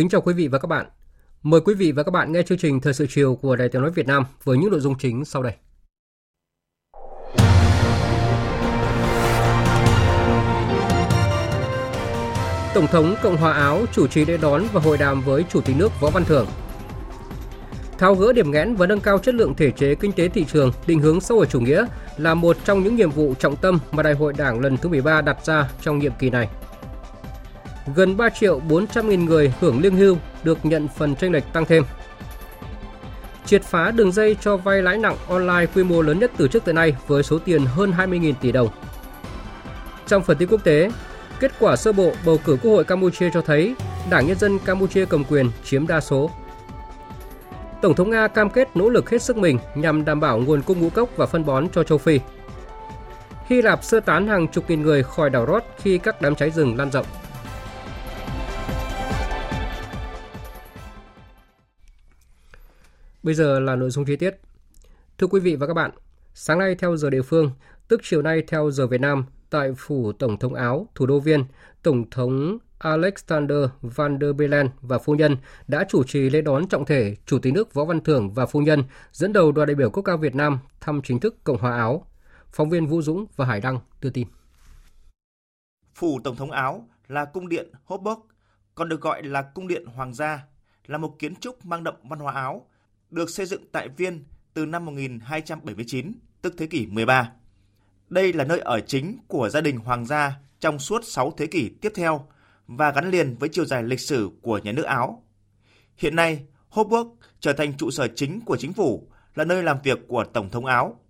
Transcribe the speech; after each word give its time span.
Kính 0.00 0.08
chào 0.08 0.20
quý 0.20 0.34
vị 0.34 0.48
và 0.48 0.58
các 0.58 0.66
bạn. 0.66 0.86
Mời 1.42 1.60
quý 1.60 1.74
vị 1.74 1.92
và 1.92 2.02
các 2.02 2.10
bạn 2.10 2.32
nghe 2.32 2.42
chương 2.42 2.58
trình 2.58 2.80
Thời 2.80 2.94
sự 2.94 3.06
chiều 3.10 3.34
của 3.34 3.56
Đài 3.56 3.68
Tiếng 3.68 3.82
nói 3.82 3.90
Việt 3.90 4.06
Nam 4.06 4.24
với 4.44 4.58
những 4.58 4.70
nội 4.70 4.80
dung 4.80 4.98
chính 4.98 5.24
sau 5.24 5.42
đây. 5.42 5.52
Tổng 12.74 12.86
thống 12.86 13.14
Cộng 13.22 13.36
hòa 13.36 13.52
Áo 13.52 13.84
chủ 13.92 14.06
trì 14.06 14.24
lễ 14.24 14.36
đón 14.36 14.62
và 14.72 14.80
hội 14.80 14.98
đàm 14.98 15.22
với 15.22 15.44
Chủ 15.50 15.60
tịch 15.60 15.76
nước 15.78 15.92
Võ 16.00 16.10
Văn 16.10 16.24
Thưởng. 16.24 16.46
Tháo 17.98 18.14
gỡ 18.14 18.32
điểm 18.32 18.50
nghẽn 18.50 18.74
và 18.74 18.86
nâng 18.86 19.00
cao 19.00 19.18
chất 19.18 19.34
lượng 19.34 19.54
thể 19.54 19.70
chế 19.70 19.94
kinh 19.94 20.12
tế 20.12 20.28
thị 20.28 20.44
trường, 20.52 20.72
định 20.86 20.98
hướng 20.98 21.20
xã 21.20 21.34
hội 21.34 21.46
chủ 21.46 21.60
nghĩa 21.60 21.86
là 22.16 22.34
một 22.34 22.56
trong 22.64 22.82
những 22.82 22.96
nhiệm 22.96 23.10
vụ 23.10 23.34
trọng 23.34 23.56
tâm 23.56 23.78
mà 23.92 24.02
Đại 24.02 24.14
hội 24.14 24.32
Đảng 24.32 24.60
lần 24.60 24.76
thứ 24.76 24.88
13 24.88 25.20
đặt 25.20 25.44
ra 25.44 25.70
trong 25.80 25.98
nhiệm 25.98 26.12
kỳ 26.18 26.30
này 26.30 26.48
gần 27.94 28.16
3 28.16 28.30
triệu 28.30 28.60
400 28.60 29.08
nghìn 29.08 29.24
người 29.24 29.54
hưởng 29.60 29.80
lương 29.80 29.96
hưu 29.96 30.16
được 30.44 30.58
nhận 30.62 30.88
phần 30.88 31.14
tranh 31.14 31.32
lệch 31.32 31.52
tăng 31.52 31.64
thêm. 31.64 31.84
Triệt 33.46 33.62
phá 33.62 33.90
đường 33.90 34.12
dây 34.12 34.36
cho 34.40 34.56
vay 34.56 34.82
lãi 34.82 34.98
nặng 34.98 35.16
online 35.28 35.66
quy 35.74 35.84
mô 35.84 36.02
lớn 36.02 36.18
nhất 36.18 36.30
từ 36.36 36.48
trước 36.48 36.64
tới 36.64 36.74
nay 36.74 36.96
với 37.06 37.22
số 37.22 37.38
tiền 37.38 37.66
hơn 37.66 37.92
20.000 37.98 38.34
tỷ 38.40 38.52
đồng. 38.52 38.68
Trong 40.06 40.22
phần 40.22 40.36
tin 40.36 40.48
quốc 40.48 40.64
tế, 40.64 40.90
kết 41.40 41.52
quả 41.60 41.76
sơ 41.76 41.92
bộ 41.92 42.12
bầu 42.26 42.38
cử 42.44 42.58
Quốc 42.62 42.70
hội 42.70 42.84
Campuchia 42.84 43.30
cho 43.34 43.40
thấy 43.42 43.74
Đảng 44.10 44.26
Nhân 44.26 44.38
dân 44.38 44.58
Campuchia 44.58 45.04
cầm 45.04 45.24
quyền 45.24 45.50
chiếm 45.64 45.86
đa 45.86 46.00
số. 46.00 46.30
Tổng 47.82 47.94
thống 47.94 48.10
Nga 48.10 48.28
cam 48.28 48.50
kết 48.50 48.76
nỗ 48.76 48.88
lực 48.88 49.10
hết 49.10 49.22
sức 49.22 49.36
mình 49.36 49.58
nhằm 49.74 50.04
đảm 50.04 50.20
bảo 50.20 50.38
nguồn 50.38 50.62
cung 50.62 50.80
ngũ 50.80 50.90
cốc 50.90 51.08
và 51.16 51.26
phân 51.26 51.44
bón 51.44 51.68
cho 51.68 51.84
châu 51.84 51.98
Phi. 51.98 52.20
Hy 53.46 53.62
Lạp 53.62 53.84
sơ 53.84 54.00
tán 54.00 54.28
hàng 54.28 54.48
chục 54.48 54.64
nghìn 54.68 54.82
người 54.82 55.02
khỏi 55.02 55.30
đảo 55.30 55.46
Rhodes 55.46 55.68
khi 55.78 55.98
các 55.98 56.22
đám 56.22 56.34
cháy 56.34 56.50
rừng 56.50 56.76
lan 56.76 56.90
rộng. 56.90 57.06
Bây 63.22 63.34
giờ 63.34 63.60
là 63.60 63.76
nội 63.76 63.90
dung 63.90 64.04
chi 64.04 64.16
tiết. 64.16 64.40
Thưa 65.18 65.26
quý 65.26 65.40
vị 65.40 65.56
và 65.56 65.66
các 65.66 65.74
bạn, 65.74 65.90
sáng 66.34 66.58
nay 66.58 66.74
theo 66.74 66.96
giờ 66.96 67.10
địa 67.10 67.22
phương, 67.22 67.50
tức 67.88 68.00
chiều 68.04 68.22
nay 68.22 68.42
theo 68.48 68.70
giờ 68.70 68.86
Việt 68.86 69.00
Nam, 69.00 69.24
tại 69.50 69.72
phủ 69.78 70.12
Tổng 70.12 70.38
thống 70.38 70.54
Áo, 70.54 70.86
thủ 70.94 71.06
đô 71.06 71.20
Viên, 71.20 71.44
Tổng 71.82 72.10
thống 72.10 72.58
Alexander 72.78 73.58
Van 73.82 74.18
der 74.20 74.34
Bellen 74.36 74.68
và 74.80 74.98
phu 74.98 75.14
nhân 75.14 75.36
đã 75.68 75.84
chủ 75.88 76.04
trì 76.04 76.30
lễ 76.30 76.40
đón 76.40 76.68
trọng 76.68 76.84
thể 76.84 77.16
Chủ 77.26 77.38
tịch 77.38 77.52
nước 77.52 77.74
Võ 77.74 77.84
Văn 77.84 78.00
Thưởng 78.00 78.34
và 78.34 78.46
phu 78.46 78.60
nhân 78.60 78.84
dẫn 79.12 79.32
đầu 79.32 79.52
đoàn 79.52 79.68
đại 79.68 79.74
biểu 79.74 79.90
cấp 79.90 80.04
cao 80.04 80.16
Việt 80.16 80.34
Nam 80.34 80.58
thăm 80.80 81.00
chính 81.04 81.20
thức 81.20 81.44
Cộng 81.44 81.58
hòa 81.58 81.76
Áo. 81.76 82.06
Phóng 82.52 82.70
viên 82.70 82.86
Vũ 82.86 83.02
Dũng 83.02 83.26
và 83.36 83.44
Hải 83.44 83.60
Đăng 83.60 83.78
đưa 84.00 84.10
tin. 84.10 84.26
Phủ 85.94 86.20
Tổng 86.24 86.36
thống 86.36 86.50
Áo 86.50 86.88
là 87.08 87.24
cung 87.24 87.48
điện 87.48 87.72
Hofburg, 87.86 88.20
còn 88.74 88.88
được 88.88 89.00
gọi 89.00 89.22
là 89.22 89.42
cung 89.42 89.68
điện 89.68 89.86
Hoàng 89.86 90.14
gia, 90.14 90.44
là 90.86 90.98
một 90.98 91.16
kiến 91.18 91.36
trúc 91.36 91.66
mang 91.66 91.84
đậm 91.84 91.94
văn 92.02 92.18
hóa 92.18 92.32
Áo 92.32 92.66
được 93.10 93.30
xây 93.30 93.46
dựng 93.46 93.64
tại 93.72 93.88
Viên 93.88 94.24
từ 94.54 94.66
năm 94.66 94.84
1279, 94.84 96.12
tức 96.42 96.54
thế 96.58 96.66
kỷ 96.66 96.86
13. 96.86 97.32
Đây 98.08 98.32
là 98.32 98.44
nơi 98.44 98.58
ở 98.58 98.80
chính 98.80 99.18
của 99.28 99.48
gia 99.48 99.60
đình 99.60 99.76
hoàng 99.76 100.06
gia 100.06 100.40
trong 100.60 100.78
suốt 100.78 101.04
6 101.04 101.32
thế 101.36 101.46
kỷ 101.46 101.68
tiếp 101.80 101.92
theo 101.94 102.26
và 102.66 102.90
gắn 102.90 103.10
liền 103.10 103.36
với 103.36 103.48
chiều 103.52 103.64
dài 103.64 103.82
lịch 103.82 104.00
sử 104.00 104.30
của 104.42 104.58
nhà 104.58 104.72
nước 104.72 104.82
Áo. 104.82 105.24
Hiện 105.96 106.16
nay, 106.16 106.44
Hofburg 106.70 107.14
trở 107.40 107.52
thành 107.52 107.76
trụ 107.76 107.90
sở 107.90 108.08
chính 108.08 108.40
của 108.40 108.56
chính 108.56 108.72
phủ, 108.72 109.08
là 109.34 109.44
nơi 109.44 109.62
làm 109.62 109.78
việc 109.82 109.98
của 110.08 110.24
Tổng 110.24 110.50
thống 110.50 110.66
Áo, 110.66 111.00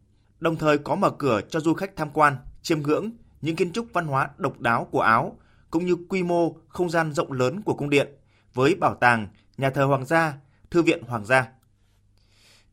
đồng 0.40 0.56
thời 0.56 0.78
có 0.78 0.94
mở 0.94 1.10
cửa 1.10 1.40
cho 1.48 1.60
du 1.60 1.74
khách 1.74 1.96
tham 1.96 2.10
quan, 2.10 2.36
chiêm 2.62 2.82
ngưỡng 2.82 3.10
những 3.40 3.56
kiến 3.56 3.72
trúc 3.72 3.86
văn 3.92 4.06
hóa 4.06 4.28
độc 4.36 4.60
đáo 4.60 4.88
của 4.90 5.00
Áo, 5.00 5.38
cũng 5.70 5.86
như 5.86 5.96
quy 6.08 6.22
mô 6.22 6.56
không 6.68 6.90
gian 6.90 7.12
rộng 7.12 7.32
lớn 7.32 7.62
của 7.62 7.74
cung 7.74 7.90
điện, 7.90 8.08
với 8.54 8.74
bảo 8.74 8.94
tàng, 8.94 9.28
nhà 9.56 9.70
thờ 9.70 9.84
hoàng 9.84 10.06
gia, 10.06 10.34
thư 10.70 10.82
viện 10.82 11.02
hoàng 11.02 11.24
gia. 11.24 11.48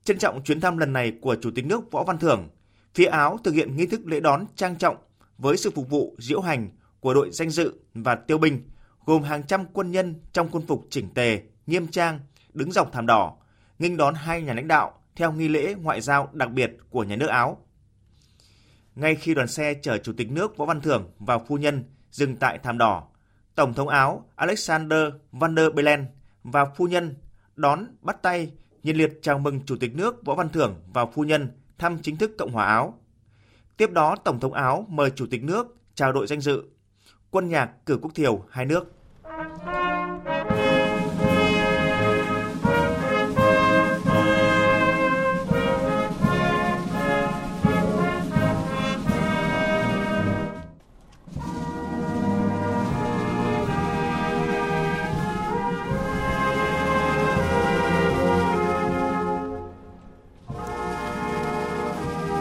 Trân 0.07 0.18
trọng 0.18 0.44
chuyến 0.44 0.62
thăm 0.62 0.78
lần 0.78 0.94
này 0.94 1.13
của 1.22 1.35
Chủ 1.41 1.51
tịch 1.51 1.66
nước 1.66 1.91
Võ 1.91 2.03
Văn 2.03 2.18
Thưởng, 2.18 2.50
phía 2.94 3.06
Áo 3.06 3.38
thực 3.44 3.51
hiện 3.51 3.75
nghi 3.75 3.85
thức 3.85 4.01
lễ 4.06 4.19
đón 4.19 4.45
trang 4.56 4.75
trọng 4.75 4.97
với 5.38 5.57
sự 5.57 5.72
phục 5.75 5.90
vụ 5.90 6.16
diễu 6.19 6.41
hành 6.41 6.69
của 7.00 7.13
đội 7.13 7.29
danh 7.31 7.50
dự 7.50 7.73
và 7.94 8.16
tiêu 8.16 8.38
binh, 8.38 8.62
gồm 9.06 9.23
hàng 9.23 9.44
trăm 9.47 9.66
quân 9.73 9.91
nhân 9.91 10.16
trong 10.34 10.50
quân 10.51 10.68
phục 10.68 10.85
chỉnh 10.90 11.09
tề, 11.13 11.41
nghiêm 11.66 11.88
trang, 11.88 12.19
đứng 12.53 12.72
dọc 12.72 12.91
thảm 12.91 13.06
đỏ, 13.06 13.38
nghênh 13.79 13.97
đón 13.97 14.13
hai 14.16 14.41
nhà 14.41 14.53
lãnh 14.53 14.68
đạo 14.68 15.01
theo 15.16 15.31
nghi 15.31 15.47
lễ 15.47 15.75
ngoại 15.81 16.01
giao 16.01 16.29
đặc 16.34 16.51
biệt 16.51 16.72
của 16.89 17.03
nhà 17.03 17.16
nước 17.16 17.28
Áo. 17.28 17.57
Ngay 18.95 19.16
khi 19.16 19.34
đoàn 19.34 19.47
xe 19.47 19.74
chở 19.74 19.97
Chủ 19.97 20.13
tịch 20.18 20.31
nước 20.31 20.57
Võ 20.57 20.66
Văn 20.66 20.81
Thưởng 20.81 21.12
và 21.19 21.39
phu 21.39 21.57
nhân 21.57 21.84
dừng 22.12 22.35
tại 22.35 22.59
thảm 22.63 22.78
đỏ, 22.78 23.07
Tổng 23.56 23.74
thống 23.74 23.88
Áo 23.88 24.25
Alexander 24.35 25.03
Van 25.31 25.56
der 25.56 25.74
Bellen 25.74 26.06
và 26.44 26.66
phu 26.66 26.88
nhân 26.88 27.16
đón 27.56 27.85
bắt 28.01 28.22
tay 28.22 28.51
nhiệt 28.88 28.96
liệt 28.96 29.20
chào 29.22 29.40
mừng 29.40 29.59
Chủ 29.66 29.75
tịch 29.80 29.96
nước 29.96 30.25
Võ 30.25 30.36
Văn 30.36 30.50
Thưởng 30.50 30.75
và 30.94 31.06
phu 31.06 31.24
nhân 31.24 31.48
thăm 31.78 31.98
chính 32.02 32.18
thức 32.18 32.31
Cộng 32.38 32.52
hòa 32.52 32.66
Áo. 32.66 33.00
Tiếp 33.78 33.92
đó, 33.92 34.16
Tổng 34.16 34.40
thống 34.40 34.53
Áo 34.53 34.86
mời 34.90 35.12
Chủ 35.16 35.25
tịch 35.31 35.44
nước 35.44 35.75
chào 35.96 36.14
đội 36.14 36.28
danh 36.28 36.42
dự, 36.42 36.64
quân 37.31 37.50
nhạc 37.50 37.86
cử 37.86 38.00
quốc 38.02 38.12
thiều 38.16 38.44
hai 38.50 38.66
nước. 38.66 38.92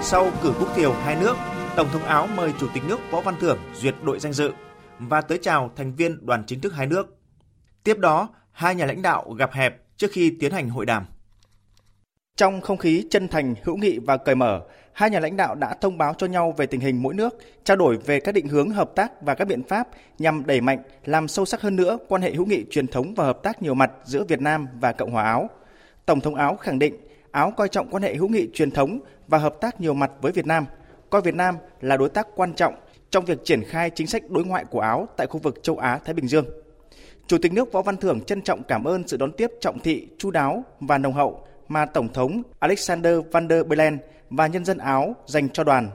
Sau 0.09 0.31
cử 0.43 0.53
quốc 0.61 0.69
thiều 0.77 0.93
hai 0.93 1.17
nước, 1.21 1.37
Tổng 1.77 1.89
thống 1.93 2.03
Áo 2.03 2.29
mời 2.37 2.53
Chủ 2.61 2.67
tịch 2.75 2.83
nước 2.89 2.99
Võ 3.11 3.21
Văn 3.21 3.35
Thưởng 3.41 3.59
duyệt 3.75 3.95
đội 4.03 4.19
danh 4.19 4.33
dự 4.33 4.51
và 4.99 5.21
tới 5.21 5.39
chào 5.43 5.71
thành 5.77 5.95
viên 5.95 6.27
đoàn 6.27 6.45
chính 6.47 6.61
thức 6.61 6.75
hai 6.75 6.87
nước. 6.87 7.17
Tiếp 7.85 7.99
đó, 7.99 8.29
hai 8.53 8.75
nhà 8.75 8.87
lãnh 8.87 9.03
đạo 9.03 9.31
gặp 9.39 9.53
hẹp 9.53 9.83
trước 9.97 10.07
khi 10.13 10.37
tiến 10.41 10.53
hành 10.53 10.69
hội 10.69 10.87
đàm. 10.87 11.07
Trong 12.37 12.61
không 12.61 12.77
khí 12.77 13.07
chân 13.11 13.29
thành, 13.29 13.55
hữu 13.63 13.77
nghị 13.77 13.99
và 13.99 14.17
cởi 14.17 14.35
mở, 14.35 14.61
hai 14.93 15.11
nhà 15.11 15.21
lãnh 15.21 15.37
đạo 15.37 15.55
đã 15.55 15.75
thông 15.81 15.99
báo 15.99 16.15
cho 16.19 16.27
nhau 16.27 16.55
về 16.57 16.67
tình 16.67 16.81
hình 16.81 17.03
mỗi 17.03 17.15
nước, 17.15 17.35
trao 17.65 17.77
đổi 17.77 17.97
về 17.97 18.21
các 18.21 18.33
định 18.33 18.49
hướng 18.49 18.71
hợp 18.71 18.91
tác 18.95 19.23
và 19.23 19.35
các 19.35 19.49
biện 19.49 19.63
pháp 19.63 19.89
nhằm 20.19 20.47
đẩy 20.47 20.61
mạnh, 20.61 20.83
làm 21.05 21.29
sâu 21.29 21.45
sắc 21.45 21.61
hơn 21.61 21.77
nữa 21.77 21.99
quan 22.09 22.23
hệ 22.23 22.35
hữu 22.35 22.47
nghị 22.47 22.65
truyền 22.71 22.87
thống 22.87 23.15
và 23.15 23.25
hợp 23.25 23.43
tác 23.43 23.63
nhiều 23.63 23.75
mặt 23.75 23.91
giữa 24.05 24.25
Việt 24.25 24.41
Nam 24.41 24.67
và 24.81 24.93
Cộng 24.93 25.11
hòa 25.11 25.25
Áo. 25.25 25.51
Tổng 26.07 26.21
thống 26.21 26.35
Áo 26.35 26.57
khẳng 26.57 26.79
định 26.79 26.95
Áo 27.31 27.53
coi 27.57 27.69
trọng 27.69 27.89
quan 27.91 28.03
hệ 28.03 28.15
hữu 28.15 28.29
nghị 28.29 28.49
truyền 28.55 28.71
thống 28.71 29.01
và 29.29 29.39
hợp 29.39 29.61
tác 29.61 29.81
nhiều 29.81 29.95
mặt 29.95 30.11
với 30.21 30.33
Việt 30.33 30.47
Nam, 30.47 30.67
coi 31.11 31.23
Việt 31.23 31.35
Nam 31.35 31.57
là 31.81 31.97
đối 31.97 32.09
tác 32.09 32.27
quan 32.35 32.55
trọng 32.55 32.75
trong 33.11 33.25
việc 33.25 33.45
triển 33.45 33.65
khai 33.65 33.91
chính 33.91 34.07
sách 34.07 34.31
đối 34.31 34.45
ngoại 34.45 34.65
của 34.65 34.81
Áo 34.81 35.09
tại 35.17 35.27
khu 35.27 35.39
vực 35.39 35.63
châu 35.63 35.77
Á 35.77 35.99
Thái 36.05 36.15
Bình 36.15 36.29
Dương. 36.29 36.47
Chủ 37.27 37.39
tịch 37.43 37.53
nước 37.53 37.73
Võ 37.73 37.83
Văn 37.83 37.97
Thưởng 37.97 38.21
trân 38.21 38.43
trọng 38.43 38.63
cảm 38.63 38.85
ơn 38.85 39.09
sự 39.09 39.17
đón 39.17 39.33
tiếp 39.33 39.51
trọng 39.61 39.79
thị, 39.79 40.09
chu 40.19 40.31
đáo 40.31 40.65
và 40.81 40.99
nồng 40.99 41.13
hậu 41.13 41.47
mà 41.69 41.87
Tổng 41.87 42.13
thống 42.13 42.43
Alexander 42.59 43.19
Van 43.33 43.49
der 43.49 43.67
Bellen 43.67 43.99
và 44.31 44.47
nhân 44.47 44.65
dân 44.65 44.79
Áo 44.79 45.17
dành 45.27 45.49
cho 45.49 45.65
đoàn, 45.65 45.91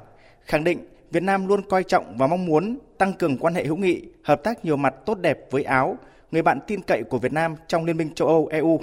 khẳng 0.46 0.64
định 0.64 0.88
Việt 1.12 1.24
Nam 1.24 1.48
luôn 1.48 1.62
coi 1.70 1.84
trọng 1.84 2.18
và 2.18 2.28
mong 2.28 2.46
muốn 2.46 2.78
tăng 2.98 3.14
cường 3.14 3.38
quan 3.38 3.56
hệ 3.56 3.66
hữu 3.66 3.78
nghị, 3.78 4.02
hợp 4.24 4.44
tác 4.44 4.66
nhiều 4.66 4.78
mặt 4.78 4.94
tốt 5.06 5.18
đẹp 5.18 5.40
với 5.52 5.64
Áo, 5.64 5.98
người 6.32 6.42
bạn 6.42 6.60
tin 6.68 6.82
cậy 6.82 7.04
của 7.04 7.18
Việt 7.18 7.34
Nam 7.34 7.56
trong 7.68 7.86
Liên 7.86 7.98
minh 7.98 8.14
châu 8.14 8.28
Âu 8.28 8.48
EU. 8.52 8.80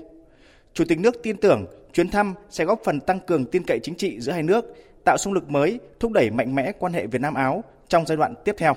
Chủ 0.75 0.85
tịch 0.89 1.01
nước 1.01 1.23
tin 1.23 1.37
tưởng 1.37 1.67
chuyến 1.93 2.09
thăm 2.09 2.35
sẽ 2.51 2.65
góp 2.65 2.81
phần 2.85 3.01
tăng 3.01 3.21
cường 3.21 3.45
tin 3.45 3.63
cậy 3.67 3.79
chính 3.83 3.95
trị 3.95 4.21
giữa 4.21 4.33
hai 4.33 4.43
nước, 4.43 4.65
tạo 5.05 5.17
xung 5.19 5.33
lực 5.33 5.51
mới, 5.51 5.81
thúc 6.01 6.13
đẩy 6.13 6.31
mạnh 6.31 6.55
mẽ 6.55 6.73
quan 6.79 6.93
hệ 6.93 7.07
Việt 7.07 7.21
Nam 7.21 7.35
Áo 7.35 7.65
trong 7.89 8.07
giai 8.07 8.17
đoạn 8.17 8.35
tiếp 8.45 8.55
theo. 8.59 8.75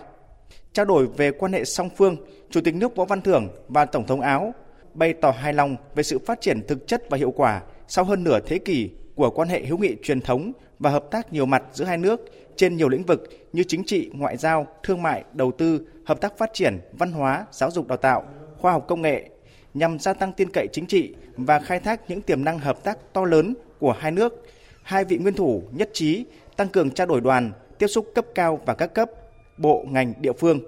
Trao 0.73 0.85
đổi 0.85 1.07
về 1.07 1.31
quan 1.31 1.53
hệ 1.53 1.65
song 1.65 1.89
phương, 1.97 2.15
Chủ 2.49 2.61
tịch 2.61 2.75
nước 2.75 2.95
Võ 2.95 3.05
Văn 3.05 3.21
Thưởng 3.21 3.47
và 3.67 3.85
Tổng 3.85 4.07
thống 4.07 4.21
Áo 4.21 4.53
bày 4.93 5.13
tỏ 5.13 5.31
hài 5.31 5.53
lòng 5.53 5.75
về 5.95 6.03
sự 6.03 6.19
phát 6.19 6.41
triển 6.41 6.67
thực 6.67 6.87
chất 6.87 7.03
và 7.09 7.17
hiệu 7.17 7.31
quả 7.31 7.61
sau 7.87 8.05
hơn 8.05 8.23
nửa 8.23 8.39
thế 8.39 8.59
kỷ 8.59 8.89
của 9.15 9.29
quan 9.29 9.49
hệ 9.49 9.65
hữu 9.65 9.77
nghị 9.77 9.95
truyền 10.03 10.21
thống 10.21 10.51
và 10.79 10.89
hợp 10.89 11.05
tác 11.11 11.33
nhiều 11.33 11.45
mặt 11.45 11.63
giữa 11.73 11.85
hai 11.85 11.97
nước 11.97 12.21
trên 12.55 12.77
nhiều 12.77 12.89
lĩnh 12.89 13.03
vực 13.03 13.23
như 13.53 13.63
chính 13.63 13.83
trị, 13.83 14.11
ngoại 14.13 14.37
giao, 14.37 14.67
thương 14.83 15.01
mại, 15.01 15.23
đầu 15.33 15.51
tư, 15.51 15.87
hợp 16.05 16.21
tác 16.21 16.37
phát 16.37 16.49
triển, 16.53 16.79
văn 16.91 17.11
hóa, 17.11 17.45
giáo 17.51 17.71
dục 17.71 17.87
đào 17.87 17.97
tạo, 17.97 18.23
khoa 18.57 18.71
học 18.71 18.85
công 18.87 19.01
nghệ 19.01 19.29
nhằm 19.73 19.99
gia 19.99 20.13
tăng 20.13 20.33
tin 20.33 20.49
cậy 20.53 20.67
chính 20.73 20.85
trị 20.85 21.13
và 21.37 21.59
khai 21.59 21.79
thác 21.79 22.09
những 22.09 22.21
tiềm 22.21 22.43
năng 22.43 22.59
hợp 22.59 22.83
tác 22.83 23.13
to 23.13 23.25
lớn 23.25 23.53
của 23.79 23.91
hai 23.99 24.11
nước. 24.11 24.45
Hai 24.83 25.05
vị 25.05 25.17
nguyên 25.17 25.33
thủ 25.33 25.63
nhất 25.71 25.89
trí 25.93 26.25
tăng 26.57 26.67
cường 26.67 26.91
trao 26.91 27.07
đổi 27.07 27.21
đoàn, 27.21 27.51
tiếp 27.77 27.87
xúc 27.87 28.11
cấp 28.15 28.25
cao 28.35 28.59
và 28.65 28.73
các 28.73 28.93
cấp, 28.93 29.11
bộ, 29.57 29.85
ngành, 29.89 30.13
địa 30.19 30.33
phương, 30.33 30.59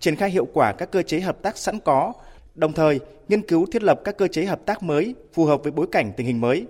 triển 0.00 0.16
khai 0.16 0.30
hiệu 0.30 0.48
quả 0.52 0.72
các 0.72 0.90
cơ 0.90 1.02
chế 1.02 1.20
hợp 1.20 1.42
tác 1.42 1.58
sẵn 1.58 1.80
có, 1.80 2.12
đồng 2.54 2.72
thời 2.72 3.00
nghiên 3.28 3.42
cứu 3.42 3.66
thiết 3.66 3.82
lập 3.82 4.00
các 4.04 4.16
cơ 4.16 4.28
chế 4.28 4.44
hợp 4.44 4.66
tác 4.66 4.82
mới 4.82 5.14
phù 5.32 5.44
hợp 5.44 5.62
với 5.62 5.72
bối 5.72 5.86
cảnh 5.92 6.12
tình 6.16 6.26
hình 6.26 6.40
mới. 6.40 6.66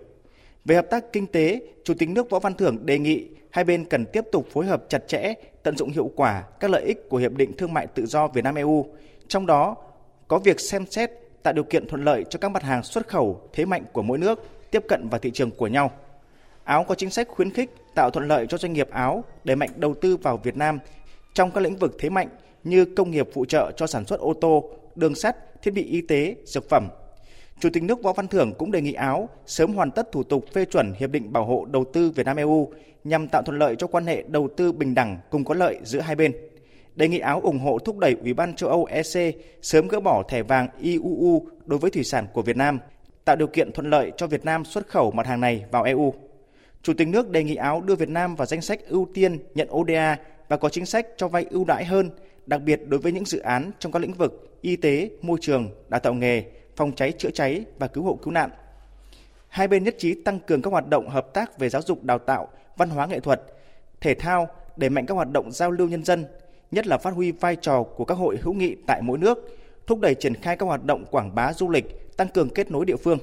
Về 0.65 0.75
hợp 0.75 0.87
tác 0.91 1.13
kinh 1.13 1.27
tế, 1.27 1.63
Chủ 1.85 1.95
tịch 1.95 2.09
nước 2.09 2.31
Võ 2.31 2.39
Văn 2.39 2.55
Thưởng 2.55 2.87
đề 2.87 2.99
nghị 2.99 3.29
hai 3.51 3.65
bên 3.65 3.85
cần 3.85 4.07
tiếp 4.07 4.25
tục 4.33 4.47
phối 4.53 4.67
hợp 4.67 4.85
chặt 4.89 5.09
chẽ, 5.09 5.35
tận 5.63 5.77
dụng 5.77 5.91
hiệu 5.91 6.11
quả 6.17 6.45
các 6.61 6.71
lợi 6.71 6.83
ích 6.83 7.09
của 7.09 7.17
Hiệp 7.17 7.33
định 7.33 7.57
Thương 7.57 7.73
mại 7.73 7.87
Tự 7.87 8.07
do 8.07 8.29
Việt 8.29 8.45
Nam 8.45 8.55
EU, 8.55 8.87
trong 9.29 9.47
đó 9.47 9.77
có 10.29 10.39
việc 10.39 10.61
xem 10.61 10.87
xét 10.87 11.11
tạo 11.45 11.53
điều 11.53 11.65
kiện 11.65 11.87
thuận 11.87 12.05
lợi 12.05 12.25
cho 12.31 12.39
các 12.39 12.49
mặt 12.49 12.63
hàng 12.63 12.83
xuất 12.83 13.09
khẩu 13.09 13.41
thế 13.53 13.65
mạnh 13.65 13.85
của 13.93 14.03
mỗi 14.03 14.19
nước 14.19 14.49
tiếp 14.71 14.85
cận 14.89 15.09
vào 15.09 15.19
thị 15.19 15.31
trường 15.31 15.51
của 15.51 15.67
nhau. 15.67 15.91
Áo 16.65 16.85
có 16.85 16.95
chính 16.95 17.11
sách 17.11 17.29
khuyến 17.29 17.51
khích 17.51 17.71
tạo 17.95 18.11
thuận 18.11 18.29
lợi 18.29 18.47
cho 18.47 18.59
doanh 18.59 18.73
nghiệp 18.73 18.89
Áo 18.91 19.25
đẩy 19.45 19.57
mạnh 19.57 19.71
đầu 19.77 19.95
tư 19.95 20.17
vào 20.17 20.37
Việt 20.37 20.57
Nam 20.57 20.79
trong 21.35 21.51
các 21.51 21.61
lĩnh 21.61 21.77
vực 21.77 21.97
thế 21.99 22.11
mạnh 22.11 22.29
như 22.65 22.85
công 22.85 23.11
nghiệp 23.11 23.29
phụ 23.35 23.45
trợ 23.45 23.73
cho 23.77 23.87
sản 23.87 24.07
xuất 24.07 24.21
ô 24.21 24.35
tô, 24.41 24.71
đường 24.95 25.15
sắt, 25.15 25.63
thiết 25.63 25.71
bị 25.71 25.85
y 25.85 26.01
tế, 26.01 26.37
dược 26.45 26.69
phẩm. 26.69 26.89
Chủ 27.61 27.69
tịch 27.73 27.83
nước 27.83 28.03
Võ 28.03 28.13
Văn 28.13 28.29
Thưởng 28.29 28.53
cũng 28.59 28.73
đề 28.73 28.81
nghị 28.81 28.93
Áo 28.93 29.29
sớm 29.47 29.75
hoàn 29.75 29.91
tất 29.91 30.13
thủ 30.13 30.23
tục 30.23 30.45
phê 30.53 30.65
chuẩn 30.65 30.93
hiệp 30.99 31.11
định 31.11 31.33
bảo 31.33 31.45
hộ 31.45 31.65
đầu 31.65 31.85
tư 31.93 32.11
Việt 32.11 32.27
Nam 32.27 32.37
EU 32.37 32.69
nhằm 33.05 33.29
tạo 33.29 33.43
thuận 33.43 33.59
lợi 33.59 33.77
cho 33.77 33.87
quan 33.87 34.07
hệ 34.07 34.23
đầu 34.29 34.49
tư 34.57 34.73
bình 34.73 34.95
đẳng 34.95 35.19
cùng 35.31 35.45
có 35.45 35.55
lợi 35.55 35.79
giữa 35.83 36.01
hai 36.01 36.17
bên. 36.17 36.33
Đề 36.97 37.09
nghị 37.09 37.19
Áo 37.19 37.41
ủng 37.41 37.59
hộ 37.59 37.79
thúc 37.79 37.99
đẩy 37.99 38.17
Ủy 38.23 38.35
ban 38.35 38.55
châu 38.55 38.71
Âu 38.71 38.85
EC 38.85 39.37
sớm 39.63 39.89
gỡ 39.89 40.01
bỏ 40.01 40.23
thẻ 40.29 40.43
vàng 40.43 40.69
IUU 40.81 41.47
đối 41.67 41.79
với 41.79 41.91
thủy 41.91 42.05
sản 42.05 42.27
của 42.33 42.43
Việt 42.43 42.57
Nam, 42.57 42.79
tạo 43.25 43.37
điều 43.37 43.49
kiện 43.49 43.73
thuận 43.73 43.91
lợi 43.91 44.13
cho 44.17 44.27
Việt 44.27 44.45
Nam 44.45 44.65
xuất 44.65 44.89
khẩu 44.89 45.11
mặt 45.11 45.27
hàng 45.27 45.41
này 45.41 45.65
vào 45.71 45.83
EU. 45.83 46.15
Chủ 46.83 46.93
tịch 46.95 47.09
nước 47.09 47.31
đề 47.31 47.45
nghị 47.45 47.55
Áo 47.55 47.81
đưa 47.81 47.95
Việt 47.95 48.09
Nam 48.09 48.35
vào 48.37 48.47
danh 48.47 48.61
sách 48.61 48.81
ưu 48.89 49.09
tiên 49.15 49.39
nhận 49.55 49.69
ODA 49.73 50.17
và 50.49 50.57
có 50.57 50.69
chính 50.69 50.87
sách 50.87 51.07
cho 51.17 51.29
vay 51.29 51.47
ưu 51.51 51.65
đãi 51.65 51.85
hơn, 51.85 52.11
đặc 52.47 52.63
biệt 52.63 52.81
đối 52.87 53.01
với 53.01 53.13
những 53.13 53.25
dự 53.25 53.39
án 53.39 53.71
trong 53.79 53.93
các 53.93 53.99
lĩnh 53.99 54.13
vực 54.13 54.59
y 54.61 54.77
tế, 54.77 55.11
môi 55.23 55.39
trường, 55.41 55.71
đào 55.89 56.01
tạo 56.01 56.15
nghề, 56.15 56.45
phòng 56.77 56.93
cháy 56.93 57.13
chữa 57.13 57.31
cháy 57.31 57.65
và 57.79 57.87
cứu 57.87 58.05
hộ 58.05 58.19
cứu 58.23 58.33
nạn. 58.33 58.51
Hai 59.49 59.69
bên 59.69 59.85
nhất 59.85 59.95
trí 59.99 60.23
tăng 60.23 60.41
cường 60.41 60.63
các 60.63 60.71
hoạt 60.71 60.89
động 60.89 61.09
hợp 61.09 61.35
tác 61.35 61.59
về 61.59 61.69
giáo 61.69 61.83
dục 61.83 62.05
đào 62.05 62.19
tạo, 62.19 62.49
văn 62.77 62.91
hóa 62.91 63.07
nghệ 63.07 63.21
thuật, 63.21 63.43
thể 64.01 64.15
thao, 64.15 64.49
đẩy 64.77 64.91
mạnh 64.91 65.07
các 65.07 65.15
hoạt 65.15 65.31
động 65.31 65.53
giao 65.53 65.71
lưu 65.71 65.89
nhân 65.89 66.05
dân, 66.05 66.25
nhất 66.75 66.87
là 66.87 66.99
phát 66.99 67.15
huy 67.15 67.33
vai 67.33 67.57
trò 67.57 67.83
của 67.83 68.05
các 68.05 68.15
hội 68.15 68.39
hữu 68.43 68.55
nghị 68.55 68.77
tại 68.87 69.03
mỗi 69.03 69.19
nước, 69.19 69.59
thúc 69.87 70.01
đẩy 70.01 70.15
triển 70.15 70.35
khai 70.35 70.57
các 70.57 70.67
hoạt 70.67 70.85
động 70.85 71.05
quảng 71.11 71.35
bá 71.35 71.53
du 71.53 71.69
lịch, 71.69 72.17
tăng 72.17 72.29
cường 72.29 72.49
kết 72.49 72.71
nối 72.71 72.85
địa 72.85 72.97
phương. 72.97 73.19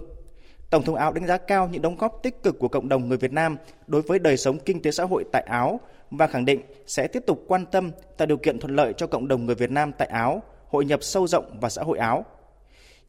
Tổng 0.69 0.83
thống 0.83 0.95
Áo 0.95 1.13
đánh 1.13 1.27
giá 1.27 1.37
cao 1.37 1.69
những 1.71 1.81
đóng 1.81 1.95
góp 1.95 2.19
tích 2.23 2.43
cực 2.43 2.59
của 2.59 2.67
cộng 2.67 2.89
đồng 2.89 3.09
người 3.09 3.17
Việt 3.17 3.33
Nam 3.33 3.57
đối 3.87 4.01
với 4.01 4.19
đời 4.19 4.37
sống 4.37 4.59
kinh 4.59 4.81
tế 4.81 4.91
xã 4.91 5.03
hội 5.03 5.23
tại 5.31 5.41
Áo 5.41 5.79
và 6.11 6.27
khẳng 6.27 6.45
định 6.45 6.61
sẽ 6.87 7.07
tiếp 7.07 7.23
tục 7.27 7.43
quan 7.47 7.65
tâm 7.65 7.91
tạo 8.17 8.25
điều 8.25 8.37
kiện 8.37 8.59
thuận 8.59 8.75
lợi 8.75 8.93
cho 8.97 9.07
cộng 9.07 9.27
đồng 9.27 9.45
người 9.45 9.55
Việt 9.55 9.71
Nam 9.71 9.91
tại 9.97 10.07
Áo 10.07 10.41
hội 10.67 10.85
nhập 10.85 11.03
sâu 11.03 11.27
rộng 11.27 11.57
vào 11.61 11.69
xã 11.69 11.83
hội 11.83 11.97
Áo. 11.97 12.25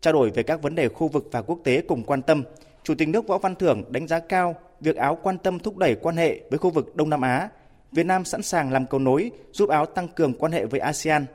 Trao 0.00 0.12
đổi 0.12 0.30
về 0.30 0.42
các 0.42 0.62
vấn 0.62 0.74
đề 0.74 0.88
khu 0.88 1.08
vực 1.08 1.28
và 1.32 1.42
quốc 1.42 1.58
tế 1.64 1.80
cùng 1.80 2.04
quan 2.04 2.22
tâm, 2.22 2.44
Chủ 2.82 2.94
tịch 2.94 3.08
nước 3.08 3.26
Võ 3.26 3.38
Văn 3.38 3.54
Thưởng 3.54 3.84
đánh 3.88 4.06
giá 4.06 4.18
cao 4.18 4.54
việc 4.80 4.96
Áo 4.96 5.18
quan 5.22 5.38
tâm 5.38 5.58
thúc 5.58 5.76
đẩy 5.76 5.94
quan 5.94 6.16
hệ 6.16 6.40
với 6.50 6.58
khu 6.58 6.70
vực 6.70 6.96
Đông 6.96 7.10
Nam 7.10 7.20
Á. 7.20 7.48
Việt 7.92 8.06
Nam 8.06 8.24
sẵn 8.24 8.42
sàng 8.42 8.72
làm 8.72 8.86
cầu 8.86 9.00
nối 9.00 9.30
giúp 9.52 9.68
Áo 9.68 9.86
tăng 9.86 10.08
cường 10.08 10.34
quan 10.34 10.52
hệ 10.52 10.64
với 10.64 10.80
ASEAN. 10.80 11.26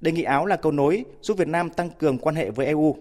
Đề 0.00 0.12
nghị 0.12 0.22
Áo 0.22 0.46
là 0.46 0.56
cầu 0.56 0.72
nối 0.72 1.04
giúp 1.22 1.38
Việt 1.38 1.48
Nam 1.48 1.70
tăng 1.70 1.90
cường 1.90 2.18
quan 2.18 2.34
hệ 2.34 2.50
với 2.50 2.66
EU. 2.66 2.96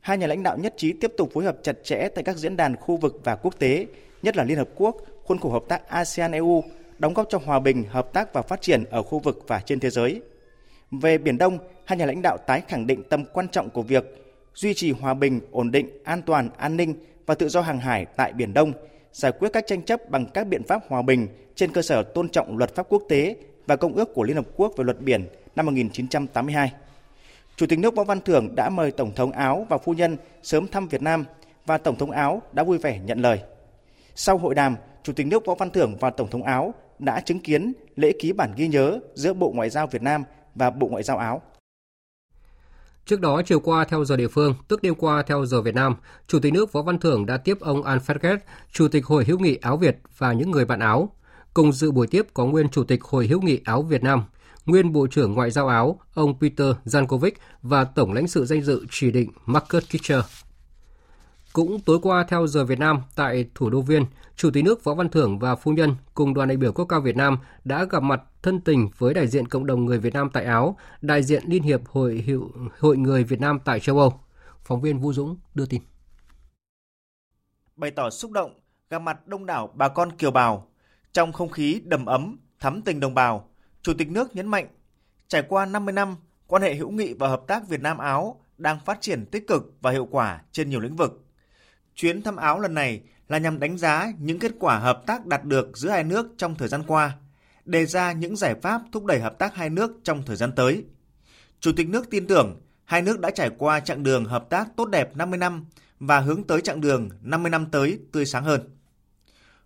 Hai 0.00 0.18
nhà 0.18 0.26
lãnh 0.26 0.42
đạo 0.42 0.58
nhất 0.58 0.74
trí 0.76 0.92
tiếp 0.92 1.12
tục 1.18 1.30
phối 1.34 1.44
hợp 1.44 1.56
chặt 1.62 1.76
chẽ 1.84 2.08
tại 2.14 2.24
các 2.24 2.36
diễn 2.36 2.56
đàn 2.56 2.76
khu 2.76 2.96
vực 2.96 3.20
và 3.24 3.36
quốc 3.36 3.58
tế, 3.58 3.86
nhất 4.22 4.36
là 4.36 4.44
Liên 4.44 4.58
Hợp 4.58 4.68
Quốc, 4.76 4.96
khuôn 5.24 5.38
khổ 5.38 5.50
hợp 5.50 5.64
tác 5.68 5.88
ASEAN-EU, 5.88 6.62
đóng 6.98 7.14
góp 7.14 7.26
cho 7.30 7.38
hòa 7.44 7.60
bình, 7.60 7.84
hợp 7.88 8.12
tác 8.12 8.32
và 8.32 8.42
phát 8.42 8.62
triển 8.62 8.84
ở 8.90 9.02
khu 9.02 9.18
vực 9.18 9.44
và 9.46 9.60
trên 9.66 9.80
thế 9.80 9.90
giới. 9.90 10.20
Về 10.90 11.18
Biển 11.18 11.38
Đông, 11.38 11.58
hai 11.84 11.98
nhà 11.98 12.06
lãnh 12.06 12.22
đạo 12.22 12.38
tái 12.46 12.62
khẳng 12.68 12.86
định 12.86 13.02
tầm 13.10 13.24
quan 13.32 13.48
trọng 13.48 13.70
của 13.70 13.82
việc 13.82 14.04
duy 14.54 14.74
trì 14.74 14.90
hòa 14.90 15.14
bình, 15.14 15.40
ổn 15.50 15.70
định, 15.70 15.88
an 16.04 16.22
toàn, 16.22 16.50
an 16.56 16.76
ninh 16.76 16.94
và 17.26 17.34
tự 17.34 17.48
do 17.48 17.60
hàng 17.60 17.80
hải 17.80 18.06
tại 18.16 18.32
Biển 18.32 18.54
Đông, 18.54 18.72
giải 19.12 19.32
quyết 19.32 19.48
các 19.52 19.64
tranh 19.66 19.82
chấp 19.82 20.10
bằng 20.10 20.26
các 20.34 20.46
biện 20.46 20.62
pháp 20.62 20.82
hòa 20.88 21.02
bình 21.02 21.28
trên 21.54 21.72
cơ 21.72 21.82
sở 21.82 22.02
tôn 22.02 22.28
trọng 22.28 22.58
luật 22.58 22.74
pháp 22.74 22.86
quốc 22.88 23.02
tế 23.08 23.36
và 23.66 23.76
Công 23.76 23.94
ước 23.94 24.14
của 24.14 24.22
Liên 24.22 24.36
Hợp 24.36 24.46
Quốc 24.56 24.72
về 24.76 24.84
luật 24.84 25.00
biển 25.00 25.26
năm 25.56 25.66
1982. 25.66 26.72
Chủ 27.56 27.66
tịch 27.66 27.78
nước 27.78 27.94
Võ 27.94 28.04
Văn 28.04 28.20
Thưởng 28.20 28.54
đã 28.54 28.70
mời 28.70 28.90
Tổng 28.90 29.14
thống 29.14 29.32
Áo 29.32 29.66
và 29.70 29.78
phu 29.78 29.92
nhân 29.92 30.16
sớm 30.42 30.68
thăm 30.68 30.88
Việt 30.88 31.02
Nam 31.02 31.24
và 31.66 31.78
Tổng 31.78 31.96
thống 31.96 32.10
Áo 32.10 32.42
đã 32.52 32.64
vui 32.64 32.78
vẻ 32.78 32.98
nhận 32.98 33.18
lời. 33.18 33.40
Sau 34.14 34.38
hội 34.38 34.54
đàm, 34.54 34.76
Chủ 35.02 35.12
tịch 35.12 35.26
nước 35.26 35.46
Võ 35.46 35.54
Văn 35.54 35.70
Thưởng 35.70 35.96
và 36.00 36.10
Tổng 36.10 36.30
thống 36.30 36.42
Áo 36.42 36.74
đã 36.98 37.20
chứng 37.20 37.40
kiến 37.40 37.72
lễ 37.96 38.12
ký 38.20 38.32
bản 38.32 38.52
ghi 38.56 38.68
nhớ 38.68 39.00
giữa 39.14 39.32
Bộ 39.32 39.52
Ngoại 39.54 39.70
giao 39.70 39.86
Việt 39.86 40.02
Nam 40.02 40.24
và 40.54 40.70
Bộ 40.70 40.88
Ngoại 40.88 41.02
giao 41.02 41.18
Áo. 41.18 41.42
Trước 43.06 43.20
đó, 43.20 43.42
chiều 43.46 43.60
qua 43.60 43.84
theo 43.84 44.04
giờ 44.04 44.16
địa 44.16 44.28
phương, 44.28 44.54
tức 44.68 44.82
đêm 44.82 44.94
qua 44.94 45.22
theo 45.22 45.46
giờ 45.46 45.62
Việt 45.62 45.74
Nam, 45.74 45.96
Chủ 46.26 46.38
tịch 46.40 46.52
nước 46.52 46.72
Võ 46.72 46.82
Văn 46.82 46.98
Thưởng 46.98 47.26
đã 47.26 47.36
tiếp 47.36 47.60
ông 47.60 47.82
Alfred 47.82 48.18
Gett, 48.20 48.44
Chủ 48.72 48.88
tịch 48.88 49.06
Hội 49.06 49.24
hữu 49.24 49.38
nghị 49.38 49.56
Áo 49.56 49.76
Việt 49.76 49.96
và 50.18 50.32
những 50.32 50.50
người 50.50 50.64
bạn 50.64 50.80
Áo. 50.80 51.10
Cùng 51.54 51.72
dự 51.72 51.92
buổi 51.92 52.06
tiếp 52.06 52.26
có 52.34 52.46
nguyên 52.46 52.68
Chủ 52.68 52.84
tịch 52.84 53.04
Hội 53.04 53.26
hữu 53.26 53.40
nghị 53.40 53.60
Áo 53.64 53.82
Việt 53.82 54.02
Nam, 54.02 54.24
nguyên 54.66 54.92
Bộ 54.92 55.06
trưởng 55.06 55.32
Ngoại 55.32 55.50
giao 55.50 55.68
Áo, 55.68 56.00
ông 56.14 56.38
Peter 56.40 56.68
Jankovic 56.84 57.30
và 57.62 57.84
Tổng 57.84 58.12
lãnh 58.12 58.28
sự 58.28 58.44
danh 58.44 58.62
dự 58.62 58.86
chỉ 58.90 59.10
định 59.10 59.30
Marcus 59.46 59.84
Kitcher. 59.84 60.20
Cũng 61.52 61.80
tối 61.80 61.98
qua 62.02 62.24
theo 62.28 62.46
giờ 62.46 62.64
Việt 62.64 62.78
Nam 62.78 63.02
tại 63.16 63.46
thủ 63.54 63.70
đô 63.70 63.80
Viên, 63.80 64.04
Chủ 64.36 64.50
tịch 64.50 64.64
nước 64.64 64.84
Võ 64.84 64.94
Văn 64.94 65.08
Thưởng 65.08 65.38
và 65.38 65.56
phu 65.56 65.72
nhân 65.72 65.94
cùng 66.14 66.34
đoàn 66.34 66.48
đại 66.48 66.56
biểu 66.56 66.72
quốc 66.72 66.84
cao 66.84 67.00
Việt 67.00 67.16
Nam 67.16 67.38
đã 67.64 67.84
gặp 67.84 68.02
mặt 68.02 68.22
thân 68.42 68.60
tình 68.60 68.90
với 68.98 69.14
đại 69.14 69.26
diện 69.26 69.48
cộng 69.48 69.66
đồng 69.66 69.84
người 69.84 69.98
Việt 69.98 70.14
Nam 70.14 70.30
tại 70.32 70.44
Áo, 70.44 70.76
đại 71.00 71.22
diện 71.22 71.42
Liên 71.46 71.62
hiệp 71.62 71.80
Hội 71.88 72.14
hiệu 72.26 72.50
Hội 72.80 72.96
người 72.96 73.24
Việt 73.24 73.40
Nam 73.40 73.58
tại 73.64 73.80
châu 73.80 73.98
Âu. 73.98 74.20
Phóng 74.64 74.80
viên 74.80 74.98
Vũ 74.98 75.12
Dũng 75.12 75.36
đưa 75.54 75.66
tin. 75.66 75.82
Bày 77.76 77.90
tỏ 77.90 78.10
xúc 78.10 78.30
động 78.30 78.60
gặp 78.90 78.98
mặt 78.98 79.26
đông 79.26 79.46
đảo 79.46 79.70
bà 79.74 79.88
con 79.88 80.12
kiều 80.12 80.30
bào 80.30 80.66
trong 81.14 81.32
không 81.32 81.50
khí 81.50 81.80
đầm 81.84 82.06
ấm, 82.06 82.38
thắm 82.60 82.82
tình 82.82 83.00
đồng 83.00 83.14
bào, 83.14 83.50
Chủ 83.82 83.94
tịch 83.98 84.10
nước 84.10 84.36
nhấn 84.36 84.46
mạnh 84.46 84.66
trải 85.28 85.42
qua 85.48 85.66
50 85.66 85.92
năm, 85.92 86.16
quan 86.46 86.62
hệ 86.62 86.74
hữu 86.74 86.90
nghị 86.90 87.14
và 87.14 87.28
hợp 87.28 87.42
tác 87.46 87.68
Việt 87.68 87.80
Nam 87.80 87.98
Áo 87.98 88.40
đang 88.58 88.78
phát 88.84 89.00
triển 89.00 89.26
tích 89.26 89.46
cực 89.46 89.62
và 89.80 89.90
hiệu 89.90 90.08
quả 90.10 90.42
trên 90.52 90.70
nhiều 90.70 90.80
lĩnh 90.80 90.96
vực 90.96 91.24
Chuyến 91.94 92.22
thăm 92.22 92.36
Áo 92.36 92.60
lần 92.60 92.74
này 92.74 93.00
là 93.28 93.38
nhằm 93.38 93.58
đánh 93.58 93.78
giá 93.78 94.12
những 94.18 94.38
kết 94.38 94.52
quả 94.58 94.78
hợp 94.78 95.02
tác 95.06 95.26
đạt 95.26 95.44
được 95.44 95.76
giữa 95.76 95.90
hai 95.90 96.04
nước 96.04 96.26
trong 96.36 96.54
thời 96.54 96.68
gian 96.68 96.82
qua, 96.86 97.16
đề 97.64 97.86
ra 97.86 98.12
những 98.12 98.36
giải 98.36 98.54
pháp 98.62 98.82
thúc 98.92 99.04
đẩy 99.04 99.20
hợp 99.20 99.38
tác 99.38 99.54
hai 99.54 99.70
nước 99.70 99.92
trong 100.04 100.22
thời 100.22 100.36
gian 100.36 100.52
tới. 100.52 100.84
Chủ 101.60 101.72
tịch 101.76 101.88
nước 101.88 102.10
tin 102.10 102.26
tưởng 102.26 102.60
hai 102.84 103.02
nước 103.02 103.20
đã 103.20 103.30
trải 103.30 103.50
qua 103.58 103.80
chặng 103.80 104.02
đường 104.02 104.24
hợp 104.24 104.50
tác 104.50 104.68
tốt 104.76 104.84
đẹp 104.84 105.16
50 105.16 105.38
năm 105.38 105.64
và 106.00 106.20
hướng 106.20 106.42
tới 106.42 106.60
chặng 106.60 106.80
đường 106.80 107.08
50 107.22 107.50
năm 107.50 107.66
tới 107.66 107.98
tươi 108.12 108.26
sáng 108.26 108.44
hơn. 108.44 108.76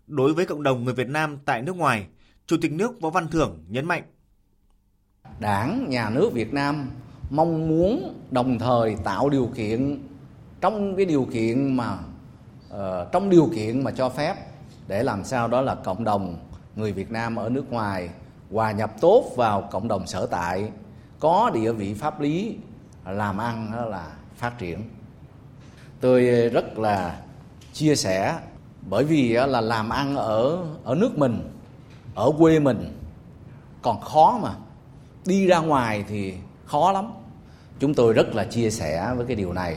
Đối 0.08 0.34
với 0.34 0.46
cộng 0.46 0.62
đồng 0.62 0.84
người 0.84 0.94
Việt 0.94 1.08
Nam 1.08 1.38
tại 1.44 1.62
nước 1.62 1.76
ngoài, 1.76 2.06
Chủ 2.46 2.56
tịch 2.62 2.72
nước 2.72 3.00
Võ 3.00 3.10
Văn 3.10 3.28
Thưởng 3.28 3.64
nhấn 3.68 3.86
mạnh. 3.86 4.02
Đảng, 5.40 5.86
nhà 5.88 6.10
nước 6.10 6.30
Việt 6.32 6.52
Nam 6.52 6.90
mong 7.30 7.68
muốn 7.68 8.14
đồng 8.30 8.58
thời 8.58 8.96
tạo 9.04 9.28
điều 9.28 9.46
kiện 9.46 10.02
trong 10.60 10.96
cái 10.96 11.04
điều 11.04 11.24
kiện 11.32 11.76
mà 11.76 11.98
uh, 12.74 13.12
trong 13.12 13.30
điều 13.30 13.50
kiện 13.54 13.84
mà 13.84 13.90
cho 13.90 14.08
phép 14.08 14.34
để 14.88 15.02
làm 15.02 15.24
sao 15.24 15.48
đó 15.48 15.60
là 15.60 15.74
cộng 15.74 16.04
đồng 16.04 16.38
người 16.76 16.92
Việt 16.92 17.10
Nam 17.10 17.36
ở 17.36 17.48
nước 17.48 17.72
ngoài 17.72 18.10
hòa 18.50 18.72
nhập 18.72 18.92
tốt 19.00 19.32
vào 19.36 19.68
cộng 19.70 19.88
đồng 19.88 20.06
sở 20.06 20.26
tại 20.26 20.70
có 21.20 21.50
địa 21.54 21.72
vị 21.72 21.94
pháp 21.94 22.20
lý 22.20 22.56
làm 23.06 23.38
ăn 23.38 23.72
đó 23.72 23.84
là 23.84 24.12
phát 24.36 24.58
triển 24.58 24.82
tôi 26.00 26.22
rất 26.48 26.78
là 26.78 27.20
chia 27.72 27.96
sẻ 27.96 28.38
bởi 28.90 29.04
vì 29.04 29.32
là 29.32 29.60
làm 29.60 29.88
ăn 29.88 30.16
ở 30.16 30.58
ở 30.84 30.94
nước 30.94 31.18
mình 31.18 31.50
ở 32.14 32.30
quê 32.38 32.58
mình 32.58 32.98
còn 33.82 34.00
khó 34.00 34.38
mà. 34.42 34.54
Đi 35.26 35.46
ra 35.46 35.58
ngoài 35.58 36.04
thì 36.08 36.34
khó 36.64 36.92
lắm. 36.92 37.12
Chúng 37.80 37.94
tôi 37.94 38.12
rất 38.12 38.34
là 38.34 38.44
chia 38.44 38.70
sẻ 38.70 39.12
với 39.16 39.26
cái 39.26 39.36
điều 39.36 39.52
này. 39.52 39.76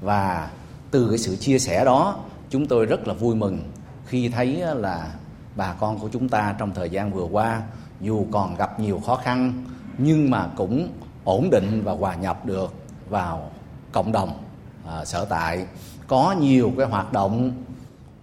Và 0.00 0.50
từ 0.90 1.08
cái 1.08 1.18
sự 1.18 1.36
chia 1.36 1.58
sẻ 1.58 1.84
đó 1.84 2.18
chúng 2.50 2.66
tôi 2.66 2.86
rất 2.86 3.08
là 3.08 3.14
vui 3.14 3.34
mừng 3.34 3.58
khi 4.06 4.28
thấy 4.28 4.62
là 4.74 5.14
bà 5.56 5.72
con 5.72 5.98
của 5.98 6.08
chúng 6.12 6.28
ta 6.28 6.54
trong 6.58 6.74
thời 6.74 6.90
gian 6.90 7.12
vừa 7.12 7.24
qua 7.24 7.62
dù 8.00 8.26
còn 8.32 8.56
gặp 8.56 8.80
nhiều 8.80 9.00
khó 9.06 9.16
khăn 9.16 9.64
nhưng 9.98 10.30
mà 10.30 10.48
cũng 10.56 10.88
ổn 11.24 11.50
định 11.50 11.82
và 11.84 11.92
hòa 11.92 12.14
nhập 12.14 12.46
được 12.46 12.74
vào 13.08 13.50
cộng 13.92 14.12
đồng 14.12 14.42
à, 14.86 15.04
sở 15.04 15.24
tại. 15.24 15.66
Có 16.06 16.34
nhiều 16.40 16.72
cái 16.78 16.86
hoạt 16.86 17.12
động 17.12 17.52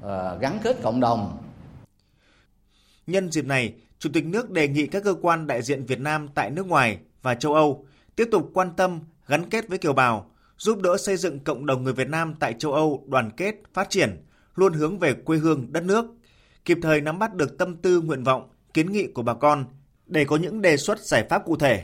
Ờ, 0.10 0.38
gắn 0.42 0.60
kết 0.64 0.78
cộng 0.84 1.00
đồng 1.00 1.38
Nhân 3.08 3.32
dịp 3.32 3.46
này, 3.46 3.74
Chủ 4.00 4.10
tịch 4.14 4.26
nước 4.26 4.52
đề 4.52 4.68
nghị 4.68 4.88
các 4.88 5.04
cơ 5.04 5.16
quan 5.22 5.48
đại 5.48 5.62
diện 5.62 5.86
Việt 5.86 6.00
Nam 6.00 6.28
tại 6.36 6.52
nước 6.52 6.68
ngoài 6.68 7.00
và 7.22 7.36
châu 7.36 7.54
Âu 7.54 7.86
tiếp 8.16 8.28
tục 8.32 8.52
quan 8.54 8.76
tâm, 8.78 9.00
gắn 9.28 9.50
kết 9.50 9.68
với 9.68 9.78
kiều 9.78 9.94
bào, 9.94 10.32
giúp 10.58 10.82
đỡ 10.82 10.98
xây 10.98 11.18
dựng 11.18 11.40
cộng 11.40 11.66
đồng 11.66 11.84
người 11.84 11.94
Việt 11.94 12.10
Nam 12.10 12.36
tại 12.40 12.54
châu 12.60 12.74
Âu 12.74 13.04
đoàn 13.08 13.32
kết, 13.38 13.56
phát 13.74 13.90
triển, 13.90 14.26
luôn 14.56 14.74
hướng 14.74 15.00
về 15.00 15.14
quê 15.14 15.38
hương 15.38 15.68
đất 15.72 15.84
nước, 15.84 16.06
kịp 16.66 16.78
thời 16.82 17.02
nắm 17.02 17.20
bắt 17.20 17.34
được 17.34 17.58
tâm 17.58 17.76
tư 17.76 18.02
nguyện 18.02 18.24
vọng, 18.24 18.50
kiến 18.74 18.92
nghị 18.92 19.08
của 19.08 19.22
bà 19.22 19.34
con 19.34 19.66
để 20.06 20.26
có 20.26 20.36
những 20.36 20.62
đề 20.62 20.78
xuất 20.78 21.00
giải 21.00 21.26
pháp 21.30 21.46
cụ 21.46 21.56
thể. 21.56 21.84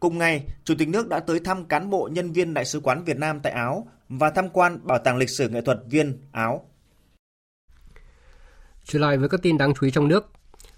Cùng 0.00 0.18
ngày, 0.18 0.44
Chủ 0.64 0.74
tịch 0.78 0.88
nước 0.88 1.08
đã 1.08 1.20
tới 1.20 1.40
thăm 1.40 1.64
cán 1.64 1.90
bộ 1.90 2.08
nhân 2.12 2.32
viên 2.32 2.54
Đại 2.54 2.64
sứ 2.64 2.80
quán 2.80 3.04
Việt 3.04 3.18
Nam 3.18 3.40
tại 3.40 3.52
Áo 3.52 3.86
và 4.08 4.30
tham 4.30 4.48
quan 4.48 4.86
Bảo 4.86 4.98
tàng 4.98 5.16
lịch 5.16 5.30
sử 5.30 5.48
nghệ 5.48 5.60
thuật 5.60 5.78
Viên, 5.90 6.18
Áo. 6.32 6.68
Trở 8.84 8.98
lại 8.98 9.18
với 9.18 9.28
các 9.28 9.42
tin 9.42 9.58
đáng 9.58 9.74
chú 9.74 9.86
ý 9.86 9.90
trong 9.90 10.08
nước. 10.08 10.30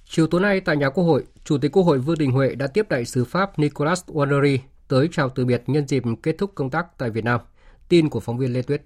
Chiều 0.08 0.26
tối 0.26 0.40
nay 0.40 0.61
tại 0.61 0.76
nhà 0.76 0.90
Quốc 0.90 1.04
hội, 1.04 1.25
Chủ 1.44 1.58
tịch 1.58 1.73
Quốc 1.73 1.82
hội 1.82 1.99
Vương 1.99 2.18
Đình 2.18 2.30
Huệ 2.30 2.54
đã 2.54 2.66
tiếp 2.66 2.87
đại 2.88 3.04
sứ 3.04 3.25
Pháp 3.25 3.58
Nicolas 3.58 4.04
Wannery 4.06 4.58
tới 4.88 5.08
chào 5.12 5.28
từ 5.28 5.44
biệt 5.44 5.62
nhân 5.66 5.88
dịp 5.88 6.02
kết 6.23 6.38
thúc 6.38 6.52
công 6.54 6.70
tác 6.70 6.99
tại 6.99 7.11
Việt 7.11 7.25
Nam. 7.25 7.40
Tin 7.88 8.08
của 8.08 8.20
phóng 8.20 8.38
viên 8.38 8.52
Lê 8.52 8.62
Tuyết. 8.62 8.82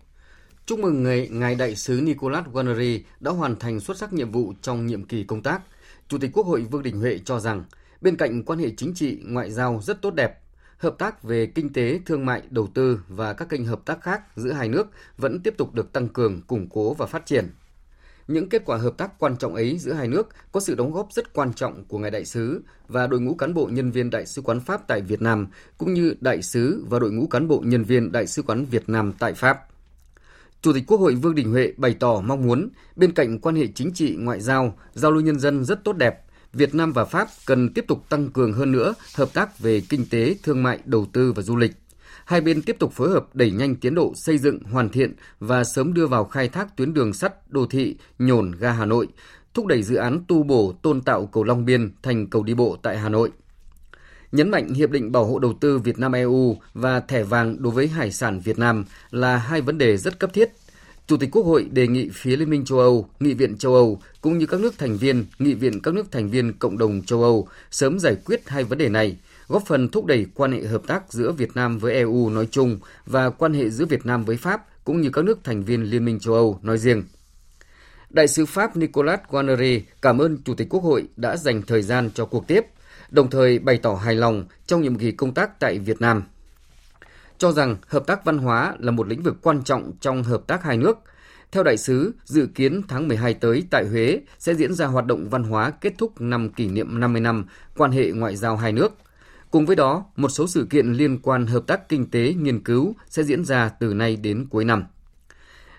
Chúc 0.67 0.79
mừng 0.79 1.03
ngài, 1.03 1.29
ngài 1.29 1.55
đại 1.55 1.77
sứ 1.77 2.01
Nicolas 2.03 2.45
Wannery 2.45 3.01
đã 3.21 3.31
hoàn 3.31 3.57
thành 3.57 3.81
xuất 3.81 3.97
sắc 3.97 4.13
nhiệm 4.13 4.33
vụ 4.33 4.53
trong 4.63 4.87
nhiệm 4.87 5.05
kỳ 5.05 5.25
công 5.25 5.43
tác. 5.43 5.63
Chủ 6.09 6.19
tịch 6.19 6.31
Quốc 6.33 6.47
hội 6.47 6.63
Vương 6.71 6.83
Đình 6.83 6.99
Huệ 6.99 7.19
cho 7.25 7.41
rằng, 7.41 7.65
bên 8.01 8.17
cạnh 8.17 8.43
quan 8.43 8.59
hệ 8.59 8.71
chính 8.77 8.95
trị, 8.95 9.19
ngoại 9.25 9.51
giao 9.51 9.81
rất 9.83 10.03
tốt 10.03 10.15
đẹp, 10.15 10.41
hợp 10.79 10.95
tác 10.99 11.23
về 11.23 11.47
kinh 11.47 11.73
tế, 11.73 12.01
thương 12.07 12.27
mại, 12.27 12.43
đầu 12.51 12.69
tư 12.75 13.01
và 13.09 13.33
các 13.33 13.49
kênh 13.49 13.65
hợp 13.65 13.81
tác 13.85 14.03
khác 14.03 14.23
giữa 14.37 14.53
hai 14.53 14.69
nước 14.69 14.87
vẫn 15.17 15.41
tiếp 15.41 15.55
tục 15.57 15.75
được 15.75 15.93
tăng 15.93 16.09
cường, 16.09 16.43
củng 16.43 16.69
cố 16.71 16.95
và 16.95 17.07
phát 17.07 17.27
triển. 17.27 17.51
Những 18.29 18.49
kết 18.49 18.63
quả 18.65 18.77
hợp 18.77 18.97
tác 18.97 19.19
quan 19.19 19.37
trọng 19.37 19.55
ấy 19.55 19.79
giữa 19.79 19.93
hai 19.93 20.09
nước 20.09 20.29
có 20.53 20.61
sự 20.61 20.75
đóng 20.75 20.93
góp 20.93 21.09
rất 21.13 21.33
quan 21.33 21.53
trọng 21.53 21.85
của 21.85 21.99
ngài 21.99 22.11
đại 22.11 22.25
sứ 22.25 22.63
và 22.89 23.07
đội 23.07 23.21
ngũ 23.21 23.35
cán 23.35 23.55
bộ 23.55 23.69
nhân 23.73 23.91
viên 23.91 24.11
đại 24.11 24.27
sứ 24.27 24.43
quán 24.43 24.61
Pháp 24.61 24.89
tại 24.89 25.01
Việt 25.01 25.23
Nam, 25.23 25.47
cũng 25.79 25.95
như 25.95 26.15
đại 26.21 26.43
sứ 26.43 26.85
và 26.89 26.99
đội 26.99 27.13
ngũ 27.13 27.27
cán 27.27 27.49
bộ 27.49 27.63
nhân 27.65 27.85
viên 27.85 28.13
đại 28.13 28.27
sứ 28.27 28.43
quán 28.43 28.65
Việt 28.65 28.89
Nam 28.89 29.13
tại 29.19 29.35
Pháp. 29.35 29.59
Chủ 30.63 30.73
tịch 30.73 30.85
Quốc 30.87 30.99
hội 30.99 31.15
Vương 31.15 31.35
Đình 31.35 31.51
Huệ 31.51 31.73
bày 31.77 31.97
tỏ 32.01 32.21
mong 32.21 32.47
muốn 32.47 32.69
bên 32.97 33.13
cạnh 33.13 33.39
quan 33.39 33.57
hệ 33.57 33.67
chính 33.75 33.93
trị, 33.93 34.17
ngoại 34.19 34.41
giao, 34.41 34.79
giao 34.93 35.11
lưu 35.11 35.23
nhân 35.23 35.41
dân 35.41 35.65
rất 35.65 35.85
tốt 35.85 35.93
đẹp, 35.93 36.25
Việt 36.53 36.75
Nam 36.75 36.93
và 36.93 37.05
Pháp 37.05 37.29
cần 37.47 37.73
tiếp 37.75 37.85
tục 37.89 38.09
tăng 38.09 38.31
cường 38.31 38.53
hơn 38.53 38.73
nữa 38.73 38.95
hợp 39.15 39.29
tác 39.35 39.59
về 39.59 39.83
kinh 39.89 40.07
tế, 40.11 40.37
thương 40.43 40.63
mại, 40.63 40.79
đầu 40.85 41.07
tư 41.13 41.33
và 41.33 41.43
du 41.43 41.57
lịch– 41.57 41.73
hai 42.29 42.41
bên 42.41 42.63
tiếp 42.63 42.77
tục 42.79 42.93
phối 42.93 43.09
hợp 43.09 43.35
đẩy 43.35 43.51
nhanh 43.51 43.77
tiến 43.77 43.95
độ 43.95 44.13
xây 44.17 44.39
dựng, 44.39 44.63
hoàn 44.63 44.89
thiện 44.89 45.15
và 45.41 45.65
sớm 45.65 45.95
đưa 45.95 46.07
vào 46.07 46.25
khai 46.25 46.49
thác 46.49 46.77
tuyến 46.77 46.95
đường 46.95 47.13
sắt 47.13 47.51
đô 47.51 47.67
thị 47.67 47.97
Nhổn 48.19 48.53
ga 48.59 48.73
Hà 48.73 48.85
Nội, 48.85 49.07
thúc 49.55 49.67
đẩy 49.67 49.83
dự 49.83 49.97
án 49.97 50.25
tu 50.29 50.43
bổ 50.43 50.75
tôn 50.83 51.01
tạo 51.01 51.27
cầu 51.27 51.45
Long 51.45 51.65
Biên 51.65 51.91
thành 52.03 52.27
cầu 52.27 52.43
đi 52.43 52.55
bộ 52.55 52.77
tại 52.83 52.99
Hà 52.99 53.09
Nội. 53.09 53.31
Nhấn 54.33 54.51
mạnh 54.51 54.75
Hiệp 54.75 54.91
định 54.91 55.13
Bảo 55.13 55.25
hộ 55.25 55.39
Đầu 55.39 55.55
tư 55.61 55.79
Việt 55.79 55.99
Nam 55.99 56.13
EU 56.13 56.57
và 56.75 57.01
thẻ 57.01 57.23
vàng 57.23 57.63
đối 57.63 57.73
với 57.73 57.89
hải 57.89 58.13
sản 58.13 58.41
Việt 58.41 58.59
Nam 58.59 58.85
là 59.11 59.37
hai 59.37 59.61
vấn 59.61 59.79
đề 59.79 59.97
rất 59.97 60.19
cấp 60.19 60.31
thiết. 60.35 60.51
Chủ 61.07 61.17
tịch 61.17 61.31
Quốc 61.33 61.43
hội 61.43 61.69
đề 61.73 61.87
nghị 61.87 62.09
phía 62.13 62.37
Liên 62.37 62.51
minh 62.51 62.65
châu 62.65 62.79
Âu, 62.79 63.09
Nghị 63.21 63.35
viện 63.35 63.59
châu 63.59 63.75
Âu 63.75 64.01
cũng 64.21 64.39
như 64.39 64.47
các 64.47 64.61
nước 64.61 64.79
thành 64.79 64.97
viên, 64.97 65.25
Nghị 65.39 65.55
viện 65.55 65.81
các 65.83 65.95
nước 65.95 66.13
thành 66.13 66.31
viên 66.31 66.53
Cộng 66.53 66.79
đồng 66.79 67.03
châu 67.03 67.23
Âu 67.23 67.49
sớm 67.71 67.99
giải 67.99 68.17
quyết 68.25 68.49
hai 68.49 68.65
vấn 68.65 68.79
đề 68.79 68.89
này– 68.89 69.17
góp 69.49 69.67
phần 69.67 69.89
thúc 69.89 70.07
đẩy 70.07 70.27
quan 70.35 70.53
hệ 70.53 70.63
hợp 70.63 70.83
tác 70.87 71.13
giữa 71.13 71.33
Việt 71.33 71.51
Nam 71.55 71.79
với 71.79 71.95
EU 71.95 72.31
nói 72.31 72.49
chung 72.51 72.79
và 73.07 73.31
quan 73.31 73.55
hệ 73.55 73.71
giữa 73.71 73.85
Việt 73.85 74.07
Nam 74.07 74.25
với 74.25 74.37
Pháp 74.37 74.67
cũng 74.85 75.01
như 75.01 75.11
các 75.11 75.25
nước 75.25 75.39
thành 75.45 75.63
viên 75.63 75.83
Liên 75.83 76.05
minh 76.05 76.21
châu 76.21 76.35
Âu 76.35 76.59
nói 76.63 76.79
riêng. 76.79 77.05
Đại 78.11 78.29
sứ 78.29 78.47
Pháp 78.47 78.77
Nicolas 78.77 79.21
Guarneri 79.31 79.83
cảm 80.03 80.19
ơn 80.19 80.39
Chủ 80.45 80.55
tịch 80.55 80.69
Quốc 80.71 80.83
hội 80.83 81.09
đã 81.17 81.37
dành 81.37 81.63
thời 81.63 81.83
gian 81.83 82.11
cho 82.15 82.25
cuộc 82.25 82.47
tiếp, 82.47 82.67
đồng 83.11 83.31
thời 83.31 83.59
bày 83.59 83.79
tỏ 83.83 83.95
hài 83.95 84.15
lòng 84.15 84.45
trong 84.67 84.83
nhiệm 84.83 84.99
kỳ 84.99 85.13
công 85.13 85.35
tác 85.35 85.61
tại 85.61 85.79
Việt 85.79 86.01
Nam. 86.01 86.23
Cho 87.39 87.53
rằng 87.53 87.77
hợp 87.87 88.07
tác 88.07 88.25
văn 88.25 88.39
hóa 88.39 88.75
là 88.79 88.91
một 88.91 89.09
lĩnh 89.09 89.23
vực 89.23 89.37
quan 89.43 89.65
trọng 89.65 89.93
trong 90.01 90.23
hợp 90.23 90.43
tác 90.47 90.63
hai 90.63 90.77
nước. 90.77 90.99
Theo 91.53 91.63
đại 91.63 91.77
sứ, 91.77 92.13
dự 92.25 92.49
kiến 92.55 92.83
tháng 92.89 93.09
12 93.09 93.35
tới 93.35 93.65
tại 93.71 93.87
Huế 93.87 94.21
sẽ 94.39 94.55
diễn 94.55 94.75
ra 94.75 94.87
hoạt 94.87 95.07
động 95.07 95.29
văn 95.29 95.43
hóa 95.43 95.71
kết 95.71 95.93
thúc 95.99 96.21
năm 96.21 96.49
kỷ 96.49 96.69
niệm 96.69 97.01
50 97.01 97.21
năm 97.21 97.45
quan 97.77 97.91
hệ 97.91 98.11
ngoại 98.11 98.37
giao 98.37 98.57
hai 98.57 98.73
nước– 98.73 98.93
Cùng 99.51 99.67
với 99.67 99.77
đó, 99.77 100.05
một 100.17 100.29
số 100.29 100.47
sự 100.47 100.67
kiện 100.71 100.93
liên 100.93 101.19
quan 101.19 101.47
hợp 101.47 101.67
tác 101.67 101.89
kinh 101.89 102.11
tế 102.11 102.35
nghiên 102.35 102.63
cứu 102.63 102.95
sẽ 103.09 103.23
diễn 103.23 103.45
ra 103.45 103.69
từ 103.69 103.95
nay 103.95 104.17
đến 104.17 104.47
cuối 104.51 104.65
năm. 104.65 104.85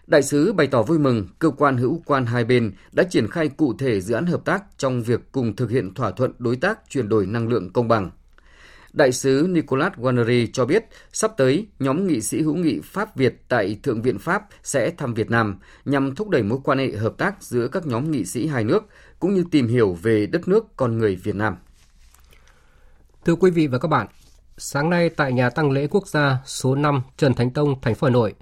Đại 0.07 0.23
sứ 0.23 0.53
bày 0.53 0.67
tỏ 0.67 0.83
vui 0.83 0.99
mừng 0.99 1.27
cơ 1.39 1.49
quan 1.49 1.77
hữu 1.77 2.01
quan 2.05 2.25
hai 2.25 2.45
bên 2.45 2.71
đã 2.91 3.03
triển 3.03 3.27
khai 3.27 3.49
cụ 3.49 3.73
thể 3.79 4.01
dự 4.01 4.13
án 4.13 4.25
hợp 4.25 4.45
tác 4.45 4.63
trong 4.77 5.03
việc 5.03 5.31
cùng 5.31 5.55
thực 5.55 5.69
hiện 5.69 5.93
thỏa 5.93 6.11
thuận 6.11 6.31
đối 6.39 6.55
tác 6.55 6.79
chuyển 6.89 7.09
đổi 7.09 7.25
năng 7.25 7.47
lượng 7.47 7.73
công 7.73 7.87
bằng. 7.87 8.11
Đại 8.93 9.11
sứ 9.11 9.47
Nicolas 9.49 9.93
Guarneri 9.97 10.47
cho 10.47 10.65
biết 10.65 10.85
sắp 11.13 11.31
tới 11.37 11.67
nhóm 11.79 12.07
nghị 12.07 12.21
sĩ 12.21 12.41
hữu 12.41 12.55
nghị 12.55 12.79
Pháp 12.83 13.15
Việt 13.15 13.41
tại 13.49 13.79
Thượng 13.83 14.01
viện 14.01 14.19
Pháp 14.19 14.43
sẽ 14.63 14.91
thăm 14.91 15.13
Việt 15.13 15.29
Nam 15.29 15.59
nhằm 15.85 16.15
thúc 16.15 16.29
đẩy 16.29 16.43
mối 16.43 16.59
quan 16.63 16.77
hệ 16.77 16.91
hợp 16.91 17.13
tác 17.17 17.43
giữa 17.43 17.67
các 17.67 17.87
nhóm 17.87 18.11
nghị 18.11 18.25
sĩ 18.25 18.47
hai 18.47 18.63
nước 18.63 18.83
cũng 19.19 19.33
như 19.33 19.43
tìm 19.51 19.67
hiểu 19.67 19.97
về 20.01 20.25
đất 20.25 20.47
nước 20.47 20.65
con 20.75 20.97
người 20.97 21.15
Việt 21.15 21.35
Nam. 21.35 21.55
Thưa 23.25 23.35
quý 23.35 23.51
vị 23.51 23.67
và 23.67 23.77
các 23.77 23.87
bạn, 23.87 24.07
sáng 24.57 24.89
nay 24.89 25.09
tại 25.09 25.33
nhà 25.33 25.49
tăng 25.49 25.71
lễ 25.71 25.87
quốc 25.87 26.07
gia 26.07 26.41
số 26.45 26.75
5 26.75 27.01
Trần 27.17 27.33
Thánh 27.33 27.51
Tông, 27.51 27.81
thành 27.81 27.95
phố 27.95 28.07
Hà 28.07 28.11
Nội, 28.11 28.33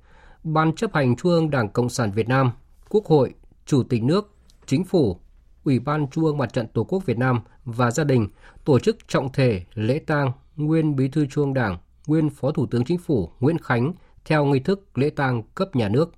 Ban 0.43 0.75
chấp 0.75 0.93
hành 0.93 1.15
Trung 1.15 1.31
ương 1.31 1.49
Đảng 1.49 1.69
Cộng 1.69 1.89
sản 1.89 2.11
Việt 2.11 2.27
Nam, 2.27 2.51
Quốc 2.89 3.05
hội, 3.05 3.33
Chủ 3.65 3.83
tịch 3.83 4.03
nước, 4.03 4.35
Chính 4.65 4.83
phủ, 4.83 5.19
Ủy 5.63 5.79
ban 5.79 6.07
Trung 6.09 6.23
ương 6.25 6.37
Mặt 6.37 6.53
trận 6.53 6.67
Tổ 6.67 6.83
quốc 6.83 7.05
Việt 7.05 7.17
Nam 7.17 7.41
và 7.65 7.91
gia 7.91 8.03
đình 8.03 8.27
tổ 8.65 8.79
chức 8.79 9.07
trọng 9.07 9.31
thể 9.31 9.65
lễ 9.73 9.99
tang 9.99 10.31
nguyên 10.55 10.95
Bí 10.95 11.07
thư 11.07 11.25
Trung 11.25 11.43
ương 11.43 11.53
Đảng, 11.53 11.77
nguyên 12.07 12.29
Phó 12.29 12.51
Thủ 12.51 12.65
tướng 12.65 12.85
Chính 12.85 12.97
phủ 12.97 13.31
Nguyễn 13.39 13.57
Khánh 13.57 13.93
theo 14.25 14.45
nghi 14.45 14.59
thức 14.59 14.97
lễ 14.97 15.09
tang 15.09 15.43
cấp 15.43 15.75
nhà 15.75 15.89
nước. 15.89 16.13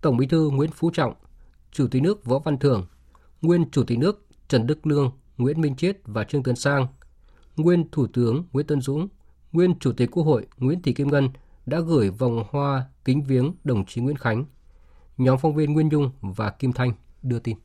Tổng 0.00 0.16
Bí 0.16 0.26
thư 0.26 0.50
Nguyễn 0.50 0.70
Phú 0.70 0.90
Trọng, 0.90 1.14
Chủ 1.72 1.86
tịch 1.86 2.02
nước 2.02 2.24
Võ 2.24 2.38
Văn 2.38 2.58
Thưởng, 2.58 2.86
nguyên 3.42 3.70
Chủ 3.70 3.84
tịch 3.84 3.98
nước 3.98 4.26
Trần 4.48 4.66
Đức 4.66 4.86
Lương, 4.86 5.10
Nguyễn 5.36 5.60
Minh 5.60 5.76
Chiết 5.76 5.98
và 6.04 6.24
Trương 6.24 6.42
Tấn 6.42 6.56
Sang– 6.56 6.86
nguyên 7.56 7.84
Thủ 7.92 8.06
tướng 8.06 8.44
Nguyễn 8.52 8.66
Tân 8.66 8.80
Dũng, 8.80 9.08
nguyên 9.52 9.78
Chủ 9.78 9.92
tịch 9.92 10.10
Quốc 10.10 10.22
hội 10.24 10.46
Nguyễn 10.58 10.82
Thị 10.82 10.92
Kim 10.92 11.08
Ngân 11.08 11.28
đã 11.66 11.80
gửi 11.80 12.10
vòng 12.10 12.44
hoa 12.50 12.84
kính 13.04 13.22
viếng 13.22 13.54
đồng 13.64 13.84
chí 13.86 14.00
Nguyễn 14.00 14.16
Khánh. 14.16 14.44
Nhóm 15.16 15.38
phóng 15.38 15.54
viên 15.54 15.72
Nguyên 15.72 15.90
Dung 15.90 16.10
và 16.20 16.50
Kim 16.50 16.72
Thanh 16.72 16.92
đưa 17.22 17.38
tin. 17.38 17.56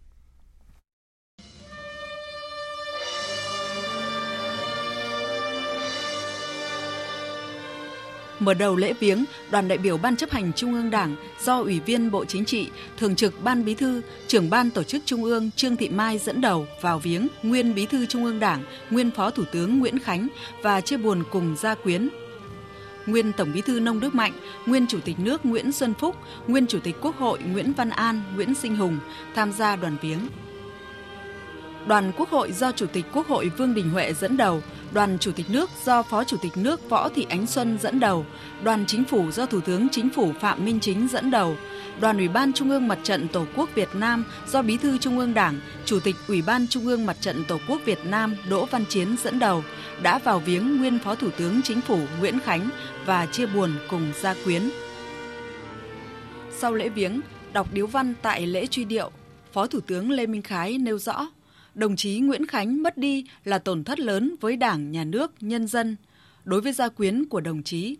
Mở 8.39 8.53
đầu 8.53 8.75
lễ 8.75 8.93
viếng, 8.93 9.25
đoàn 9.51 9.67
đại 9.67 9.77
biểu 9.77 9.98
Ban 9.98 10.15
chấp 10.15 10.31
hành 10.31 10.53
Trung 10.53 10.74
ương 10.74 10.89
Đảng 10.89 11.15
do 11.43 11.62
Ủy 11.62 11.79
viên 11.79 12.12
Bộ 12.12 12.25
Chính 12.25 12.46
trị, 12.46 12.69
Thường 12.98 13.15
trực 13.15 13.43
Ban 13.43 13.65
Bí 13.65 13.74
thư, 13.74 14.01
Trưởng 14.27 14.50
Ban 14.50 14.72
Tổ 14.72 14.84
chức 14.84 15.01
Trung 15.05 15.24
ương 15.24 15.50
Trương 15.55 15.75
Thị 15.75 15.89
Mai 15.89 16.17
dẫn 16.17 16.41
đầu 16.41 16.67
vào 16.81 17.00
viếng 17.00 17.27
nguyên 17.43 17.75
Bí 17.75 17.86
thư 17.86 18.05
Trung 18.05 18.25
ương 18.25 18.39
Đảng, 18.39 18.63
nguyên 18.89 19.12
Phó 19.12 19.29
Thủ 19.29 19.43
tướng 19.51 19.79
Nguyễn 19.79 20.00
Khánh 20.00 20.27
và 20.62 20.81
chia 20.81 20.98
buồn 20.98 21.24
cùng 21.31 21.55
gia 21.60 21.75
quyến 21.75 22.10
nguyên 23.05 23.34
Tổng 23.34 23.51
Bí 23.53 23.62
thư 23.62 23.79
Nông 23.79 24.00
Đức 24.00 24.15
Mạnh, 24.15 24.34
nguyên 24.65 24.88
Chủ 24.88 25.00
tịch 25.05 25.19
nước 25.19 25.46
Nguyễn 25.46 25.72
Xuân 25.72 25.93
Phúc, 25.93 26.15
nguyên 26.48 26.67
Chủ 26.67 26.79
tịch 26.84 26.96
Quốc 27.01 27.17
hội 27.17 27.39
Nguyễn 27.39 27.74
Văn 27.74 27.89
An, 27.89 28.22
Nguyễn 28.36 28.55
Sinh 28.55 28.75
Hùng 28.75 28.98
tham 29.36 29.51
gia 29.51 29.75
đoàn 29.75 29.98
viếng. 30.01 30.19
Đoàn 31.88 32.12
Quốc 32.17 32.29
hội 32.29 32.51
do 32.51 32.72
Chủ 32.72 32.86
tịch 32.86 33.05
Quốc 33.13 33.27
hội 33.27 33.51
Vương 33.58 33.74
Đình 33.74 33.89
Huệ 33.89 34.13
dẫn 34.13 34.38
đầu, 34.38 34.62
đoàn 34.91 35.17
Chủ 35.19 35.31
tịch 35.31 35.50
nước 35.50 35.69
do 35.86 36.03
Phó 36.03 36.24
Chủ 36.24 36.38
tịch 36.38 36.58
nước 36.58 36.89
Võ 36.89 37.10
Thị 37.10 37.25
Ánh 37.29 37.48
Xuân 37.48 37.77
dẫn 37.81 38.00
đầu, 38.00 38.25
đoàn 38.63 38.86
Chính 38.88 39.03
phủ 39.03 39.31
do 39.31 39.46
Thủ 39.46 39.62
tướng 39.62 39.89
Chính 39.89 40.10
phủ 40.10 40.31
Phạm 40.39 40.65
Minh 40.65 40.79
Chính 40.79 41.08
dẫn 41.08 41.31
đầu, 41.31 41.55
đoàn 42.00 42.17
Ủy 42.17 42.27
ban 42.27 42.53
Trung 42.53 42.69
ương 42.69 42.88
Mặt 42.88 43.00
trận 43.03 43.27
Tổ 43.27 43.46
quốc 43.55 43.69
Việt 43.75 43.89
Nam 43.93 44.25
do 44.48 44.62
Bí 44.62 44.77
thư 44.77 44.98
Trung 44.98 45.19
ương 45.19 45.34
Đảng, 45.34 45.60
Chủ 45.86 46.00
tịch 46.00 46.15
Ủy 46.27 46.41
ban 46.41 46.67
Trung 46.67 46.86
ương 46.86 47.05
Mặt 47.05 47.17
trận 47.22 47.43
Tổ 47.48 47.60
quốc 47.67 47.81
Việt 47.86 48.00
Nam 48.05 48.36
Đỗ 48.50 48.65
Văn 48.65 48.86
Chiến 48.89 49.15
dẫn 49.24 49.39
đầu 49.39 49.63
đã 50.01 50.19
vào 50.19 50.39
viếng 50.39 50.77
nguyên 50.77 51.00
Phó 51.00 51.15
Thủ 51.15 51.29
tướng 51.38 51.62
Chính 51.62 51.81
phủ 51.81 52.00
Nguyễn 52.19 52.39
Khánh 52.39 52.69
và 53.05 53.25
chia 53.25 53.46
buồn 53.46 53.72
cùng 53.89 54.12
gia 54.22 54.36
quyến. 54.43 54.69
Sau 56.51 56.74
lễ 56.74 56.89
viếng, 56.89 57.22
đọc 57.53 57.67
điếu 57.74 57.88
văn 57.88 58.13
tại 58.22 58.48
lễ 58.48 58.65
truy 58.65 58.86
điệu, 58.86 59.12
Phó 59.53 59.67
Thủ 59.67 59.79
tướng 59.79 60.12
Lê 60.12 60.25
Minh 60.25 60.41
Khái 60.41 60.77
nêu 60.77 60.98
rõ 60.98 61.27
đồng 61.73 61.95
chí 61.95 62.19
Nguyễn 62.19 62.45
Khánh 62.45 62.83
mất 62.83 62.97
đi 62.97 63.25
là 63.43 63.59
tổn 63.59 63.83
thất 63.83 63.99
lớn 63.99 64.35
với 64.41 64.57
Đảng, 64.57 64.91
Nhà 64.91 65.03
nước, 65.03 65.31
nhân 65.39 65.67
dân, 65.67 65.95
đối 66.43 66.61
với 66.61 66.73
gia 66.73 66.89
quyến 66.89 67.25
của 67.25 67.41
đồng 67.41 67.63
chí, 67.63 67.97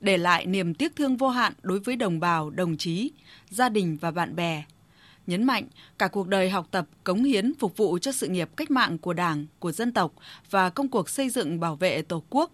để 0.00 0.18
lại 0.18 0.46
niềm 0.46 0.74
tiếc 0.74 0.96
thương 0.96 1.16
vô 1.16 1.28
hạn 1.28 1.52
đối 1.62 1.78
với 1.78 1.96
đồng 1.96 2.20
bào, 2.20 2.50
đồng 2.50 2.76
chí, 2.76 3.10
gia 3.50 3.68
đình 3.68 3.98
và 4.00 4.10
bạn 4.10 4.36
bè. 4.36 4.64
nhấn 5.26 5.44
mạnh 5.44 5.64
cả 5.98 6.08
cuộc 6.08 6.28
đời 6.28 6.50
học 6.50 6.68
tập, 6.70 6.86
cống 7.04 7.24
hiến 7.24 7.54
phục 7.54 7.76
vụ 7.76 7.98
cho 7.98 8.12
sự 8.12 8.28
nghiệp 8.28 8.50
cách 8.56 8.70
mạng 8.70 8.98
của 8.98 9.12
Đảng, 9.12 9.46
của 9.58 9.72
dân 9.72 9.92
tộc 9.92 10.12
và 10.50 10.70
công 10.70 10.88
cuộc 10.88 11.08
xây 11.08 11.30
dựng 11.30 11.60
bảo 11.60 11.76
vệ 11.76 12.02
Tổ 12.02 12.22
quốc. 12.30 12.52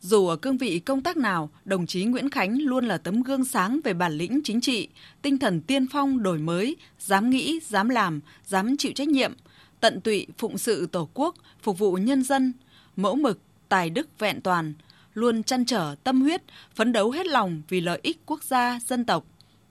Dù 0.00 0.26
ở 0.26 0.36
cương 0.36 0.56
vị 0.56 0.78
công 0.78 1.02
tác 1.02 1.16
nào, 1.16 1.50
đồng 1.64 1.86
chí 1.86 2.04
Nguyễn 2.04 2.30
Khánh 2.30 2.62
luôn 2.62 2.88
là 2.88 2.98
tấm 2.98 3.22
gương 3.22 3.44
sáng 3.44 3.80
về 3.84 3.94
bản 3.94 4.12
lĩnh 4.12 4.40
chính 4.44 4.60
trị, 4.60 4.88
tinh 5.22 5.38
thần 5.38 5.60
tiên 5.60 5.86
phong 5.92 6.22
đổi 6.22 6.38
mới, 6.38 6.76
dám 6.98 7.30
nghĩ, 7.30 7.60
dám 7.62 7.88
làm, 7.88 8.20
dám 8.44 8.76
chịu 8.76 8.92
trách 8.94 9.08
nhiệm, 9.08 9.32
tận 9.80 10.00
tụy 10.00 10.26
phụng 10.38 10.58
sự 10.58 10.86
Tổ 10.86 11.08
quốc, 11.14 11.34
phục 11.62 11.78
vụ 11.78 11.92
nhân 11.92 12.22
dân, 12.22 12.52
mẫu 12.96 13.14
mực, 13.14 13.38
tài 13.68 13.90
đức 13.90 14.18
vẹn 14.18 14.40
toàn, 14.40 14.74
luôn 15.14 15.42
chăn 15.42 15.64
trở 15.64 15.94
tâm 16.04 16.22
huyết, 16.22 16.42
phấn 16.74 16.92
đấu 16.92 17.10
hết 17.10 17.26
lòng 17.26 17.62
vì 17.68 17.80
lợi 17.80 18.00
ích 18.02 18.18
quốc 18.26 18.42
gia, 18.42 18.78
dân 18.86 19.04
tộc, 19.04 19.24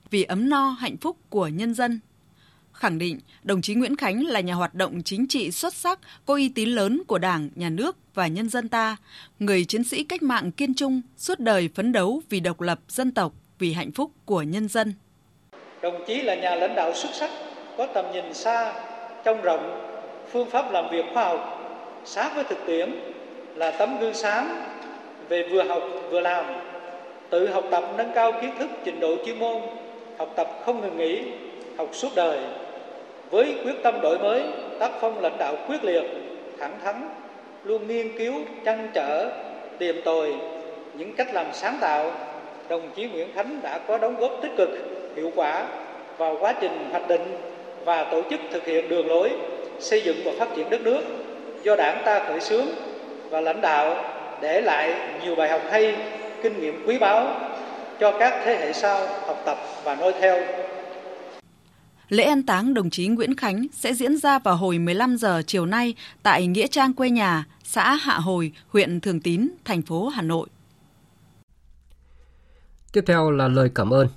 vì 0.10 0.24
ấm 0.24 0.50
no 0.50 0.70
hạnh 0.70 0.98
phúc 0.98 1.18
của 1.30 1.48
nhân 1.48 1.74
dân. 1.74 2.00
Khẳng 2.74 2.98
định 2.98 3.20
đồng 3.44 3.62
chí 3.62 3.76
Nguyễn 3.76 3.96
Khánh 3.96 4.26
là 4.26 4.40
nhà 4.40 4.54
hoạt 4.54 4.76
động 4.76 5.04
chính 5.04 5.28
trị 5.28 5.52
xuất 5.52 5.74
sắc, 5.74 6.00
có 6.26 6.34
uy 6.34 6.50
tín 6.50 6.70
lớn 6.70 7.02
của 7.08 7.18
Đảng, 7.18 7.50
Nhà 7.56 7.70
nước 7.70 7.98
và 8.14 8.28
nhân 8.28 8.50
dân 8.50 8.70
ta, 8.70 8.98
người 9.40 9.66
chiến 9.66 9.84
sĩ 9.84 10.04
cách 10.04 10.24
mạng 10.24 10.52
kiên 10.52 10.74
trung, 10.74 11.02
suốt 11.18 11.40
đời 11.40 11.70
phấn 11.76 11.92
đấu 11.92 12.22
vì 12.30 12.40
độc 12.40 12.62
lập 12.62 12.80
dân 12.88 13.12
tộc, 13.12 13.34
vì 13.60 13.74
hạnh 13.74 13.92
phúc 13.92 14.12
của 14.26 14.42
nhân 14.42 14.68
dân. 14.68 14.94
Đồng 15.82 16.04
chí 16.08 16.22
là 16.22 16.36
nhà 16.36 16.56
lãnh 16.56 16.76
đạo 16.76 16.92
xuất 16.96 17.10
sắc, 17.20 17.30
có 17.78 17.88
tầm 17.94 18.06
nhìn 18.14 18.34
xa, 18.34 18.74
trông 19.26 19.42
rộng, 19.42 19.89
phương 20.32 20.46
pháp 20.46 20.72
làm 20.72 20.90
việc 20.92 21.06
khoa 21.14 21.24
học, 21.24 21.60
sát 22.06 22.32
với 22.36 22.44
thực 22.44 22.66
tiễn, 22.66 22.92
là 23.56 23.72
tấm 23.72 24.00
gương 24.00 24.14
sáng 24.14 24.48
về 25.30 25.44
vừa 25.44 25.64
học 25.64 25.84
vừa 26.10 26.20
làm, 26.20 26.46
tự 27.30 27.48
học 27.48 27.64
tập 27.72 27.84
nâng 27.98 28.12
cao 28.16 28.32
kiến 28.42 28.52
thức 28.60 28.70
trình 28.84 29.00
độ 29.00 29.16
chuyên 29.26 29.40
môn, 29.40 29.62
học 30.18 30.30
tập 30.36 30.48
không 30.66 30.82
ngừng 30.82 30.98
nghỉ, 30.98 31.24
học 31.78 31.90
suốt 31.92 32.10
đời, 32.16 32.40
với 33.32 33.56
quyết 33.64 33.84
tâm 33.84 34.02
đổi 34.02 34.20
mới, 34.20 34.44
tác 34.80 34.92
phong 35.02 35.22
lãnh 35.22 35.38
đạo 35.38 35.56
quyết 35.68 35.84
liệt, 35.84 36.04
thẳng 36.60 36.80
thắn, 36.84 37.10
luôn 37.64 37.88
nghiên 37.88 38.18
cứu, 38.18 38.34
trăn 38.66 38.90
trở, 38.94 39.30
tìm 39.78 40.02
tòi 40.06 40.34
những 40.94 41.14
cách 41.14 41.34
làm 41.34 41.46
sáng 41.54 41.78
tạo, 41.82 42.12
đồng 42.70 42.90
chí 42.96 43.06
Nguyễn 43.06 43.28
Khánh 43.36 43.60
đã 43.64 43.78
có 43.88 43.98
đóng 43.98 44.16
góp 44.20 44.32
tích 44.42 44.52
cực, 44.58 44.70
hiệu 45.16 45.32
quả 45.36 45.66
vào 46.18 46.38
quá 46.40 46.54
trình 46.62 46.90
hoạch 46.92 47.08
định 47.08 47.38
và 47.86 48.04
tổ 48.04 48.22
chức 48.30 48.40
thực 48.52 48.66
hiện 48.66 48.90
đường 48.90 49.08
lối 49.08 49.32
xây 49.80 50.02
dựng 50.06 50.18
và 50.26 50.32
phát 50.40 50.50
triển 50.56 50.70
đất 50.70 50.82
nước 50.82 51.02
do 51.64 51.76
Đảng 51.76 52.02
ta 52.06 52.20
khởi 52.28 52.40
xướng 52.40 52.68
và 53.30 53.42
lãnh 53.42 53.62
đạo 53.62 53.96
để 54.42 54.62
lại 54.62 54.96
nhiều 55.24 55.36
bài 55.36 55.50
học 55.50 55.62
hay, 55.72 55.96
kinh 56.44 56.60
nghiệm 56.60 56.84
quý 56.88 56.98
báu 57.00 57.36
cho 58.00 58.18
các 58.20 58.42
thế 58.46 58.56
hệ 58.56 58.74
sau 58.74 59.08
học 59.28 59.42
tập 59.46 59.58
và 59.84 59.96
noi 59.96 60.14
theo. 60.22 60.44
Lễ 62.10 62.24
an 62.24 62.44
táng 62.44 62.74
đồng 62.74 62.90
chí 62.90 63.08
Nguyễn 63.08 63.36
Khánh 63.36 63.68
sẽ 63.74 63.94
diễn 63.94 64.18
ra 64.18 64.40
vào 64.40 64.56
hồi 64.56 64.80
15 64.80 65.18
giờ 65.18 65.42
chiều 65.48 65.66
nay 65.66 65.96
tại 66.24 66.48
Nghĩa 66.48 66.68
Trang 66.68 66.94
quê 66.94 67.10
nhà, 67.10 67.46
xã 67.64 67.94
Hạ 67.96 68.14
Hồi, 68.14 68.52
huyện 68.68 69.00
Thường 69.00 69.22
Tín, 69.22 69.50
thành 69.66 69.82
phố 69.82 70.08
Hà 70.08 70.22
Nội. 70.22 70.48
Tiếp 72.94 73.04
theo 73.08 73.32
là 73.32 73.48
lời 73.48 73.70
cảm 73.76 73.94
ơn. 73.94 74.08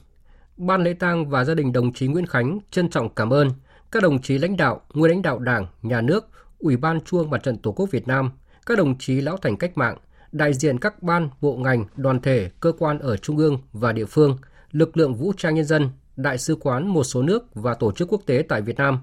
Ban 0.57 0.85
lễ 0.85 0.93
tang 0.93 1.31
và 1.31 1.45
gia 1.45 1.55
đình 1.55 1.73
đồng 1.73 1.93
chí 1.93 2.07
Nguyễn 2.07 2.27
Khánh 2.27 2.59
trân 2.71 2.89
trọng 2.89 3.15
cảm 3.15 3.31
ơn 3.31 3.51
các 3.93 4.03
đồng 4.03 4.23
chí 4.23 4.39
lãnh 4.39 4.57
đạo, 4.57 4.81
nguyên 4.95 5.11
lãnh 5.11 5.23
đạo 5.23 5.39
Đảng, 5.39 5.67
Nhà 5.83 6.01
nước, 6.01 6.29
Ủy 6.59 6.77
ban 6.77 7.01
Chuông 7.01 7.31
Mặt 7.31 7.43
trận 7.43 7.59
Tổ 7.59 7.73
quốc 7.73 7.91
Việt 7.91 8.09
Nam, 8.09 8.31
các 8.67 8.79
đồng 8.79 8.99
chí 8.99 9.21
lão 9.21 9.37
thành 9.37 9.57
cách 9.57 9.79
mạng, 9.79 9.99
đại 10.33 10.55
diện 10.55 10.79
các 10.79 11.03
ban, 11.03 11.29
bộ 11.41 11.57
ngành, 11.57 11.85
đoàn 11.97 12.21
thể, 12.21 12.51
cơ 12.61 12.73
quan 12.79 12.99
ở 12.99 13.17
trung 13.17 13.37
ương 13.37 13.59
và 13.73 13.93
địa 13.93 14.05
phương, 14.05 14.37
lực 14.71 14.97
lượng 14.97 15.15
vũ 15.15 15.33
trang 15.37 15.55
nhân 15.55 15.65
dân, 15.65 15.91
đại 16.17 16.39
sứ 16.39 16.57
quán 16.61 16.89
một 16.89 17.05
số 17.05 17.23
nước 17.23 17.55
và 17.55 17.75
tổ 17.75 17.93
chức 17.93 18.09
quốc 18.13 18.23
tế 18.27 18.45
tại 18.49 18.63
Việt 18.63 18.77
Nam, 18.77 19.01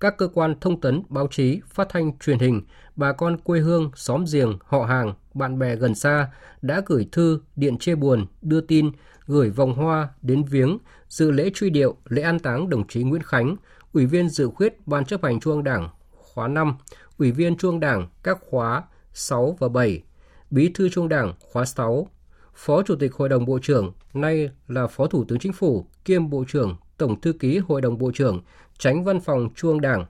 các 0.00 0.16
cơ 0.18 0.28
quan 0.28 0.54
thông 0.60 0.80
tấn, 0.80 1.02
báo 1.08 1.26
chí, 1.30 1.60
phát 1.66 1.88
thanh, 1.90 2.18
truyền 2.18 2.38
hình, 2.38 2.62
bà 2.96 3.12
con 3.12 3.38
quê 3.38 3.60
hương, 3.60 3.90
xóm 3.94 4.24
giềng, 4.32 4.58
họ 4.64 4.84
hàng, 4.84 5.14
bạn 5.34 5.58
bè 5.58 5.76
gần 5.76 5.94
xa 5.94 6.30
đã 6.62 6.82
gửi 6.86 7.08
thư, 7.12 7.40
điện 7.56 7.78
chia 7.78 7.94
buồn, 7.94 8.26
đưa 8.42 8.60
tin, 8.60 8.90
gửi 9.26 9.50
vòng 9.50 9.74
hoa 9.74 10.08
đến 10.22 10.44
viếng, 10.44 10.78
dự 11.08 11.30
lễ 11.30 11.50
truy 11.54 11.70
điệu, 11.70 11.96
lễ 12.08 12.22
an 12.22 12.38
táng 12.38 12.68
đồng 12.68 12.86
chí 12.86 13.02
Nguyễn 13.02 13.22
Khánh, 13.22 13.56
Ủy 13.92 14.06
viên 14.06 14.28
dự 14.28 14.50
khuyết 14.54 14.86
Ban 14.86 15.04
chấp 15.04 15.22
hành 15.22 15.40
Trung 15.40 15.52
ương 15.52 15.64
Đảng 15.64 15.88
khóa 16.10 16.48
5, 16.48 16.76
Ủy 17.18 17.32
viên 17.32 17.56
Trung 17.56 17.70
ương 17.70 17.80
Đảng 17.80 18.08
các 18.22 18.38
khóa 18.50 18.82
6 19.12 19.56
và 19.58 19.68
7, 19.68 20.02
Bí 20.50 20.70
thư 20.74 20.88
Trung 20.88 21.08
Đảng 21.08 21.32
khóa 21.40 21.64
6, 21.64 22.08
Phó 22.54 22.82
Chủ 22.82 22.96
tịch 22.96 23.14
Hội 23.14 23.28
đồng 23.28 23.44
Bộ 23.44 23.58
trưởng, 23.62 23.92
nay 24.14 24.50
là 24.68 24.86
Phó 24.86 25.06
Thủ 25.06 25.24
tướng 25.24 25.38
Chính 25.38 25.52
phủ, 25.52 25.86
kiêm 26.04 26.30
Bộ 26.30 26.44
trưởng, 26.48 26.76
Tổng 26.98 27.20
Thư 27.20 27.32
ký 27.32 27.58
Hội 27.58 27.80
đồng 27.80 27.98
Bộ 27.98 28.10
trưởng, 28.14 28.40
Tránh 28.78 29.04
Văn 29.04 29.20
phòng 29.20 29.48
Trung 29.54 29.70
ương 29.70 29.80
Đảng, 29.80 30.06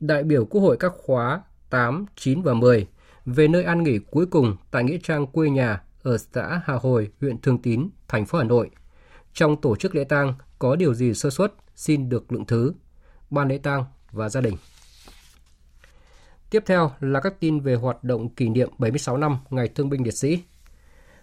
đại 0.00 0.22
biểu 0.22 0.44
Quốc 0.44 0.60
hội 0.60 0.76
các 0.80 0.92
khóa 1.04 1.42
8, 1.70 2.06
9 2.16 2.42
và 2.42 2.54
10, 2.54 2.86
về 3.26 3.48
nơi 3.48 3.64
an 3.64 3.82
nghỉ 3.82 3.98
cuối 3.98 4.26
cùng 4.26 4.56
tại 4.70 4.84
Nghĩa 4.84 4.98
Trang 5.02 5.26
quê 5.26 5.50
nhà 5.50 5.82
ở 6.02 6.18
xã 6.18 6.60
Hà 6.64 6.74
Hồi, 6.74 7.10
huyện 7.20 7.40
Thường 7.40 7.62
Tín, 7.62 7.88
thành 8.08 8.26
phố 8.26 8.38
Hà 8.38 8.44
Nội. 8.44 8.70
Trong 9.32 9.60
tổ 9.60 9.76
chức 9.76 9.94
lễ 9.94 10.04
tang 10.04 10.34
có 10.58 10.76
điều 10.76 10.94
gì 10.94 11.14
sơ 11.14 11.30
suất 11.30 11.54
xin 11.74 12.08
được 12.08 12.32
lượng 12.32 12.46
thứ. 12.46 12.72
Ban 13.30 13.48
lễ 13.48 13.58
tang 13.58 13.84
và 14.12 14.28
gia 14.28 14.40
đình. 14.40 14.54
Tiếp 16.50 16.62
theo 16.66 16.90
là 17.00 17.20
các 17.20 17.40
tin 17.40 17.60
về 17.60 17.74
hoạt 17.74 18.04
động 18.04 18.28
kỷ 18.28 18.48
niệm 18.48 18.70
76 18.78 19.16
năm 19.16 19.38
Ngày 19.50 19.68
Thương 19.68 19.90
binh 19.90 20.04
Liệt 20.04 20.14
sĩ. 20.14 20.42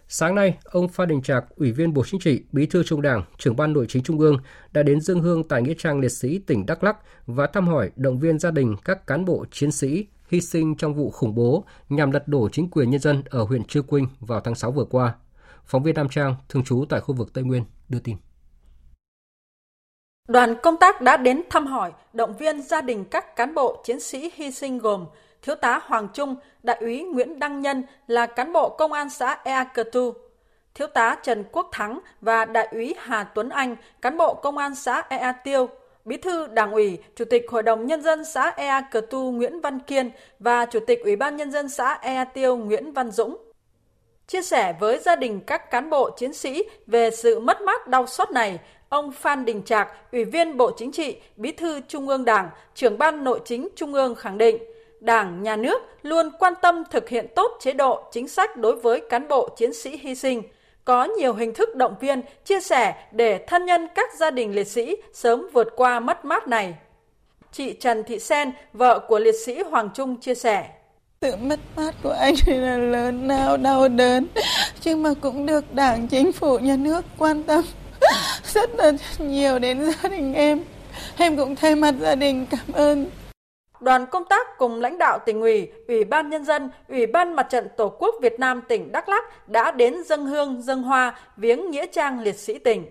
Sáng 0.08 0.36
nay, 0.36 0.58
ông 0.64 0.88
Phan 0.88 1.08
Đình 1.08 1.22
Trạc, 1.22 1.46
Ủy 1.56 1.72
viên 1.72 1.94
Bộ 1.94 2.04
Chính 2.06 2.20
trị, 2.20 2.44
Bí 2.52 2.66
thư 2.66 2.84
Trung 2.84 3.02
Đảng, 3.02 3.24
trưởng 3.38 3.56
ban 3.56 3.74
Nội 3.74 3.86
chính 3.90 4.04
Trung 4.04 4.20
ương 4.20 4.38
đã 4.72 4.84
đến 4.84 5.02
dân 5.02 5.20
hương 5.20 5.44
tại 5.48 5.62
nghĩa 5.62 5.74
trang 5.78 6.00
liệt 6.00 6.12
sĩ 6.12 6.40
tỉnh 6.40 6.66
Đắk 6.66 6.84
Lắk 6.84 6.98
và 7.26 7.48
thăm 7.48 7.68
hỏi 7.68 7.92
động 7.96 8.20
viên 8.20 8.40
gia 8.40 8.52
đình 8.52 8.76
các 8.86 9.08
cán 9.08 9.26
bộ 9.26 9.46
chiến 9.52 9.72
sĩ 9.72 10.06
hy 10.30 10.42
sinh 10.42 10.76
trong 10.76 10.94
vụ 10.94 11.12
khủng 11.12 11.36
bố 11.36 11.66
nhằm 11.90 12.12
lật 12.12 12.28
đổ 12.28 12.50
chính 12.50 12.70
quyền 12.70 12.90
nhân 12.90 13.02
dân 13.02 13.24
ở 13.30 13.44
huyện 13.44 13.64
Chư 13.64 13.82
Quynh 13.82 14.08
vào 14.20 14.40
tháng 14.40 14.56
6 14.56 14.72
vừa 14.72 14.86
qua. 14.86 15.16
Phóng 15.66 15.84
viên 15.84 15.96
Nam 15.96 16.10
Trang, 16.10 16.36
thường 16.50 16.64
trú 16.64 16.86
tại 16.90 17.00
khu 17.00 17.16
vực 17.16 17.34
Tây 17.34 17.44
Nguyên, 17.44 17.64
đưa 17.90 18.00
tin. 18.00 18.18
Đoàn 20.28 20.56
công 20.64 20.78
tác 20.78 21.02
đã 21.02 21.18
đến 21.18 21.42
thăm 21.50 21.68
hỏi, 21.68 21.92
động 22.14 22.34
viên 22.38 22.62
gia 22.62 22.82
đình 22.82 23.06
các 23.06 23.36
cán 23.36 23.54
bộ 23.54 23.82
chiến 23.84 24.00
sĩ 24.00 24.32
hy 24.36 24.52
sinh 24.52 24.78
gồm 24.78 25.06
Thiếu 25.42 25.56
tá 25.56 25.80
Hoàng 25.84 26.08
Trung, 26.14 26.36
Đại 26.64 26.78
úy 26.80 27.04
Nguyễn 27.04 27.40
Đăng 27.40 27.62
Nhân 27.62 27.84
là 28.08 28.26
cán 28.26 28.54
bộ 28.54 28.70
công 28.70 28.94
an 28.94 29.10
xã 29.10 29.38
Ea 29.44 29.64
Cơ 29.64 29.84
Tu, 29.84 30.14
Thiếu 30.74 30.88
tá 30.88 31.18
Trần 31.24 31.44
Quốc 31.52 31.70
Thắng 31.72 32.00
và 32.22 32.46
Đại 32.46 32.68
úy 32.72 32.94
Hà 32.98 33.24
Tuấn 33.24 33.50
Anh, 33.50 33.76
cán 34.02 34.18
bộ 34.18 34.34
công 34.34 34.58
an 34.58 34.76
xã 34.76 35.04
Ea 35.10 35.32
Tiêu, 35.32 35.70
Bí 36.06 36.18
thư 36.18 36.48
Đảng 36.48 36.72
ủy, 36.72 36.98
Chủ 37.16 37.26
tịch 37.26 37.46
Hội 37.50 37.64
đồng 37.64 37.86
Nhân 37.86 38.02
dân 38.02 38.26
xã 38.26 38.50
Ea 38.50 38.82
Cờ 38.82 39.02
Tu 39.02 39.32
Nguyễn 39.32 39.62
Văn 39.62 39.80
Kiên 39.80 40.12
và 40.40 40.66
Chủ 40.66 40.80
tịch 40.88 41.00
Ủy 41.04 41.16
ban 41.16 41.36
Nhân 41.36 41.52
dân 41.52 41.70
xã 41.70 41.94
Ea 41.94 42.24
Tiêu 42.24 42.58
Nguyễn 42.58 42.92
Văn 42.94 43.12
Dũng. 43.12 43.38
Chia 44.28 44.42
sẻ 44.42 44.74
với 44.80 45.00
gia 45.00 45.16
đình 45.16 45.42
các 45.48 45.72
cán 45.72 45.90
bộ 45.90 46.10
chiến 46.10 46.34
sĩ 46.34 46.64
về 46.88 47.12
sự 47.12 47.40
mất 47.40 47.62
mát 47.62 47.88
đau 47.88 48.08
xót 48.08 48.32
này, 48.32 48.60
ông 48.96 49.12
Phan 49.12 49.46
Đình 49.46 49.62
Trạc, 49.66 49.88
Ủy 50.12 50.26
viên 50.26 50.58
Bộ 50.58 50.72
Chính 50.78 50.92
trị, 50.92 51.16
Bí 51.38 51.52
thư 51.52 51.80
Trung 51.88 52.08
ương 52.08 52.26
Đảng, 52.26 52.50
trưởng 52.76 52.98
ban 52.98 53.24
Nội 53.24 53.40
chính 53.46 53.68
Trung 53.76 53.94
ương 53.94 54.16
khẳng 54.16 54.38
định, 54.38 54.58
Đảng, 55.00 55.44
Nhà 55.44 55.56
nước 55.56 55.82
luôn 56.02 56.30
quan 56.40 56.54
tâm 56.62 56.84
thực 56.92 57.10
hiện 57.10 57.28
tốt 57.36 57.58
chế 57.60 57.74
độ, 57.74 58.04
chính 58.12 58.28
sách 58.28 58.58
đối 58.58 58.76
với 58.76 59.02
cán 59.10 59.28
bộ 59.28 59.50
chiến 59.58 59.74
sĩ 59.74 59.98
hy 59.98 60.16
sinh, 60.16 60.44
có 60.86 61.04
nhiều 61.04 61.34
hình 61.34 61.54
thức 61.54 61.76
động 61.76 61.96
viên, 62.00 62.22
chia 62.46 62.60
sẻ 62.60 63.08
để 63.12 63.46
thân 63.48 63.66
nhân 63.66 63.88
các 63.96 64.10
gia 64.20 64.32
đình 64.32 64.56
liệt 64.56 64.68
sĩ 64.68 64.96
sớm 65.14 65.48
vượt 65.54 65.68
qua 65.76 66.00
mất 66.00 66.26
mát 66.26 66.48
này. 66.48 66.76
Chị 67.52 67.74
Trần 67.74 68.04
Thị 68.04 68.20
Sen, 68.20 68.52
vợ 68.74 69.00
của 69.08 69.20
liệt 69.20 69.36
sĩ 69.46 69.62
Hoàng 69.62 69.90
Trung 69.94 70.16
chia 70.20 70.36
sẻ. 70.36 70.70
Sự 71.22 71.36
mất 71.42 71.60
mát 71.76 71.92
của 72.04 72.16
anh 72.20 72.34
là 72.48 72.78
lớn 72.78 73.28
nào 73.28 73.58
đau 73.58 73.88
đớn, 73.88 74.28
nhưng 74.84 75.04
mà 75.04 75.10
cũng 75.22 75.46
được 75.46 75.74
đảng, 75.74 76.08
chính 76.08 76.32
phủ, 76.32 76.60
nhà 76.60 76.76
nước 76.76 77.06
quan 77.18 77.44
tâm 77.44 77.64
rất 78.54 78.70
là 78.76 78.92
nhiều 79.20 79.60
đến 79.60 79.92
gia 79.92 80.10
đình 80.10 80.34
em. 80.34 80.64
Em 81.18 81.38
cũng 81.38 81.56
thay 81.56 81.76
mặt 81.76 81.96
gia 82.00 82.16
đình 82.16 82.46
cảm 82.46 82.72
ơn 82.74 83.10
đoàn 83.80 84.06
công 84.12 84.24
tác 84.30 84.48
cùng 84.58 84.82
lãnh 84.82 84.98
đạo 84.98 85.20
tỉnh 85.26 85.42
ủy, 85.42 85.68
Ủy 85.88 86.04
ban 86.04 86.30
Nhân 86.30 86.46
dân, 86.46 86.70
Ủy 86.88 87.06
ban 87.06 87.36
Mặt 87.36 87.48
trận 87.52 87.68
Tổ 87.78 87.90
quốc 88.00 88.16
Việt 88.22 88.40
Nam 88.40 88.62
tỉnh 88.70 88.92
Đắk 88.92 89.10
Lắk 89.10 89.50
đã 89.50 89.72
đến 89.72 90.04
dân 90.06 90.26
hương, 90.26 90.62
dân 90.62 90.84
hoa, 90.84 91.20
viếng 91.38 91.72
Nghĩa 91.72 91.86
trang 91.94 92.20
liệt 92.20 92.40
sĩ 92.40 92.60
tỉnh. 92.60 92.86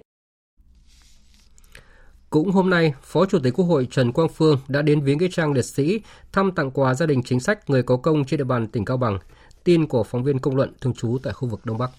Cũng 2.31 2.51
hôm 2.51 2.71
nay, 2.71 2.95
Phó 3.03 3.27
Chủ 3.27 3.39
tịch 3.43 3.55
Quốc 3.57 3.65
hội 3.65 3.89
Trần 3.91 4.13
Quang 4.13 4.29
Phương 4.29 4.59
đã 4.69 4.83
đến 4.83 5.01
viếng 5.01 5.19
Nghĩa 5.19 5.29
trang 5.31 5.53
liệt 5.53 5.65
sĩ, 5.65 6.01
thăm 6.33 6.53
tặng 6.53 6.71
quà 6.71 6.95
gia 6.95 7.07
đình 7.07 7.23
chính 7.23 7.41
sách 7.41 7.71
người 7.71 7.83
có 7.83 7.97
công 7.97 8.25
trên 8.25 8.39
địa 8.39 8.45
bàn 8.45 8.67
tỉnh 8.67 8.85
Cao 8.85 8.97
Bằng. 8.97 9.19
Tin 9.65 9.87
của 9.87 10.05
phóng 10.05 10.25
viên 10.25 10.39
công 10.39 10.57
luận 10.57 10.73
thường 10.81 10.95
trú 10.95 11.19
tại 11.23 11.33
khu 11.33 11.49
vực 11.49 11.61
Đông 11.67 11.79
Bắc. 11.79 11.91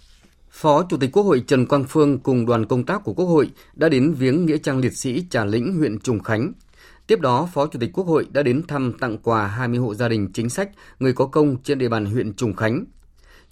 Phó 0.58 0.84
Chủ 0.90 0.98
tịch 0.98 1.12
Quốc 1.12 1.24
hội 1.24 1.44
Trần 1.48 1.66
Quang 1.66 1.84
Phương 1.84 2.20
cùng 2.20 2.46
đoàn 2.46 2.66
công 2.66 2.86
tác 2.86 3.04
của 3.04 3.14
Quốc 3.14 3.26
hội 3.26 3.50
đã 3.74 3.90
đến 3.90 4.14
viếng 4.14 4.46
Nghĩa 4.46 4.58
trang 4.58 4.80
liệt 4.80 4.94
sĩ 4.94 5.26
Trà 5.30 5.46
Lĩnh, 5.46 5.78
huyện 5.78 6.00
Trùng 6.00 6.20
Khánh, 6.20 6.52
Tiếp 7.08 7.20
đó, 7.20 7.50
Phó 7.54 7.68
Chủ 7.68 7.80
tịch 7.80 7.90
Quốc 7.94 8.08
hội 8.08 8.28
đã 8.32 8.44
đến 8.44 8.62
thăm 8.68 8.94
tặng 9.00 9.18
quà 9.18 9.48
20 9.48 9.80
hộ 9.80 9.96
gia 9.96 10.10
đình 10.10 10.30
chính 10.34 10.50
sách, 10.50 10.70
người 11.00 11.14
có 11.14 11.26
công 11.26 11.58
trên 11.64 11.78
địa 11.78 11.90
bàn 11.90 12.06
huyện 12.06 12.34
Trùng 12.34 12.54
Khánh 12.54 12.86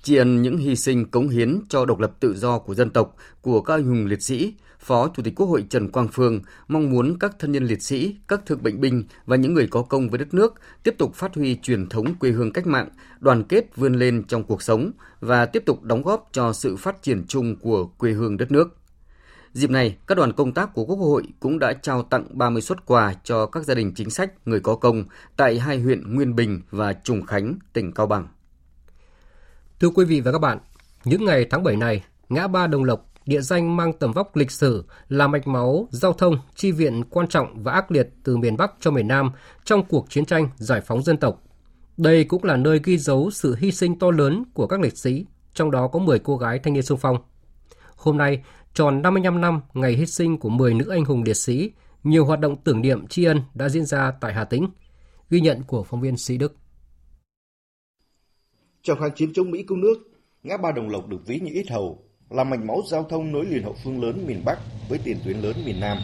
tri 0.04 0.16
ân 0.16 0.42
những 0.42 0.58
hy 0.58 0.76
sinh 0.76 1.06
cống 1.06 1.30
hiến 1.30 1.60
cho 1.70 1.86
độc 1.86 2.00
lập 2.00 2.12
tự 2.20 2.36
do 2.36 2.60
của 2.60 2.76
dân 2.76 2.90
tộc 2.90 3.16
của 3.42 3.62
các 3.62 3.74
anh 3.74 3.84
hùng 3.84 4.06
liệt 4.06 4.22
sĩ, 4.22 4.54
Phó 4.80 5.08
Chủ 5.16 5.24
tịch 5.24 5.36
Quốc 5.36 5.48
hội 5.48 5.66
Trần 5.70 5.92
Quang 5.92 6.08
Phương 6.08 6.42
mong 6.68 6.90
muốn 6.90 7.20
các 7.20 7.36
thân 7.40 7.52
nhân 7.52 7.64
liệt 7.64 7.84
sĩ, 7.84 8.16
các 8.28 8.42
thương 8.46 8.64
bệnh 8.64 8.82
binh 8.82 9.04
và 9.26 9.36
những 9.36 9.54
người 9.54 9.68
có 9.68 9.82
công 9.82 10.10
với 10.10 10.18
đất 10.18 10.34
nước 10.34 10.54
tiếp 10.84 10.96
tục 10.98 11.16
phát 11.16 11.36
huy 11.36 11.56
truyền 11.56 11.90
thống 11.90 12.16
quê 12.16 12.32
hương 12.32 12.52
cách 12.52 12.68
mạng, 12.68 12.90
đoàn 13.20 13.44
kết 13.44 13.76
vươn 13.76 13.94
lên 13.94 14.24
trong 14.28 14.44
cuộc 14.44 14.62
sống 14.62 14.92
và 15.20 15.46
tiếp 15.46 15.64
tục 15.66 15.84
đóng 15.84 16.04
góp 16.04 16.30
cho 16.32 16.54
sự 16.54 16.76
phát 16.76 17.02
triển 17.02 17.24
chung 17.28 17.56
của 17.56 17.86
quê 17.86 18.12
hương 18.12 18.38
đất 18.38 18.52
nước. 18.52 18.78
Dịp 19.54 19.70
này, 19.70 19.98
các 20.08 20.16
đoàn 20.16 20.34
công 20.34 20.54
tác 20.54 20.74
của 20.74 20.86
Quốc 20.86 20.98
hội 20.98 21.24
cũng 21.40 21.60
đã 21.60 21.74
trao 21.74 22.04
tặng 22.04 22.26
30 22.32 22.62
xuất 22.62 22.86
quà 22.86 23.14
cho 23.24 23.46
các 23.46 23.64
gia 23.64 23.74
đình 23.74 23.92
chính 23.96 24.10
sách, 24.10 24.48
người 24.48 24.60
có 24.60 24.76
công 24.76 25.04
tại 25.38 25.60
hai 25.60 25.80
huyện 25.80 26.16
Nguyên 26.16 26.36
Bình 26.36 26.62
và 26.72 26.94
Trùng 26.94 27.26
Khánh, 27.26 27.56
tỉnh 27.74 27.92
Cao 27.92 28.08
Bằng. 28.08 28.28
Thưa 29.84 29.90
quý 29.90 30.06
vị 30.06 30.22
và 30.22 30.32
các 30.32 30.40
bạn, 30.40 30.58
những 31.06 31.26
ngày 31.26 31.46
tháng 31.50 31.64
7 31.64 31.76
này, 31.76 32.04
ngã 32.30 32.48
ba 32.48 32.68
Đồng 32.68 32.84
Lộc, 32.84 33.06
địa 33.26 33.42
danh 33.42 33.78
mang 33.78 33.94
tầm 33.94 34.12
vóc 34.12 34.36
lịch 34.36 34.52
sử 34.52 34.86
là 35.10 35.28
mạch 35.28 35.48
máu 35.48 35.88
giao 35.92 36.14
thông 36.14 36.38
chi 36.56 36.72
viện 36.72 37.04
quan 37.10 37.28
trọng 37.28 37.64
và 37.64 37.72
ác 37.72 37.92
liệt 37.92 38.10
từ 38.24 38.38
miền 38.38 38.58
Bắc 38.58 38.72
cho 38.80 38.92
miền 38.92 39.08
Nam 39.08 39.32
trong 39.64 39.86
cuộc 39.86 40.10
chiến 40.10 40.26
tranh 40.26 40.50
giải 40.56 40.82
phóng 40.82 41.04
dân 41.04 41.18
tộc. 41.18 41.44
Đây 41.98 42.24
cũng 42.24 42.44
là 42.44 42.58
nơi 42.58 42.80
ghi 42.84 42.98
dấu 42.98 43.32
sự 43.32 43.56
hy 43.60 43.72
sinh 43.72 44.00
to 44.00 44.12
lớn 44.12 44.44
của 44.54 44.68
các 44.68 44.80
liệt 44.80 44.98
sĩ, 44.98 45.26
trong 45.54 45.72
đó 45.72 45.88
có 45.88 46.00
10 46.00 46.20
cô 46.20 46.38
gái 46.38 46.60
thanh 46.60 46.74
niên 46.74 46.84
sung 46.84 47.00
phong. 47.02 47.18
Hôm 47.96 48.18
nay, 48.18 48.44
tròn 48.74 49.02
55 49.02 49.42
năm 49.42 49.62
ngày 49.74 49.94
hy 49.94 50.06
sinh 50.06 50.38
của 50.38 50.50
10 50.50 50.74
nữ 50.74 50.86
anh 50.90 51.06
hùng 51.06 51.24
liệt 51.24 51.38
sĩ, 51.38 51.72
nhiều 52.04 52.26
hoạt 52.26 52.40
động 52.40 52.56
tưởng 52.64 52.82
niệm 52.82 53.08
tri 53.08 53.24
ân 53.24 53.42
đã 53.54 53.70
diễn 53.70 53.86
ra 53.86 54.12
tại 54.22 54.34
Hà 54.34 54.44
Tĩnh. 54.44 54.68
Ghi 55.30 55.42
nhận 55.42 55.64
của 55.64 55.84
phóng 55.84 56.02
viên 56.02 56.18
Sĩ 56.18 56.38
Đức. 56.38 56.56
Trong 58.84 59.00
kháng 59.00 59.12
chiến 59.16 59.34
chống 59.34 59.52
Mỹ 59.52 59.64
cứu 59.68 59.78
nước, 59.78 59.96
ngã 60.44 60.58
ba 60.58 60.72
Đồng 60.72 60.90
Lộc 60.90 61.08
được 61.08 61.28
ví 61.28 61.40
như 61.40 61.52
ít 61.54 61.70
hầu, 61.70 62.04
là 62.30 62.44
mạch 62.44 62.64
máu 62.64 62.82
giao 62.92 63.04
thông 63.04 63.32
nối 63.32 63.46
liền 63.46 63.64
hậu 63.64 63.76
phương 63.84 64.04
lớn 64.04 64.24
miền 64.28 64.42
Bắc 64.46 64.60
với 64.90 65.00
tiền 65.04 65.18
tuyến 65.26 65.38
lớn 65.38 65.56
miền 65.66 65.80
Nam. 65.80 65.98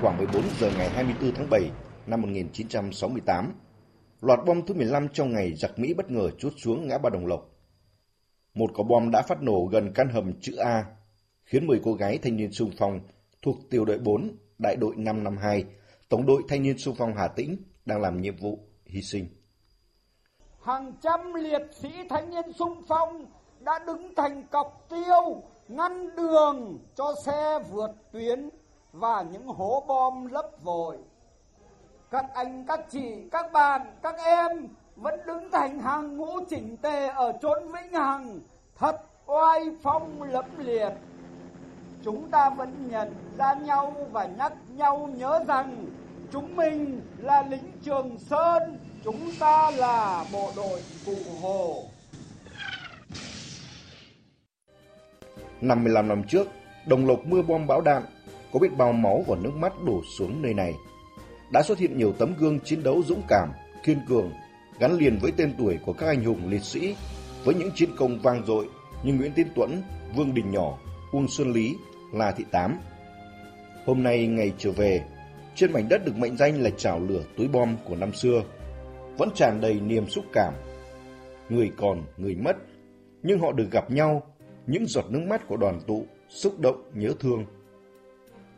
Khoảng 0.00 0.18
14 0.18 0.42
giờ 0.60 0.70
ngày 0.78 0.90
24 0.90 1.34
tháng 1.34 1.50
7 1.50 1.70
năm 2.06 2.22
1968, 2.22 3.52
loạt 4.20 4.40
bom 4.46 4.66
thứ 4.66 4.74
15 4.74 5.08
trong 5.12 5.32
ngày 5.32 5.54
giặc 5.54 5.78
Mỹ 5.78 5.94
bất 5.94 6.10
ngờ 6.10 6.30
chốt 6.38 6.52
xuống 6.56 6.88
ngã 6.88 6.98
ba 6.98 7.10
Đồng 7.10 7.26
Lộc. 7.26 7.50
Một 8.54 8.70
quả 8.74 8.84
bom 8.88 9.10
đã 9.10 9.22
phát 9.22 9.42
nổ 9.42 9.68
gần 9.72 9.92
căn 9.94 10.08
hầm 10.08 10.32
chữ 10.40 10.56
A, 10.56 10.84
khiến 11.44 11.66
10 11.66 11.80
cô 11.84 11.94
gái 11.94 12.18
thanh 12.18 12.36
niên 12.36 12.52
sung 12.52 12.70
phong 12.78 13.00
thuộc 13.42 13.56
tiểu 13.70 13.84
đội 13.84 13.98
4, 13.98 14.36
đại 14.58 14.76
đội 14.76 14.94
552, 14.96 15.64
tổng 16.08 16.26
đội 16.26 16.42
thanh 16.48 16.62
niên 16.62 16.78
sung 16.78 16.94
phong 16.98 17.14
Hà 17.16 17.28
Tĩnh 17.28 17.56
đang 17.84 18.00
làm 18.00 18.20
nhiệm 18.20 18.36
vụ 18.36 18.58
hy 18.84 19.02
sinh. 19.02 19.26
Hàng 20.62 20.92
trăm 21.02 21.34
liệt 21.34 21.62
sĩ 21.72 21.88
thanh 22.08 22.30
niên 22.30 22.52
sung 22.52 22.82
phong 22.88 23.26
đã 23.60 23.78
đứng 23.86 24.14
thành 24.14 24.46
cọc 24.46 24.86
tiêu 24.88 25.42
ngăn 25.68 26.16
đường 26.16 26.78
cho 26.94 27.14
xe 27.26 27.58
vượt 27.70 27.90
tuyến 28.12 28.50
và 28.92 29.24
những 29.32 29.46
hố 29.46 29.84
bom 29.88 30.26
lấp 30.26 30.46
vội. 30.62 30.98
Các 32.10 32.24
anh, 32.34 32.64
các 32.68 32.80
chị, 32.90 33.28
các 33.30 33.52
bạn, 33.52 33.98
các 34.02 34.14
em 34.24 34.68
vẫn 34.96 35.20
đứng 35.26 35.50
thành 35.50 35.78
hàng 35.78 36.16
ngũ 36.16 36.40
chỉnh 36.48 36.76
tề 36.76 37.08
ở 37.08 37.32
chốn 37.42 37.62
vĩnh 37.72 37.92
hằng, 37.92 38.40
thật 38.76 38.96
oai 39.26 39.60
phong 39.82 40.22
lẫm 40.22 40.44
liệt. 40.58 40.92
Chúng 42.02 42.30
ta 42.30 42.50
vẫn 42.50 42.88
nhận 42.90 43.14
ra 43.38 43.54
nhau 43.54 43.94
và 44.12 44.24
nhắc 44.24 44.52
nhau 44.68 45.08
nhớ 45.16 45.44
rằng 45.46 45.86
chúng 46.32 46.56
mình 46.56 47.00
là 47.18 47.42
lính 47.50 47.72
Trường 47.84 48.18
Sơn, 48.18 48.78
chúng 49.04 49.30
ta 49.38 49.70
là 49.70 50.24
bộ 50.32 50.52
đội 50.56 50.80
Cụ 51.06 51.16
Hồ. 51.40 51.84
55 55.60 56.08
năm 56.08 56.22
trước, 56.28 56.48
đồng 56.86 57.06
lộc 57.06 57.26
mưa 57.26 57.42
bom 57.42 57.66
bão 57.66 57.80
đạn, 57.80 58.02
có 58.52 58.58
biết 58.58 58.76
bao 58.76 58.92
máu 58.92 59.24
và 59.26 59.36
nước 59.36 59.54
mắt 59.54 59.72
đổ 59.86 60.00
xuống 60.18 60.42
nơi 60.42 60.54
này. 60.54 60.74
Đã 61.52 61.62
xuất 61.62 61.78
hiện 61.78 61.98
nhiều 61.98 62.12
tấm 62.12 62.34
gương 62.38 62.60
chiến 62.60 62.82
đấu 62.82 63.02
dũng 63.06 63.22
cảm, 63.28 63.52
kiên 63.84 64.00
cường, 64.08 64.32
gắn 64.78 64.92
liền 64.92 65.18
với 65.18 65.32
tên 65.36 65.54
tuổi 65.58 65.78
của 65.86 65.92
các 65.92 66.06
anh 66.06 66.24
hùng 66.24 66.48
liệt 66.48 66.62
sĩ, 66.62 66.96
với 67.44 67.54
những 67.54 67.70
chiến 67.74 67.90
công 67.96 68.18
vang 68.18 68.46
dội 68.46 68.68
như 69.04 69.12
Nguyễn 69.12 69.32
Tiến 69.32 69.46
Tuấn, 69.54 69.82
Vương 70.16 70.34
Đình 70.34 70.50
Nhỏ, 70.50 70.78
Uông 71.12 71.28
Xuân 71.28 71.52
Lý, 71.52 71.76
La 72.12 72.32
Thị 72.32 72.44
Tám. 72.50 72.78
Hôm 73.86 74.02
nay 74.02 74.26
ngày 74.26 74.52
trở 74.58 74.72
về, 74.72 75.02
trên 75.54 75.72
mảnh 75.72 75.88
đất 75.88 76.04
được 76.04 76.16
mệnh 76.16 76.36
danh 76.36 76.62
là 76.62 76.70
chảo 76.70 77.00
lửa 77.00 77.22
túi 77.36 77.48
bom 77.48 77.76
của 77.84 77.96
năm 77.96 78.12
xưa, 78.12 78.42
vẫn 79.18 79.28
tràn 79.34 79.60
đầy 79.60 79.80
niềm 79.80 80.06
xúc 80.08 80.24
cảm. 80.32 80.54
Người 81.48 81.70
còn, 81.76 82.02
người 82.16 82.34
mất, 82.34 82.56
nhưng 83.22 83.40
họ 83.40 83.52
được 83.52 83.70
gặp 83.70 83.90
nhau, 83.90 84.22
những 84.66 84.86
giọt 84.86 85.04
nước 85.10 85.22
mắt 85.28 85.48
của 85.48 85.56
đoàn 85.56 85.80
tụ, 85.86 86.06
xúc 86.28 86.60
động, 86.60 86.90
nhớ 86.94 87.12
thương. 87.20 87.44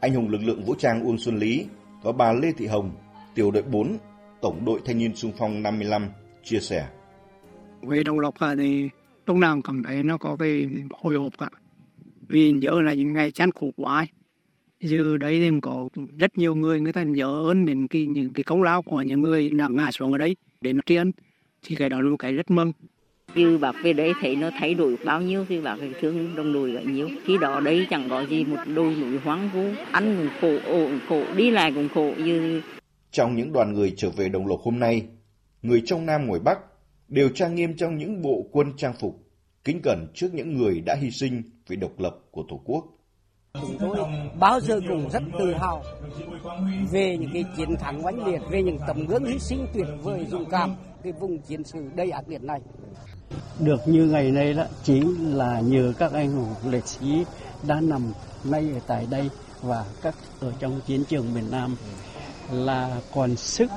Anh 0.00 0.14
hùng 0.14 0.28
lực 0.28 0.42
lượng 0.42 0.64
vũ 0.64 0.74
trang 0.74 1.02
Uông 1.02 1.18
Xuân 1.18 1.36
Lý 1.36 1.66
và 2.02 2.12
bà 2.12 2.32
Lê 2.32 2.52
Thị 2.52 2.66
Hồng, 2.66 2.90
tiểu 3.34 3.50
đội 3.50 3.62
4, 3.62 3.96
tổng 4.40 4.64
đội 4.64 4.80
thanh 4.84 4.98
niên 4.98 5.16
sung 5.16 5.32
phong 5.38 5.62
55, 5.62 6.08
chia 6.42 6.60
sẻ. 6.60 6.88
Về 7.82 8.02
Đồng 8.02 8.20
Lộc 8.20 8.34
thì 8.58 8.88
lúc 9.26 9.36
nào 9.36 9.60
cảm 9.64 9.82
thấy 9.82 10.02
nó 10.02 10.18
có 10.18 10.36
cái 10.38 10.68
hồi 10.90 11.16
hộp 11.16 11.32
cả. 11.38 11.48
Vì 12.28 12.52
nhớ 12.52 12.80
là 12.84 12.94
những 12.94 13.12
ngày 13.12 13.30
chán 13.30 13.50
khổ 13.52 13.70
quá 13.76 14.06
Giờ 14.80 15.16
đấy 15.16 15.40
thì 15.40 15.60
có 15.62 15.88
rất 16.18 16.38
nhiều 16.38 16.54
người 16.54 16.80
người 16.80 16.92
ta 16.92 17.02
nhớ 17.02 17.42
ơn 17.48 17.66
đến 17.66 17.88
cái, 17.88 18.06
những 18.06 18.32
cái 18.32 18.44
công 18.44 18.62
lao 18.62 18.82
của 18.82 19.02
những 19.02 19.20
người 19.20 19.50
đã 19.50 19.68
ngã 19.68 19.90
xuống 19.90 20.12
ở 20.12 20.18
đấy 20.18 20.36
để 20.60 20.72
nó 20.72 20.80
tri 20.86 20.96
ân. 20.96 21.12
Thì 21.66 21.76
cái 21.76 21.88
đó 21.88 22.00
là 22.00 22.10
một 22.10 22.16
cái 22.16 22.32
rất 22.32 22.50
mừng. 22.50 22.72
Như 23.34 23.58
bác 23.58 23.72
về 23.82 23.92
đấy 23.92 24.12
thấy 24.20 24.36
nó 24.36 24.50
thay 24.60 24.74
đổi 24.74 24.96
bao 25.04 25.22
nhiêu 25.22 25.44
thì 25.48 25.60
bác 25.60 25.76
phải 25.78 25.92
thương 26.00 26.34
đồng 26.36 26.52
đội 26.52 26.72
bao 26.72 26.84
nhiêu. 26.84 27.08
Khi 27.24 27.38
đó 27.40 27.60
đấy 27.60 27.86
chẳng 27.90 28.06
có 28.10 28.26
gì 28.26 28.44
một 28.44 28.56
đôi 28.74 28.94
núi 28.94 29.18
hoang 29.18 29.50
vu, 29.54 29.70
ăn 29.92 30.16
cũng 30.18 30.28
khổ, 30.40 30.72
ổ 30.72 30.86
cũng 30.86 31.00
khổ, 31.08 31.34
đi 31.36 31.50
lại 31.50 31.72
cũng 31.74 31.88
khổ 31.88 32.14
như 32.18 32.62
Trong 33.10 33.36
những 33.36 33.52
đoàn 33.52 33.72
người 33.72 33.94
trở 33.96 34.10
về 34.10 34.28
Đồng 34.28 34.46
Lộc 34.46 34.60
hôm 34.60 34.78
nay, 34.78 35.06
người 35.62 35.82
trong 35.86 36.06
Nam 36.06 36.26
ngoài 36.26 36.40
Bắc 36.44 36.58
đều 37.08 37.28
trang 37.28 37.54
nghiêm 37.54 37.76
trong 37.76 37.98
những 37.98 38.22
bộ 38.22 38.48
quân 38.52 38.72
trang 38.76 38.94
phục, 39.00 39.28
kính 39.64 39.80
cẩn 39.82 40.06
trước 40.14 40.34
những 40.34 40.56
người 40.56 40.80
đã 40.80 40.96
hy 41.00 41.10
sinh 41.10 41.42
vì 41.68 41.76
độc 41.76 42.00
lập 42.00 42.18
của 42.30 42.44
Tổ 42.48 42.62
quốc. 42.64 42.95
Chúng 43.60 43.78
tôi 43.78 43.96
bao 44.40 44.60
giờ 44.60 44.80
cũng 44.88 45.10
rất 45.10 45.22
tự 45.38 45.54
hào 45.54 45.82
về 46.90 47.16
những 47.16 47.30
cái 47.32 47.44
chiến 47.56 47.76
thắng 47.76 48.06
oanh 48.06 48.26
liệt, 48.26 48.40
về 48.50 48.62
những 48.62 48.78
tấm 48.86 49.06
gương 49.06 49.24
hy 49.24 49.38
sinh 49.38 49.66
tuyệt 49.74 49.86
vời 50.02 50.26
dũng 50.30 50.50
cảm 50.50 50.74
cái 51.02 51.12
vùng 51.12 51.38
chiến 51.38 51.64
sự 51.64 51.90
đầy 51.94 52.10
ác 52.10 52.28
liệt 52.28 52.42
này. 52.42 52.60
Được 53.60 53.88
như 53.88 54.04
ngày 54.04 54.30
nay 54.30 54.54
đó 54.54 54.64
chính 54.84 55.36
là 55.36 55.60
nhờ 55.60 55.92
các 55.98 56.12
anh 56.12 56.32
hùng 56.32 56.54
liệt 56.70 56.86
sĩ 56.86 57.24
đã 57.66 57.80
nằm 57.80 58.12
nay 58.44 58.70
ở 58.74 58.80
tại 58.86 59.06
đây 59.10 59.30
và 59.62 59.84
các 60.02 60.14
ở 60.40 60.52
trong 60.58 60.80
chiến 60.86 61.04
trường 61.08 61.34
miền 61.34 61.50
Nam 61.50 61.76
là 62.50 63.00
còn 63.14 63.36
sức 63.36 63.70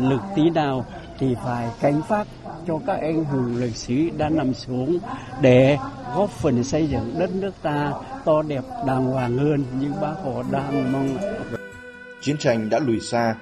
lực 0.00 0.20
tí 0.36 0.50
nào 0.50 0.84
thì 1.18 1.34
phải 1.44 1.68
cánh 1.80 2.02
phát 2.08 2.26
cho 2.66 2.80
các 2.86 2.98
anh 3.00 3.24
hùng 3.24 3.56
liệt 3.56 3.76
sĩ 3.76 4.10
đã 4.10 4.28
nằm 4.28 4.54
xuống 4.54 4.98
để 5.40 5.78
góp 6.16 6.30
phần 6.30 6.64
xây 6.64 6.86
dựng 6.86 7.14
đất 7.18 7.30
nước 7.34 7.52
ta 7.62 7.92
to 8.24 8.42
đẹp 8.42 8.64
đàng 8.86 9.04
hoàng 9.04 9.38
hơn 9.38 9.64
như 9.80 9.88
bác 10.00 10.14
Hồ 10.24 10.42
đang 10.50 10.92
mong. 10.92 11.08
Chiến 12.20 12.38
tranh 12.38 12.70
đã 12.70 12.78
lùi 12.78 13.00
xa, 13.00 13.34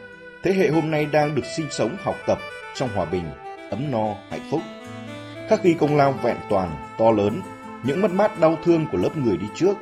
thế 0.43 0.53
hệ 0.53 0.69
hôm 0.69 0.91
nay 0.91 1.07
đang 1.07 1.35
được 1.35 1.45
sinh 1.57 1.67
sống 1.71 1.97
học 2.03 2.17
tập 2.27 2.39
trong 2.75 2.89
hòa 2.95 3.05
bình, 3.05 3.25
ấm 3.71 3.91
no, 3.91 4.15
hạnh 4.31 4.49
phúc. 4.51 4.61
Khắc 5.49 5.63
ghi 5.63 5.75
công 5.75 5.97
lao 5.97 6.15
vẹn 6.23 6.37
toàn, 6.51 6.77
to 6.99 7.11
lớn, 7.11 7.41
những 7.85 8.03
mất 8.03 8.11
mát 8.11 8.41
đau 8.41 8.57
thương 8.65 8.87
của 8.93 8.99
lớp 8.99 9.17
người 9.17 9.37
đi 9.37 9.47
trước, 9.55 9.75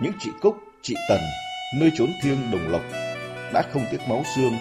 những 0.00 0.12
chị 0.18 0.30
Cúc, 0.40 0.56
chị 0.82 0.94
Tần, 1.08 1.20
nơi 1.78 1.90
trốn 1.94 2.08
thiêng 2.22 2.38
đồng 2.52 2.68
lộc, 2.68 2.82
đã 3.52 3.62
không 3.72 3.82
tiếc 3.90 4.08
máu 4.08 4.22
xương, 4.36 4.52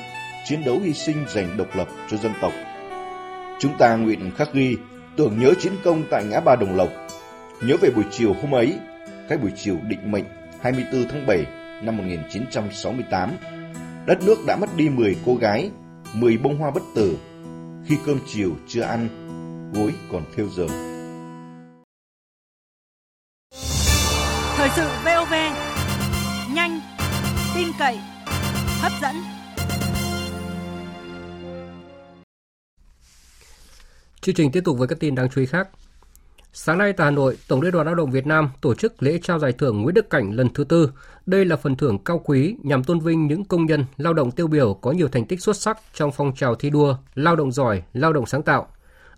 chiến 0.46 0.64
đấu 0.66 0.80
hy 0.84 0.94
sinh 0.94 1.26
giành 1.28 1.58
độc 1.58 1.76
lập 1.76 1.88
cho 2.12 2.18
dân 2.18 2.32
tộc. 2.42 2.52
Chúng 3.60 3.78
ta 3.80 3.96
nguyện 3.96 4.32
khắc 4.38 4.54
ghi, 4.54 4.78
tưởng 5.18 5.40
nhớ 5.40 5.54
chiến 5.60 5.74
công 5.84 6.04
tại 6.12 6.24
ngã 6.26 6.40
ba 6.40 6.56
Đồng 6.56 6.76
Lộc, 6.76 6.90
nhớ 7.62 7.76
về 7.82 7.90
buổi 7.90 8.04
chiều 8.12 8.34
hôm 8.42 8.56
ấy, 8.56 8.80
cái 9.30 9.38
buổi 9.38 9.52
chiều 9.56 9.78
định 9.88 10.12
mệnh 10.12 10.26
24 10.62 11.08
tháng 11.10 11.26
7 11.28 11.46
năm 11.84 11.98
1968. 11.98 13.32
Đất 14.06 14.24
nước 14.24 14.38
đã 14.48 14.56
mất 14.56 14.70
đi 14.76 14.90
10 14.90 15.16
cô 15.26 15.36
gái, 15.36 15.72
10 16.14 16.38
bông 16.38 16.58
hoa 16.58 16.72
bất 16.72 16.84
tử, 16.96 17.18
khi 17.86 17.98
cơm 18.06 18.20
chiều 18.28 18.52
chưa 18.68 18.82
ăn, 18.82 19.08
gối 19.74 19.94
còn 20.12 20.24
thêu 20.36 20.48
giờ. 20.50 20.68
Thời 24.56 24.70
sự 24.76 24.88
VOV, 25.06 25.34
nhanh, 26.56 26.80
tin 27.56 27.68
cậy, 27.80 27.98
hấp 28.82 28.92
dẫn. 29.02 29.33
Chương 34.24 34.36
trình 34.36 34.52
tiếp 34.52 34.62
tục 34.66 34.78
với 34.78 34.88
các 34.88 35.00
tin 35.00 35.16
đáng 35.16 35.30
chú 35.30 35.42
ý 35.42 35.48
khác. 35.48 35.70
Sáng 36.54 36.78
nay 36.78 36.94
tại 36.94 37.06
Hà 37.06 37.12
Nội, 37.12 37.38
Tổng 37.48 37.62
Liên 37.62 37.72
đoàn 37.72 37.86
Lao 37.86 37.96
động 37.96 38.12
Việt 38.12 38.28
Nam 38.28 38.50
tổ 38.62 38.76
chức 38.76 39.04
lễ 39.04 39.20
trao 39.24 39.40
giải 39.40 39.52
thưởng 39.52 39.82
Nguyễn 39.82 39.94
Đức 39.94 40.10
Cảnh 40.10 40.32
lần 40.32 40.50
thứ 40.54 40.64
tư. 40.64 40.92
Đây 41.26 41.46
là 41.46 41.56
phần 41.56 41.76
thưởng 41.76 42.04
cao 42.04 42.22
quý 42.26 42.56
nhằm 42.64 42.84
tôn 42.84 43.00
vinh 43.00 43.28
những 43.28 43.46
công 43.46 43.66
nhân 43.66 43.86
lao 43.98 44.14
động 44.14 44.32
tiêu 44.32 44.48
biểu 44.48 44.74
có 44.74 44.92
nhiều 44.92 45.08
thành 45.08 45.26
tích 45.26 45.42
xuất 45.42 45.58
sắc 45.58 45.78
trong 45.94 46.12
phong 46.12 46.36
trào 46.36 46.56
thi 46.56 46.70
đua, 46.70 46.98
lao 47.16 47.36
động 47.36 47.52
giỏi, 47.52 47.84
lao 47.94 48.14
động 48.14 48.26
sáng 48.26 48.44
tạo. 48.44 48.68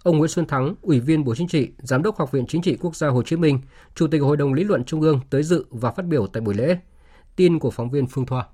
Ông 0.03 0.17
Nguyễn 0.17 0.29
Xuân 0.29 0.45
Thắng, 0.45 0.75
Ủy 0.81 0.99
viên 0.99 1.23
Bộ 1.23 1.35
Chính 1.35 1.47
trị, 1.47 1.71
Giám 1.77 2.03
đốc 2.03 2.17
Học 2.17 2.31
viện 2.31 2.45
Chính 2.47 2.61
trị 2.61 2.77
Quốc 2.81 2.95
gia 2.95 3.07
Hồ 3.07 3.23
Chí 3.23 3.35
Minh, 3.35 3.59
Chủ 3.95 4.07
tịch 4.07 4.21
Hội 4.21 4.37
đồng 4.37 4.53
Lý 4.53 4.63
luận 4.63 4.83
Trung 4.83 5.01
ương 5.01 5.19
tới 5.29 5.43
dự 5.43 5.65
và 5.69 5.91
phát 5.91 6.05
biểu 6.05 6.27
tại 6.27 6.41
buổi 6.41 6.53
lễ. 6.53 6.77
Tin 7.35 7.59
của 7.59 7.71
phóng 7.71 7.89
viên 7.89 8.07
Phương 8.07 8.25
Thoa. 8.25 8.45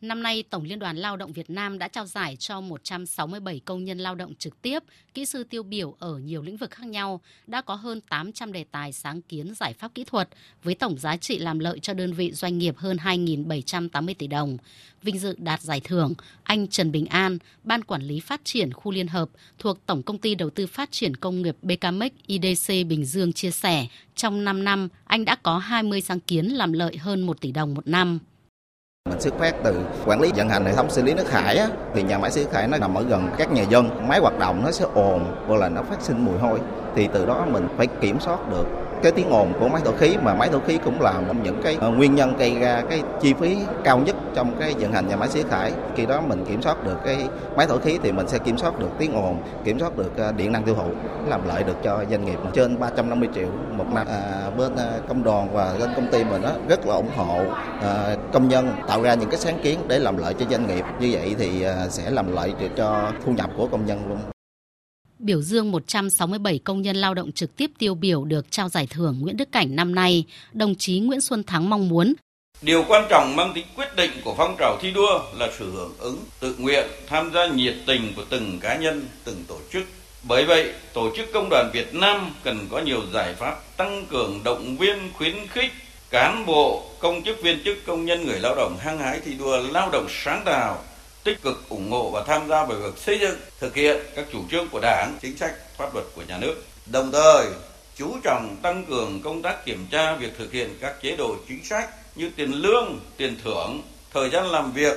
Năm 0.00 0.22
nay, 0.22 0.44
Tổng 0.50 0.64
Liên 0.64 0.78
đoàn 0.78 0.96
Lao 0.96 1.16
động 1.16 1.32
Việt 1.32 1.50
Nam 1.50 1.78
đã 1.78 1.88
trao 1.88 2.06
giải 2.06 2.36
cho 2.36 2.60
167 2.60 3.60
công 3.64 3.84
nhân 3.84 3.98
lao 3.98 4.14
động 4.14 4.34
trực 4.34 4.62
tiếp, 4.62 4.82
kỹ 5.14 5.24
sư 5.24 5.44
tiêu 5.44 5.62
biểu 5.62 5.96
ở 5.98 6.18
nhiều 6.18 6.42
lĩnh 6.42 6.56
vực 6.56 6.70
khác 6.70 6.86
nhau, 6.86 7.20
đã 7.46 7.60
có 7.60 7.74
hơn 7.74 8.00
800 8.00 8.52
đề 8.52 8.64
tài 8.64 8.92
sáng 8.92 9.22
kiến 9.22 9.54
giải 9.54 9.72
pháp 9.72 9.94
kỹ 9.94 10.04
thuật, 10.04 10.28
với 10.62 10.74
tổng 10.74 10.98
giá 10.98 11.16
trị 11.16 11.38
làm 11.38 11.58
lợi 11.58 11.78
cho 11.78 11.94
đơn 11.94 12.12
vị 12.12 12.32
doanh 12.32 12.58
nghiệp 12.58 12.76
hơn 12.76 12.96
2.780 12.96 14.14
tỷ 14.18 14.26
đồng. 14.26 14.58
Vinh 15.02 15.18
dự 15.18 15.34
đạt 15.38 15.62
giải 15.62 15.80
thưởng, 15.80 16.14
anh 16.42 16.68
Trần 16.68 16.92
Bình 16.92 17.06
An, 17.06 17.38
Ban 17.64 17.84
Quản 17.84 18.02
lý 18.02 18.20
Phát 18.20 18.40
triển 18.44 18.72
Khu 18.72 18.92
Liên 18.92 19.08
Hợp 19.08 19.28
thuộc 19.58 19.86
Tổng 19.86 20.02
Công 20.02 20.18
ty 20.18 20.34
Đầu 20.34 20.50
tư 20.50 20.66
Phát 20.66 20.92
triển 20.92 21.16
Công 21.16 21.42
nghiệp 21.42 21.56
BKMX 21.62 22.12
IDC 22.26 22.68
Bình 22.68 23.04
Dương 23.04 23.32
chia 23.32 23.50
sẻ, 23.50 23.86
trong 24.14 24.44
5 24.44 24.64
năm, 24.64 24.88
anh 25.04 25.24
đã 25.24 25.36
có 25.36 25.58
20 25.58 26.00
sáng 26.00 26.20
kiến 26.20 26.46
làm 26.46 26.72
lợi 26.72 26.96
hơn 26.96 27.20
1 27.20 27.40
tỷ 27.40 27.52
đồng 27.52 27.74
một 27.74 27.88
năm. 27.88 28.18
Mình 29.08 29.20
xuất 29.20 29.34
phát 29.38 29.54
từ 29.64 29.78
quản 30.06 30.20
lý 30.20 30.32
vận 30.36 30.48
hành 30.48 30.64
hệ 30.64 30.72
thống 30.72 30.90
xử 30.90 31.02
lý 31.02 31.14
nước 31.14 31.24
thải 31.30 31.56
á, 31.56 31.68
thì 31.94 32.02
nhà 32.02 32.18
máy 32.18 32.30
xử 32.30 32.40
lý 32.40 32.46
thải 32.52 32.68
nó 32.68 32.78
nằm 32.78 32.94
ở 32.94 33.02
gần 33.02 33.28
các 33.38 33.52
nhà 33.52 33.62
dân, 33.62 34.08
máy 34.08 34.20
hoạt 34.20 34.38
động 34.38 34.62
nó 34.64 34.70
sẽ 34.70 34.84
ồn 34.94 35.44
hoặc 35.46 35.56
là 35.56 35.68
nó 35.68 35.82
phát 35.82 36.02
sinh 36.02 36.24
mùi 36.24 36.38
hôi. 36.38 36.60
Thì 36.96 37.08
từ 37.12 37.26
đó 37.26 37.46
mình 37.50 37.68
phải 37.76 37.86
kiểm 37.86 38.20
soát 38.20 38.38
được 38.50 38.64
cái 39.02 39.12
tiếng 39.12 39.30
ồn 39.30 39.52
của 39.60 39.68
máy 39.68 39.82
thổi 39.84 39.94
khí 39.98 40.16
mà 40.22 40.34
máy 40.34 40.48
thổi 40.52 40.60
khí 40.66 40.78
cũng 40.84 41.00
là 41.00 41.12
một 41.12 41.34
những 41.42 41.62
cái 41.62 41.76
ờ, 41.80 41.90
nguyên 41.90 42.14
nhân 42.14 42.36
gây 42.36 42.54
ra 42.60 42.82
cái 42.90 43.02
chi 43.20 43.34
phí 43.40 43.58
cao 43.84 43.98
nhất 43.98 44.16
trong 44.34 44.56
cái 44.60 44.74
vận 44.78 44.92
hành 44.92 45.08
nhà 45.08 45.16
máy 45.16 45.28
xứ 45.28 45.42
thải. 45.42 45.72
Khi 45.96 46.06
đó 46.06 46.20
mình 46.20 46.44
kiểm 46.48 46.62
soát 46.62 46.84
được 46.84 46.96
cái 47.04 47.28
máy 47.56 47.66
thổi 47.66 47.80
khí 47.80 47.98
thì 48.02 48.12
mình 48.12 48.28
sẽ 48.28 48.38
kiểm 48.38 48.58
soát 48.58 48.78
được 48.78 48.88
tiếng 48.98 49.14
ồn 49.14 49.36
kiểm 49.64 49.78
soát 49.78 49.96
được 49.96 50.16
ờ, 50.16 50.32
điện 50.32 50.52
năng 50.52 50.62
tiêu 50.62 50.74
thụ 50.74 50.90
làm 51.28 51.48
lợi 51.48 51.64
được 51.64 51.76
cho 51.82 52.04
doanh 52.10 52.24
nghiệp. 52.24 52.38
Trên 52.52 52.80
350 52.80 53.28
triệu 53.34 53.48
một 53.76 53.86
năm 53.94 54.06
à, 54.06 54.50
bên 54.58 54.76
ờ, 54.76 55.00
công 55.08 55.22
đoàn 55.22 55.48
và 55.52 55.74
bên 55.80 55.90
công 55.96 56.10
ty 56.12 56.24
mình 56.24 56.42
đó 56.42 56.50
rất 56.68 56.86
là 56.86 56.94
ủng 56.94 57.10
hộ 57.16 57.40
công 58.32 58.48
nhân 58.48 58.72
tạo 58.88 59.02
ra 59.02 59.14
những 59.14 59.30
cái 59.30 59.38
sáng 59.40 59.58
kiến 59.62 59.78
để 59.88 59.98
làm 59.98 60.16
lợi 60.16 60.34
cho 60.34 60.46
doanh 60.50 60.66
nghiệp. 60.66 60.84
Như 61.00 61.08
vậy 61.12 61.34
thì 61.38 61.64
sẽ 61.88 62.10
làm 62.10 62.32
lợi 62.32 62.54
cho 62.76 63.12
thu 63.24 63.32
nhập 63.32 63.50
của 63.56 63.66
công 63.66 63.86
nhân 63.86 64.00
luôn 64.08 64.18
biểu 65.20 65.42
dương 65.42 65.72
167 65.72 66.58
công 66.58 66.82
nhân 66.82 66.96
lao 66.96 67.14
động 67.14 67.32
trực 67.32 67.56
tiếp 67.56 67.70
tiêu 67.78 67.94
biểu 67.94 68.24
được 68.24 68.50
trao 68.50 68.68
giải 68.68 68.86
thưởng 68.90 69.18
Nguyễn 69.20 69.36
Đức 69.36 69.52
Cảnh 69.52 69.76
năm 69.76 69.94
nay, 69.94 70.24
đồng 70.52 70.74
chí 70.74 71.00
Nguyễn 71.00 71.20
Xuân 71.20 71.42
Thắng 71.42 71.70
mong 71.70 71.88
muốn 71.88 72.14
Điều 72.62 72.84
quan 72.88 73.04
trọng 73.10 73.36
mang 73.36 73.52
tính 73.54 73.66
quyết 73.76 73.96
định 73.96 74.10
của 74.24 74.34
phong 74.36 74.56
trào 74.58 74.78
thi 74.80 74.90
đua 74.90 75.20
là 75.38 75.48
sự 75.58 75.72
hưởng 75.72 75.94
ứng, 75.98 76.18
tự 76.40 76.54
nguyện, 76.58 76.86
tham 77.06 77.30
gia 77.34 77.46
nhiệt 77.46 77.74
tình 77.86 78.12
của 78.16 78.24
từng 78.30 78.58
cá 78.60 78.76
nhân, 78.76 79.06
từng 79.24 79.44
tổ 79.48 79.56
chức. 79.72 79.82
Bởi 80.28 80.44
vậy, 80.44 80.72
Tổ 80.94 81.16
chức 81.16 81.32
Công 81.32 81.48
đoàn 81.50 81.70
Việt 81.72 81.94
Nam 81.94 82.30
cần 82.44 82.66
có 82.70 82.78
nhiều 82.78 83.02
giải 83.12 83.34
pháp 83.34 83.76
tăng 83.76 84.06
cường 84.06 84.40
động 84.44 84.76
viên 84.76 85.12
khuyến 85.12 85.34
khích 85.48 85.72
cán 86.10 86.46
bộ, 86.46 86.82
công 86.98 87.22
chức 87.22 87.42
viên 87.42 87.64
chức, 87.64 87.78
công 87.86 88.04
nhân 88.04 88.26
người 88.26 88.40
lao 88.40 88.54
động 88.54 88.76
hăng 88.80 88.98
hái 88.98 89.20
thi 89.20 89.34
đua 89.38 89.58
lao 89.58 89.90
động 89.90 90.06
sáng 90.08 90.42
tạo, 90.44 90.78
tích 91.24 91.42
cực 91.42 91.68
ủng 91.68 91.90
hộ 91.90 92.10
và 92.10 92.24
tham 92.26 92.48
gia 92.48 92.64
vào 92.64 92.78
việc 92.78 92.98
xây 92.98 93.18
dựng, 93.18 93.36
thực 93.60 93.74
hiện 93.74 93.96
các 94.16 94.24
chủ 94.32 94.38
trương 94.50 94.68
của 94.68 94.80
Đảng, 94.82 95.18
chính 95.22 95.36
sách, 95.36 95.52
pháp 95.76 95.94
luật 95.94 96.06
của 96.14 96.22
nhà 96.28 96.38
nước. 96.38 96.54
Đồng 96.86 97.12
thời, 97.12 97.46
chú 97.96 98.16
trọng 98.22 98.56
tăng 98.62 98.84
cường 98.84 99.20
công 99.22 99.42
tác 99.42 99.64
kiểm 99.64 99.86
tra 99.90 100.14
việc 100.14 100.30
thực 100.38 100.52
hiện 100.52 100.78
các 100.80 101.02
chế 101.02 101.16
độ 101.16 101.36
chính 101.48 101.64
sách 101.64 101.90
như 102.16 102.30
tiền 102.36 102.52
lương, 102.52 103.00
tiền 103.16 103.36
thưởng, 103.44 103.82
thời 104.12 104.30
gian 104.30 104.46
làm 104.46 104.72
việc, 104.72 104.96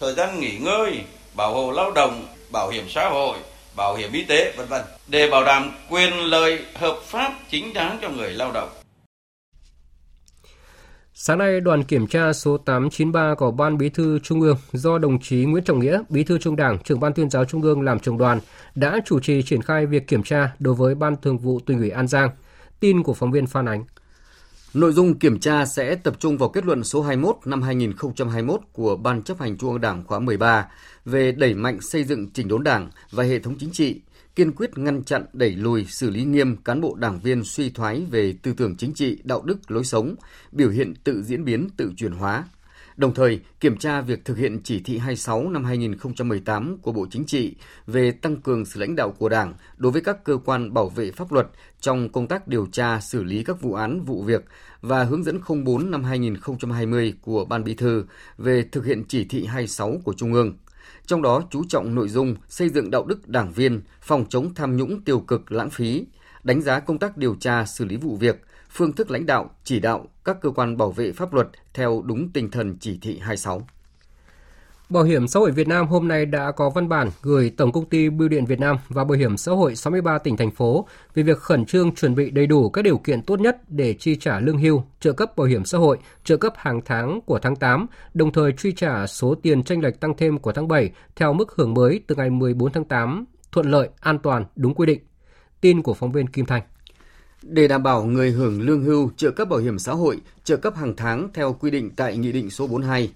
thời 0.00 0.14
gian 0.14 0.40
nghỉ 0.40 0.58
ngơi, 0.58 1.00
bảo 1.34 1.54
hộ 1.54 1.70
lao 1.70 1.90
động, 1.90 2.26
bảo 2.52 2.70
hiểm 2.70 2.86
xã 2.90 3.08
hội, 3.08 3.36
bảo 3.76 3.94
hiểm 3.96 4.12
y 4.12 4.22
tế, 4.24 4.52
vân 4.56 4.66
vân 4.66 4.82
để 5.06 5.30
bảo 5.30 5.44
đảm 5.44 5.72
quyền 5.90 6.12
lợi 6.12 6.58
hợp 6.74 6.96
pháp 7.06 7.32
chính 7.50 7.72
đáng 7.72 7.98
cho 8.02 8.08
người 8.08 8.30
lao 8.30 8.52
động. 8.52 8.68
Sáng 11.26 11.38
nay, 11.38 11.60
đoàn 11.60 11.84
kiểm 11.84 12.06
tra 12.06 12.32
số 12.32 12.56
893 12.56 13.34
của 13.34 13.50
Ban 13.50 13.78
Bí 13.78 13.88
thư 13.88 14.18
Trung 14.18 14.40
ương 14.40 14.56
do 14.72 14.98
đồng 14.98 15.20
chí 15.20 15.44
Nguyễn 15.44 15.64
Trọng 15.64 15.80
Nghĩa, 15.80 16.02
Bí 16.08 16.24
thư 16.24 16.38
Trung 16.38 16.56
Đảng, 16.56 16.78
trưởng 16.78 17.00
Ban 17.00 17.12
tuyên 17.12 17.30
giáo 17.30 17.44
Trung 17.44 17.62
ương 17.62 17.82
làm 17.82 17.98
trưởng 17.98 18.18
đoàn 18.18 18.40
đã 18.74 19.00
chủ 19.06 19.20
trì 19.20 19.42
triển 19.42 19.62
khai 19.62 19.86
việc 19.86 20.06
kiểm 20.06 20.22
tra 20.22 20.52
đối 20.58 20.74
với 20.74 20.94
Ban 20.94 21.16
Thường 21.22 21.38
vụ 21.38 21.60
Tỉnh 21.60 21.78
ủy 21.78 21.90
An 21.90 22.08
Giang. 22.08 22.30
Tin 22.80 23.02
của 23.02 23.14
phóng 23.14 23.32
viên 23.32 23.46
Phan 23.46 23.68
Ánh. 23.68 23.84
Nội 24.74 24.92
dung 24.92 25.18
kiểm 25.18 25.40
tra 25.40 25.66
sẽ 25.66 25.94
tập 25.94 26.14
trung 26.18 26.38
vào 26.38 26.48
kết 26.48 26.64
luận 26.64 26.84
số 26.84 27.02
21 27.02 27.36
năm 27.44 27.62
2021 27.62 28.60
của 28.72 28.96
Ban 28.96 29.22
chấp 29.22 29.40
hành 29.40 29.56
Trung 29.58 29.70
ương 29.70 29.80
Đảng 29.80 30.04
khóa 30.04 30.18
13 30.18 30.66
về 31.04 31.32
đẩy 31.32 31.54
mạnh 31.54 31.80
xây 31.80 32.04
dựng 32.04 32.30
chỉnh 32.30 32.48
đốn 32.48 32.64
Đảng 32.64 32.90
và 33.10 33.24
hệ 33.24 33.38
thống 33.38 33.54
chính 33.58 33.70
trị, 33.70 34.00
kiên 34.36 34.52
quyết 34.52 34.78
ngăn 34.78 35.04
chặn 35.04 35.24
đẩy 35.32 35.50
lùi 35.50 35.84
xử 35.84 36.10
lý 36.10 36.24
nghiêm 36.24 36.56
cán 36.56 36.80
bộ 36.80 36.94
đảng 36.94 37.20
viên 37.20 37.44
suy 37.44 37.70
thoái 37.70 38.06
về 38.10 38.34
tư 38.42 38.52
tưởng 38.56 38.76
chính 38.76 38.94
trị, 38.94 39.18
đạo 39.24 39.42
đức, 39.42 39.70
lối 39.70 39.84
sống, 39.84 40.14
biểu 40.52 40.70
hiện 40.70 40.94
tự 41.04 41.22
diễn 41.22 41.44
biến, 41.44 41.68
tự 41.76 41.92
chuyển 41.96 42.12
hóa. 42.12 42.44
Đồng 42.96 43.14
thời, 43.14 43.40
kiểm 43.60 43.76
tra 43.76 44.00
việc 44.00 44.24
thực 44.24 44.36
hiện 44.36 44.60
chỉ 44.64 44.80
thị 44.80 44.98
26 44.98 45.48
năm 45.48 45.64
2018 45.64 46.78
của 46.82 46.92
Bộ 46.92 47.06
Chính 47.10 47.24
trị 47.24 47.54
về 47.86 48.10
tăng 48.10 48.36
cường 48.36 48.64
sự 48.64 48.80
lãnh 48.80 48.96
đạo 48.96 49.10
của 49.18 49.28
Đảng 49.28 49.54
đối 49.76 49.92
với 49.92 50.02
các 50.02 50.24
cơ 50.24 50.38
quan 50.44 50.74
bảo 50.74 50.88
vệ 50.88 51.10
pháp 51.10 51.32
luật 51.32 51.46
trong 51.80 52.08
công 52.08 52.26
tác 52.26 52.48
điều 52.48 52.66
tra 52.72 53.00
xử 53.00 53.22
lý 53.22 53.44
các 53.44 53.60
vụ 53.60 53.74
án, 53.74 54.04
vụ 54.04 54.22
việc 54.22 54.44
và 54.80 55.04
hướng 55.04 55.24
dẫn 55.24 55.40
04 55.64 55.90
năm 55.90 56.04
2020 56.04 57.14
của 57.22 57.44
Ban 57.44 57.64
Bí 57.64 57.74
thư 57.74 58.04
về 58.38 58.64
thực 58.72 58.84
hiện 58.84 59.04
chỉ 59.08 59.24
thị 59.24 59.44
26 59.44 60.00
của 60.04 60.14
Trung 60.16 60.32
ương 60.32 60.54
trong 61.06 61.22
đó 61.22 61.42
chú 61.50 61.64
trọng 61.68 61.94
nội 61.94 62.08
dung 62.08 62.34
xây 62.48 62.68
dựng 62.68 62.90
đạo 62.90 63.04
đức 63.04 63.28
đảng 63.28 63.52
viên, 63.52 63.82
phòng 64.00 64.24
chống 64.28 64.54
tham 64.54 64.76
nhũng 64.76 65.00
tiêu 65.00 65.20
cực 65.20 65.52
lãng 65.52 65.70
phí, 65.70 66.06
đánh 66.42 66.62
giá 66.62 66.80
công 66.80 66.98
tác 66.98 67.16
điều 67.16 67.34
tra 67.34 67.66
xử 67.66 67.84
lý 67.84 67.96
vụ 67.96 68.16
việc, 68.16 68.44
phương 68.70 68.92
thức 68.92 69.10
lãnh 69.10 69.26
đạo, 69.26 69.50
chỉ 69.64 69.80
đạo 69.80 70.08
các 70.24 70.36
cơ 70.40 70.50
quan 70.50 70.76
bảo 70.76 70.90
vệ 70.90 71.12
pháp 71.12 71.34
luật 71.34 71.48
theo 71.74 72.02
đúng 72.04 72.32
tinh 72.32 72.50
thần 72.50 72.76
chỉ 72.80 72.98
thị 73.02 73.18
26. 73.18 73.66
Bảo 74.88 75.04
hiểm 75.04 75.28
xã 75.28 75.40
hội 75.40 75.50
Việt 75.50 75.68
Nam 75.68 75.86
hôm 75.86 76.08
nay 76.08 76.26
đã 76.26 76.52
có 76.52 76.70
văn 76.70 76.88
bản 76.88 77.10
gửi 77.22 77.50
Tổng 77.56 77.72
công 77.72 77.88
ty 77.88 78.08
Bưu 78.08 78.28
điện 78.28 78.44
Việt 78.44 78.60
Nam 78.60 78.76
và 78.88 79.04
Bảo 79.04 79.18
hiểm 79.18 79.36
xã 79.36 79.52
hội 79.52 79.76
63 79.76 80.18
tỉnh 80.18 80.36
thành 80.36 80.50
phố 80.50 80.88
về 81.14 81.22
việc 81.22 81.38
khẩn 81.38 81.64
trương 81.64 81.94
chuẩn 81.94 82.14
bị 82.14 82.30
đầy 82.30 82.46
đủ 82.46 82.70
các 82.70 82.82
điều 82.82 82.98
kiện 82.98 83.22
tốt 83.22 83.40
nhất 83.40 83.58
để 83.68 83.94
chi 83.94 84.16
trả 84.16 84.40
lương 84.40 84.58
hưu, 84.58 84.82
trợ 85.00 85.12
cấp 85.12 85.36
bảo 85.36 85.46
hiểm 85.46 85.64
xã 85.64 85.78
hội, 85.78 85.98
trợ 86.24 86.36
cấp 86.36 86.52
hàng 86.56 86.80
tháng 86.84 87.20
của 87.20 87.38
tháng 87.38 87.56
8, 87.56 87.86
đồng 88.14 88.32
thời 88.32 88.52
truy 88.52 88.72
trả 88.72 89.06
số 89.06 89.34
tiền 89.34 89.62
tranh 89.62 89.80
lệch 89.80 90.00
tăng 90.00 90.16
thêm 90.16 90.38
của 90.38 90.52
tháng 90.52 90.68
7 90.68 90.90
theo 91.16 91.32
mức 91.32 91.54
hưởng 91.56 91.74
mới 91.74 92.00
từ 92.06 92.14
ngày 92.14 92.30
14 92.30 92.72
tháng 92.72 92.84
8, 92.84 93.24
thuận 93.52 93.70
lợi, 93.70 93.88
an 94.00 94.18
toàn, 94.18 94.44
đúng 94.56 94.74
quy 94.74 94.86
định. 94.86 95.00
Tin 95.60 95.82
của 95.82 95.94
phóng 95.94 96.12
viên 96.12 96.26
Kim 96.26 96.46
Thành. 96.46 96.62
Để 97.42 97.68
đảm 97.68 97.82
bảo 97.82 98.04
người 98.04 98.30
hưởng 98.30 98.60
lương 98.60 98.82
hưu, 98.82 99.10
trợ 99.16 99.30
cấp 99.30 99.48
bảo 99.48 99.58
hiểm 99.58 99.78
xã 99.78 99.92
hội, 99.92 100.20
trợ 100.44 100.56
cấp 100.56 100.76
hàng 100.76 100.94
tháng 100.96 101.28
theo 101.34 101.52
quy 101.52 101.70
định 101.70 101.90
tại 101.96 102.16
Nghị 102.16 102.32
định 102.32 102.50
số 102.50 102.66
42 102.66 103.10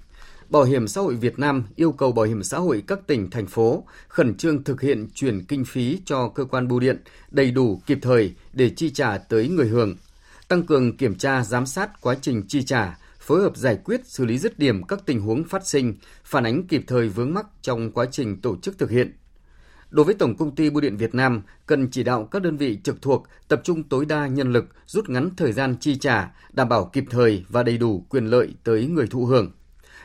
Bảo 0.49 0.65
hiểm 0.65 0.89
xã 0.89 1.01
hội 1.01 1.15
Việt 1.15 1.39
Nam 1.39 1.65
yêu 1.77 1.93
cầu 1.93 2.13
bảo 2.13 2.25
hiểm 2.25 2.43
xã 2.43 2.59
hội 2.59 2.83
các 2.87 3.07
tỉnh, 3.07 3.31
thành 3.31 3.47
phố 3.47 3.85
khẩn 4.09 4.35
trương 4.35 4.65
thực 4.65 4.81
hiện 4.81 5.09
chuyển 5.15 5.45
kinh 5.45 5.65
phí 5.65 6.01
cho 6.05 6.29
cơ 6.29 6.45
quan 6.45 6.69
bưu 6.69 6.81
điện 6.81 7.03
đầy 7.31 7.51
đủ 7.51 7.81
kịp 7.87 7.99
thời 8.03 8.35
để 8.53 8.71
chi 8.71 8.91
trả 8.91 9.19
tới 9.19 9.49
người 9.49 9.69
hưởng, 9.69 9.97
tăng 10.49 10.67
cường 10.67 10.97
kiểm 10.97 11.15
tra 11.15 11.45
giám 11.45 11.67
sát 11.67 12.01
quá 12.01 12.15
trình 12.23 12.43
chi 12.49 12.63
trả, 12.63 12.99
phối 13.21 13.41
hợp 13.41 13.57
giải 13.57 13.79
quyết 13.85 14.07
xử 14.07 14.25
lý 14.25 14.39
dứt 14.39 14.59
điểm 14.59 14.83
các 14.83 15.01
tình 15.07 15.21
huống 15.21 15.45
phát 15.45 15.67
sinh, 15.67 15.95
phản 16.25 16.45
ánh 16.45 16.67
kịp 16.67 16.85
thời 16.87 17.09
vướng 17.09 17.35
mắc 17.35 17.47
trong 17.63 17.93
quá 17.93 18.07
trình 18.11 18.41
tổ 18.41 18.57
chức 18.57 18.79
thực 18.79 18.91
hiện. 18.91 19.13
Đối 19.91 20.05
với 20.05 20.15
Tổng 20.15 20.37
công 20.37 20.55
ty 20.55 20.71
Bưu 20.71 20.81
điện 20.81 20.97
Việt 20.97 21.15
Nam, 21.15 21.43
cần 21.67 21.89
chỉ 21.91 22.03
đạo 22.03 22.29
các 22.31 22.43
đơn 22.43 22.57
vị 22.57 22.79
trực 22.85 23.03
thuộc 23.03 23.27
tập 23.49 23.61
trung 23.65 23.83
tối 23.83 24.05
đa 24.05 24.27
nhân 24.27 24.53
lực, 24.53 24.65
rút 24.87 25.09
ngắn 25.09 25.31
thời 25.37 25.53
gian 25.53 25.77
chi 25.81 25.99
trả, 25.99 26.35
đảm 26.53 26.69
bảo 26.69 26.91
kịp 26.93 27.05
thời 27.11 27.45
và 27.49 27.63
đầy 27.63 27.79
đủ 27.79 28.07
quyền 28.09 28.27
lợi 28.27 28.55
tới 28.65 28.87
người 28.87 29.07
thụ 29.07 29.25
hưởng. 29.25 29.53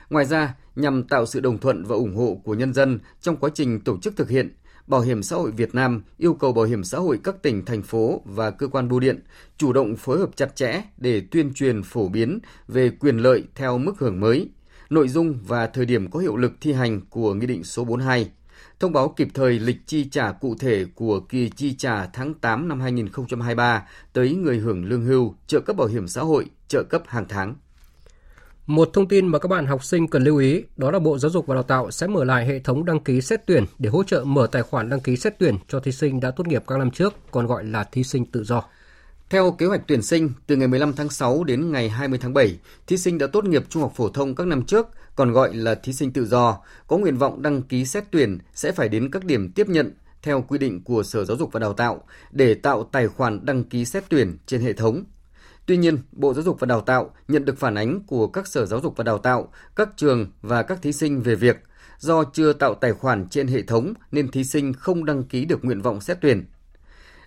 Ngoài 0.10 0.26
ra, 0.26 0.56
nhằm 0.76 1.04
tạo 1.04 1.26
sự 1.26 1.40
đồng 1.40 1.58
thuận 1.58 1.84
và 1.86 1.96
ủng 1.96 2.16
hộ 2.16 2.42
của 2.44 2.54
nhân 2.54 2.74
dân 2.74 3.00
trong 3.22 3.38
quá 3.38 3.50
trình 3.54 3.80
tổ 3.80 3.98
chức 3.98 4.18
thực 4.18 4.30
hiện, 4.30 4.54
Bảo 4.88 5.02
hiểm 5.02 5.24
xã 5.24 5.36
hội 5.36 5.52
Việt 5.52 5.76
Nam 5.76 6.04
yêu 6.18 6.34
cầu 6.34 6.54
Bảo 6.54 6.66
hiểm 6.66 6.84
xã 6.84 6.98
hội 6.98 7.20
các 7.24 7.36
tỉnh, 7.42 7.66
thành 7.66 7.82
phố 7.82 8.22
và 8.26 8.52
cơ 8.52 8.68
quan 8.68 8.90
bưu 8.90 9.00
điện 9.00 9.20
chủ 9.58 9.74
động 9.74 9.96
phối 9.96 10.20
hợp 10.20 10.30
chặt 10.36 10.56
chẽ 10.56 10.82
để 10.98 11.22
tuyên 11.32 11.54
truyền 11.54 11.84
phổ 11.84 12.08
biến 12.08 12.40
về 12.68 12.90
quyền 12.90 13.18
lợi 13.18 13.44
theo 13.56 13.78
mức 13.78 13.94
hưởng 14.00 14.20
mới, 14.20 14.50
nội 14.90 15.08
dung 15.08 15.40
và 15.48 15.68
thời 15.68 15.86
điểm 15.86 16.12
có 16.12 16.20
hiệu 16.20 16.38
lực 16.38 16.52
thi 16.62 16.74
hành 16.74 17.02
của 17.10 17.34
Nghị 17.34 17.46
định 17.46 17.64
số 17.64 17.84
42, 17.84 18.32
thông 18.80 18.94
báo 18.94 19.10
kịp 19.10 19.28
thời 19.34 19.60
lịch 19.60 19.78
chi 19.86 20.10
trả 20.12 20.32
cụ 20.32 20.56
thể 20.60 20.86
của 20.96 21.20
kỳ 21.20 21.50
chi 21.50 21.76
trả 21.78 22.06
tháng 22.06 22.34
8 22.34 22.68
năm 22.68 22.80
2023 22.80 23.88
tới 24.14 24.36
người 24.36 24.58
hưởng 24.58 24.86
lương 24.86 25.06
hưu, 25.06 25.36
trợ 25.48 25.60
cấp 25.60 25.76
bảo 25.76 25.88
hiểm 25.88 26.08
xã 26.08 26.22
hội, 26.22 26.46
trợ 26.68 26.84
cấp 26.84 27.04
hàng 27.08 27.26
tháng. 27.30 27.56
Một 28.68 28.90
thông 28.94 29.08
tin 29.08 29.28
mà 29.28 29.40
các 29.40 29.48
bạn 29.48 29.66
học 29.66 29.84
sinh 29.84 30.08
cần 30.08 30.24
lưu 30.24 30.38
ý 30.38 30.64
đó 30.78 30.92
là 30.92 31.00
Bộ 31.00 31.18
Giáo 31.18 31.32
dục 31.32 31.48
và 31.48 31.56
Đào 31.56 31.64
tạo 31.64 31.92
sẽ 31.92 32.08
mở 32.08 32.24
lại 32.24 32.46
hệ 32.46 32.60
thống 32.60 32.86
đăng 32.86 33.00
ký 33.00 33.22
xét 33.22 33.42
tuyển 33.46 33.66
để 33.80 33.90
hỗ 33.90 34.04
trợ 34.04 34.24
mở 34.24 34.48
tài 34.52 34.64
khoản 34.64 34.90
đăng 34.90 35.00
ký 35.00 35.18
xét 35.18 35.40
tuyển 35.40 35.58
cho 35.68 35.80
thí 35.80 35.92
sinh 35.92 36.20
đã 36.20 36.32
tốt 36.32 36.48
nghiệp 36.48 36.64
các 36.68 36.80
năm 36.80 36.92
trước, 36.92 37.14
còn 37.32 37.48
gọi 37.48 37.64
là 37.64 37.84
thí 37.84 38.04
sinh 38.04 38.26
tự 38.26 38.44
do. 38.44 38.64
Theo 39.30 39.52
kế 39.52 39.66
hoạch 39.66 39.82
tuyển 39.88 40.02
sinh, 40.02 40.30
từ 40.48 40.56
ngày 40.56 40.68
15 40.68 40.94
tháng 40.94 41.10
6 41.10 41.44
đến 41.44 41.72
ngày 41.72 41.90
20 41.90 42.20
tháng 42.22 42.34
7, 42.34 42.60
thí 42.88 42.98
sinh 42.98 43.18
đã 43.18 43.28
tốt 43.28 43.46
nghiệp 43.46 43.64
trung 43.70 43.82
học 43.82 43.94
phổ 43.96 44.10
thông 44.10 44.36
các 44.36 44.48
năm 44.48 44.66
trước, 44.66 44.88
còn 45.16 45.32
gọi 45.32 45.56
là 45.56 45.76
thí 45.76 45.94
sinh 45.94 46.14
tự 46.14 46.26
do, 46.26 46.58
có 46.88 46.98
nguyện 46.98 47.18
vọng 47.18 47.42
đăng 47.42 47.62
ký 47.62 47.86
xét 47.86 48.04
tuyển 48.12 48.38
sẽ 48.54 48.72
phải 48.72 48.90
đến 48.90 49.12
các 49.12 49.26
điểm 49.26 49.52
tiếp 49.52 49.70
nhận 49.70 49.92
theo 50.22 50.42
quy 50.42 50.58
định 50.58 50.84
của 50.84 51.04
Sở 51.04 51.26
Giáo 51.26 51.38
dục 51.38 51.52
và 51.52 51.60
Đào 51.60 51.74
tạo 51.74 52.04
để 52.32 52.54
tạo 52.54 52.84
tài 52.92 53.08
khoản 53.08 53.46
đăng 53.46 53.64
ký 53.64 53.86
xét 53.86 54.04
tuyển 54.10 54.38
trên 54.46 54.62
hệ 54.62 54.74
thống. 54.74 55.04
Tuy 55.66 55.78
nhiên, 55.78 55.98
Bộ 56.12 56.34
Giáo 56.34 56.44
dục 56.44 56.60
và 56.60 56.66
Đào 56.66 56.82
tạo 56.82 57.12
nhận 57.28 57.46
được 57.46 57.58
phản 57.58 57.76
ánh 57.76 58.00
của 58.08 58.28
các 58.28 58.48
sở 58.48 58.66
giáo 58.66 58.82
dục 58.82 58.98
và 58.98 59.04
đào 59.04 59.18
tạo, 59.18 59.52
các 59.76 59.90
trường 59.98 60.32
và 60.42 60.64
các 60.64 60.82
thí 60.82 60.94
sinh 60.94 61.22
về 61.22 61.36
việc 61.36 61.58
do 62.00 62.24
chưa 62.34 62.54
tạo 62.54 62.74
tài 62.74 62.94
khoản 62.94 63.30
trên 63.30 63.48
hệ 63.48 63.62
thống 63.62 63.94
nên 64.12 64.32
thí 64.32 64.44
sinh 64.44 64.74
không 64.74 65.06
đăng 65.06 65.24
ký 65.24 65.46
được 65.46 65.66
nguyện 65.66 65.82
vọng 65.82 66.02
xét 66.02 66.18
tuyển. 66.22 66.46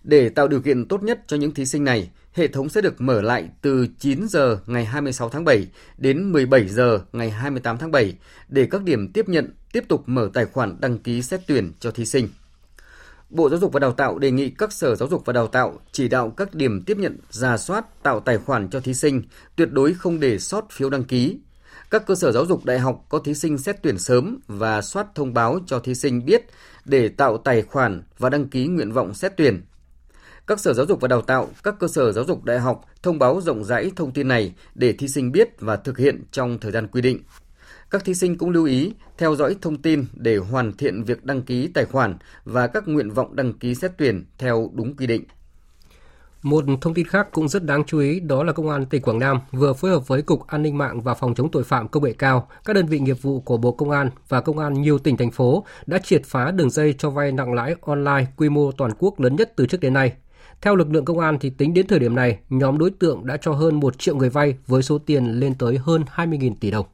Để 0.02 0.28
tạo 0.28 0.48
điều 0.48 0.60
kiện 0.60 0.88
tốt 0.88 1.02
nhất 1.02 1.20
cho 1.26 1.36
những 1.36 1.54
thí 1.54 1.66
sinh 1.66 1.84
này, 1.84 2.10
hệ 2.32 2.48
thống 2.48 2.68
sẽ 2.68 2.80
được 2.80 3.00
mở 3.00 3.22
lại 3.22 3.48
từ 3.62 3.86
9 3.98 4.28
giờ 4.28 4.58
ngày 4.66 4.84
26 4.84 5.28
tháng 5.28 5.44
7 5.44 5.66
đến 5.98 6.32
17 6.32 6.68
giờ 6.68 7.00
ngày 7.12 7.30
28 7.30 7.78
tháng 7.78 7.90
7 7.90 8.14
để 8.48 8.66
các 8.70 8.82
điểm 8.82 9.12
tiếp 9.12 9.28
nhận 9.28 9.50
tiếp 9.72 9.84
tục 9.88 10.02
mở 10.06 10.30
tài 10.34 10.46
khoản 10.46 10.80
đăng 10.80 10.98
ký 10.98 11.22
xét 11.22 11.40
tuyển 11.46 11.72
cho 11.80 11.90
thí 11.90 12.04
sinh. 12.04 12.28
Bộ 13.30 13.48
Giáo 13.48 13.58
dục 13.58 13.72
và 13.72 13.80
Đào 13.80 13.92
tạo 13.92 14.18
đề 14.18 14.30
nghị 14.30 14.50
các 14.50 14.72
sở 14.72 14.96
giáo 14.96 15.08
dục 15.08 15.22
và 15.24 15.32
đào 15.32 15.46
tạo 15.46 15.78
chỉ 15.92 16.08
đạo 16.08 16.30
các 16.30 16.54
điểm 16.54 16.82
tiếp 16.82 16.98
nhận 16.98 17.18
ra 17.30 17.56
soát 17.56 18.02
tạo 18.02 18.20
tài 18.20 18.38
khoản 18.38 18.68
cho 18.70 18.80
thí 18.80 18.94
sinh, 18.94 19.22
tuyệt 19.56 19.72
đối 19.72 19.94
không 19.94 20.20
để 20.20 20.38
sót 20.38 20.64
phiếu 20.70 20.90
đăng 20.90 21.04
ký. 21.04 21.38
Các 21.90 22.06
cơ 22.06 22.14
sở 22.14 22.32
giáo 22.32 22.46
dục 22.46 22.64
đại 22.64 22.78
học 22.78 23.04
có 23.08 23.18
thí 23.18 23.34
sinh 23.34 23.58
xét 23.58 23.82
tuyển 23.82 23.98
sớm 23.98 24.38
và 24.46 24.82
soát 24.82 25.06
thông 25.14 25.34
báo 25.34 25.58
cho 25.66 25.78
thí 25.78 25.94
sinh 25.94 26.24
biết 26.24 26.44
để 26.84 27.08
tạo 27.08 27.38
tài 27.38 27.62
khoản 27.62 28.02
và 28.18 28.30
đăng 28.30 28.48
ký 28.48 28.66
nguyện 28.66 28.92
vọng 28.92 29.14
xét 29.14 29.32
tuyển. 29.36 29.62
Các 30.46 30.60
sở 30.60 30.72
giáo 30.72 30.86
dục 30.86 31.00
và 31.00 31.08
đào 31.08 31.22
tạo, 31.22 31.48
các 31.62 31.74
cơ 31.78 31.88
sở 31.88 32.12
giáo 32.12 32.24
dục 32.24 32.44
đại 32.44 32.58
học 32.58 32.84
thông 33.02 33.18
báo 33.18 33.40
rộng 33.40 33.64
rãi 33.64 33.90
thông 33.96 34.12
tin 34.12 34.28
này 34.28 34.54
để 34.74 34.92
thí 34.92 35.08
sinh 35.08 35.32
biết 35.32 35.60
và 35.60 35.76
thực 35.76 35.98
hiện 35.98 36.22
trong 36.30 36.58
thời 36.58 36.72
gian 36.72 36.86
quy 36.86 37.00
định. 37.00 37.20
Các 37.90 38.04
thí 38.04 38.14
sinh 38.14 38.38
cũng 38.38 38.50
lưu 38.50 38.64
ý 38.64 38.92
theo 39.18 39.36
dõi 39.36 39.56
thông 39.62 39.82
tin 39.82 40.04
để 40.14 40.36
hoàn 40.36 40.72
thiện 40.72 41.04
việc 41.04 41.24
đăng 41.24 41.42
ký 41.42 41.68
tài 41.68 41.84
khoản 41.84 42.16
và 42.44 42.66
các 42.66 42.88
nguyện 42.88 43.10
vọng 43.10 43.36
đăng 43.36 43.52
ký 43.52 43.74
xét 43.74 43.92
tuyển 43.98 44.24
theo 44.38 44.70
đúng 44.74 44.96
quy 44.96 45.06
định. 45.06 45.24
Một 46.42 46.64
thông 46.80 46.94
tin 46.94 47.06
khác 47.06 47.28
cũng 47.32 47.48
rất 47.48 47.64
đáng 47.64 47.84
chú 47.84 47.98
ý 47.98 48.20
đó 48.20 48.44
là 48.44 48.52
Công 48.52 48.68
an 48.68 48.86
tỉnh 48.86 49.02
Quảng 49.02 49.18
Nam 49.18 49.40
vừa 49.52 49.72
phối 49.72 49.90
hợp 49.90 50.08
với 50.08 50.22
Cục 50.22 50.46
An 50.46 50.62
ninh 50.62 50.78
mạng 50.78 51.00
và 51.00 51.14
Phòng 51.14 51.34
chống 51.34 51.50
tội 51.50 51.64
phạm 51.64 51.88
công 51.88 52.04
nghệ 52.04 52.12
cao, 52.12 52.48
các 52.64 52.72
đơn 52.72 52.86
vị 52.86 52.98
nghiệp 52.98 53.22
vụ 53.22 53.40
của 53.40 53.56
Bộ 53.56 53.72
Công 53.72 53.90
an 53.90 54.10
và 54.28 54.40
Công 54.40 54.58
an 54.58 54.82
nhiều 54.82 54.98
tỉnh 54.98 55.16
thành 55.16 55.30
phố 55.30 55.64
đã 55.86 55.98
triệt 55.98 56.22
phá 56.24 56.50
đường 56.50 56.70
dây 56.70 56.94
cho 56.98 57.10
vay 57.10 57.32
nặng 57.32 57.54
lãi 57.54 57.74
online 57.80 58.26
quy 58.36 58.48
mô 58.48 58.72
toàn 58.72 58.90
quốc 58.98 59.20
lớn 59.20 59.36
nhất 59.36 59.52
từ 59.56 59.66
trước 59.66 59.80
đến 59.80 59.94
nay. 59.94 60.12
Theo 60.60 60.76
lực 60.76 60.92
lượng 60.92 61.04
công 61.04 61.18
an 61.18 61.38
thì 61.40 61.50
tính 61.50 61.74
đến 61.74 61.86
thời 61.86 61.98
điểm 61.98 62.14
này, 62.14 62.38
nhóm 62.48 62.78
đối 62.78 62.90
tượng 62.90 63.26
đã 63.26 63.36
cho 63.36 63.52
hơn 63.52 63.80
1 63.80 63.98
triệu 63.98 64.16
người 64.16 64.30
vay 64.30 64.56
với 64.66 64.82
số 64.82 64.98
tiền 64.98 65.26
lên 65.40 65.54
tới 65.54 65.78
hơn 65.78 66.04
20.000 66.16 66.54
tỷ 66.60 66.70
đồng. 66.70 66.86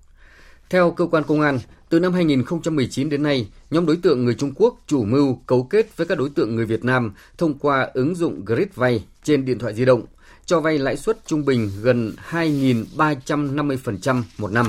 Theo 0.73 0.91
cơ 0.91 1.07
quan 1.07 1.25
công 1.25 1.41
an, 1.41 1.59
từ 1.89 2.01
năm 2.01 2.13
2019 2.13 3.09
đến 3.09 3.23
nay, 3.23 3.49
nhóm 3.71 3.87
đối 3.87 3.97
tượng 3.97 4.25
người 4.25 4.35
Trung 4.35 4.53
Quốc 4.57 4.81
chủ 4.87 5.05
mưu 5.05 5.39
cấu 5.47 5.63
kết 5.63 5.97
với 5.97 6.07
các 6.07 6.19
đối 6.19 6.31
tượng 6.31 6.57
người 6.57 6.65
Việt 6.65 6.85
Nam 6.85 7.13
thông 7.39 7.59
qua 7.59 7.91
ứng 7.95 8.15
dụng 8.15 8.45
Grid 8.45 8.69
vay 8.75 9.05
trên 9.25 9.45
điện 9.45 9.59
thoại 9.59 9.75
di 9.75 9.85
động, 9.85 10.03
cho 10.47 10.61
vay 10.61 10.79
lãi 10.79 10.97
suất 10.97 11.27
trung 11.27 11.45
bình 11.45 11.71
gần 11.83 12.13
2.350% 12.31 14.23
một 14.39 14.53
năm. 14.53 14.67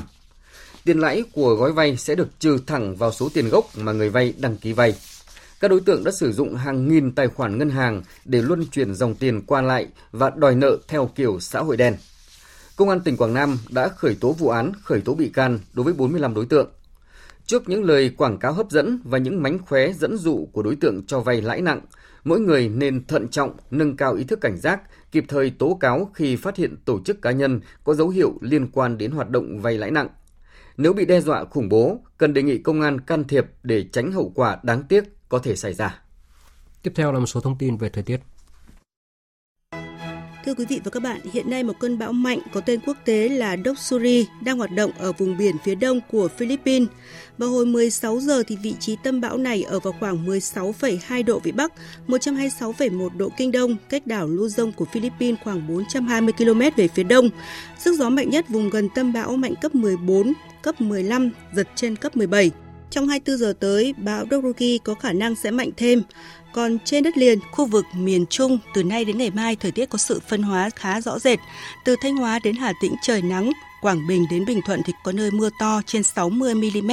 Tiền 0.85 0.99
lãi 0.99 1.23
của 1.33 1.55
gói 1.55 1.71
vay 1.71 1.97
sẽ 1.97 2.15
được 2.15 2.39
trừ 2.39 2.57
thẳng 2.67 2.95
vào 2.95 3.11
số 3.11 3.29
tiền 3.33 3.49
gốc 3.49 3.65
mà 3.77 3.91
người 3.91 4.09
vay 4.09 4.33
đăng 4.37 4.57
ký 4.57 4.73
vay. 4.73 4.95
Các 5.59 5.67
đối 5.67 5.79
tượng 5.79 6.03
đã 6.03 6.11
sử 6.11 6.31
dụng 6.31 6.55
hàng 6.55 6.87
nghìn 6.87 7.11
tài 7.11 7.27
khoản 7.27 7.57
ngân 7.57 7.69
hàng 7.69 8.01
để 8.25 8.41
luân 8.41 8.65
chuyển 8.71 8.95
dòng 8.95 9.15
tiền 9.15 9.41
qua 9.41 9.61
lại 9.61 9.87
và 10.11 10.29
đòi 10.29 10.55
nợ 10.55 10.77
theo 10.87 11.11
kiểu 11.15 11.39
xã 11.39 11.59
hội 11.59 11.77
đen. 11.77 11.95
Công 12.75 12.89
an 12.89 12.99
tỉnh 13.01 13.17
Quảng 13.17 13.33
Nam 13.33 13.57
đã 13.69 13.87
khởi 13.87 14.15
tố 14.15 14.31
vụ 14.31 14.49
án, 14.49 14.71
khởi 14.83 15.01
tố 15.01 15.13
bị 15.13 15.29
can 15.29 15.59
đối 15.73 15.83
với 15.83 15.93
45 15.93 16.33
đối 16.33 16.45
tượng. 16.45 16.69
Trước 17.45 17.69
những 17.69 17.83
lời 17.83 18.09
quảng 18.17 18.37
cáo 18.37 18.53
hấp 18.53 18.71
dẫn 18.71 18.99
và 19.03 19.17
những 19.17 19.41
mánh 19.43 19.59
khóe 19.59 19.93
dẫn 19.93 20.17
dụ 20.17 20.47
của 20.51 20.63
đối 20.63 20.75
tượng 20.75 21.05
cho 21.05 21.19
vay 21.19 21.41
lãi 21.41 21.61
nặng, 21.61 21.81
mỗi 22.23 22.39
người 22.39 22.69
nên 22.69 23.05
thận 23.07 23.27
trọng, 23.27 23.57
nâng 23.71 23.97
cao 23.97 24.13
ý 24.13 24.23
thức 24.23 24.41
cảnh 24.41 24.57
giác, 24.57 24.81
kịp 25.11 25.25
thời 25.27 25.49
tố 25.49 25.77
cáo 25.79 26.11
khi 26.13 26.35
phát 26.35 26.55
hiện 26.55 26.75
tổ 26.85 26.99
chức 27.05 27.21
cá 27.21 27.31
nhân 27.31 27.61
có 27.83 27.93
dấu 27.93 28.09
hiệu 28.09 28.33
liên 28.41 28.71
quan 28.71 28.97
đến 28.97 29.11
hoạt 29.11 29.29
động 29.29 29.59
vay 29.59 29.77
lãi 29.77 29.91
nặng. 29.91 30.07
Nếu 30.77 30.93
bị 30.93 31.05
đe 31.05 31.21
dọa 31.21 31.45
khủng 31.45 31.69
bố, 31.69 31.97
cần 32.17 32.33
đề 32.33 32.43
nghị 32.43 32.57
công 32.57 32.81
an 32.81 33.01
can 33.01 33.23
thiệp 33.23 33.45
để 33.63 33.85
tránh 33.91 34.11
hậu 34.11 34.31
quả 34.35 34.57
đáng 34.63 34.83
tiếc 34.83 35.03
có 35.29 35.39
thể 35.39 35.55
xảy 35.55 35.73
ra. 35.73 36.01
Tiếp 36.83 36.91
theo 36.95 37.11
là 37.11 37.19
một 37.19 37.25
số 37.25 37.41
thông 37.41 37.57
tin 37.57 37.77
về 37.77 37.89
thời 37.89 38.03
tiết. 38.03 38.19
Thưa 40.45 40.53
quý 40.53 40.65
vị 40.65 40.81
và 40.83 40.91
các 40.91 41.03
bạn, 41.03 41.19
hiện 41.33 41.49
nay 41.49 41.63
một 41.63 41.79
cơn 41.79 41.97
bão 41.97 42.13
mạnh 42.13 42.39
có 42.53 42.61
tên 42.61 42.79
quốc 42.85 42.97
tế 43.05 43.29
là 43.29 43.57
Doksuri 43.65 44.27
đang 44.41 44.57
hoạt 44.57 44.71
động 44.71 44.91
ở 44.97 45.11
vùng 45.11 45.37
biển 45.37 45.55
phía 45.63 45.75
đông 45.75 45.99
của 46.11 46.27
Philippines. 46.27 46.89
Vào 47.37 47.49
hồi 47.49 47.65
16 47.65 48.19
giờ 48.19 48.43
thì 48.47 48.57
vị 48.63 48.75
trí 48.79 48.95
tâm 49.03 49.21
bão 49.21 49.37
này 49.37 49.63
ở 49.63 49.79
vào 49.79 49.93
khoảng 49.99 50.25
16,2 50.25 51.25
độ 51.25 51.39
vĩ 51.39 51.51
Bắc, 51.51 51.73
126,1 52.07 53.09
độ 53.17 53.29
kinh 53.37 53.51
đông, 53.51 53.75
cách 53.89 54.07
đảo 54.07 54.27
Luzon 54.27 54.71
của 54.71 54.85
Philippines 54.85 55.39
khoảng 55.43 55.67
420 55.67 56.33
km 56.37 56.61
về 56.75 56.87
phía 56.87 57.03
đông. 57.03 57.29
Sức 57.79 57.95
gió 57.95 58.09
mạnh 58.09 58.29
nhất 58.29 58.49
vùng 58.49 58.69
gần 58.69 58.89
tâm 58.95 59.13
bão 59.13 59.35
mạnh 59.35 59.53
cấp 59.61 59.75
14, 59.75 60.33
cấp 60.61 60.81
15, 60.81 61.29
giật 61.53 61.67
trên 61.75 61.95
cấp 61.95 62.17
17. 62.17 62.51
Trong 62.93 63.07
24 63.07 63.37
giờ 63.37 63.53
tới, 63.59 63.93
bão 63.97 64.25
Doruki 64.31 64.83
có 64.83 64.93
khả 64.93 65.13
năng 65.13 65.35
sẽ 65.35 65.51
mạnh 65.51 65.69
thêm. 65.77 66.03
Còn 66.53 66.77
trên 66.85 67.03
đất 67.03 67.17
liền, 67.17 67.39
khu 67.51 67.65
vực 67.65 67.85
miền 67.93 68.25
Trung, 68.25 68.57
từ 68.73 68.83
nay 68.83 69.05
đến 69.05 69.17
ngày 69.17 69.29
mai 69.29 69.55
thời 69.55 69.71
tiết 69.71 69.89
có 69.89 69.97
sự 69.97 70.19
phân 70.27 70.43
hóa 70.43 70.69
khá 70.75 71.01
rõ 71.01 71.19
rệt. 71.19 71.39
Từ 71.85 71.95
Thanh 72.01 72.15
Hóa 72.15 72.39
đến 72.43 72.55
Hà 72.55 72.73
Tĩnh 72.81 72.95
trời 73.01 73.21
nắng, 73.21 73.51
Quảng 73.81 74.07
Bình 74.07 74.25
đến 74.31 74.45
Bình 74.45 74.61
Thuận 74.65 74.81
thì 74.85 74.93
có 75.03 75.11
nơi 75.11 75.31
mưa 75.31 75.49
to 75.59 75.81
trên 75.85 76.03
60 76.03 76.55
mm. 76.55 76.91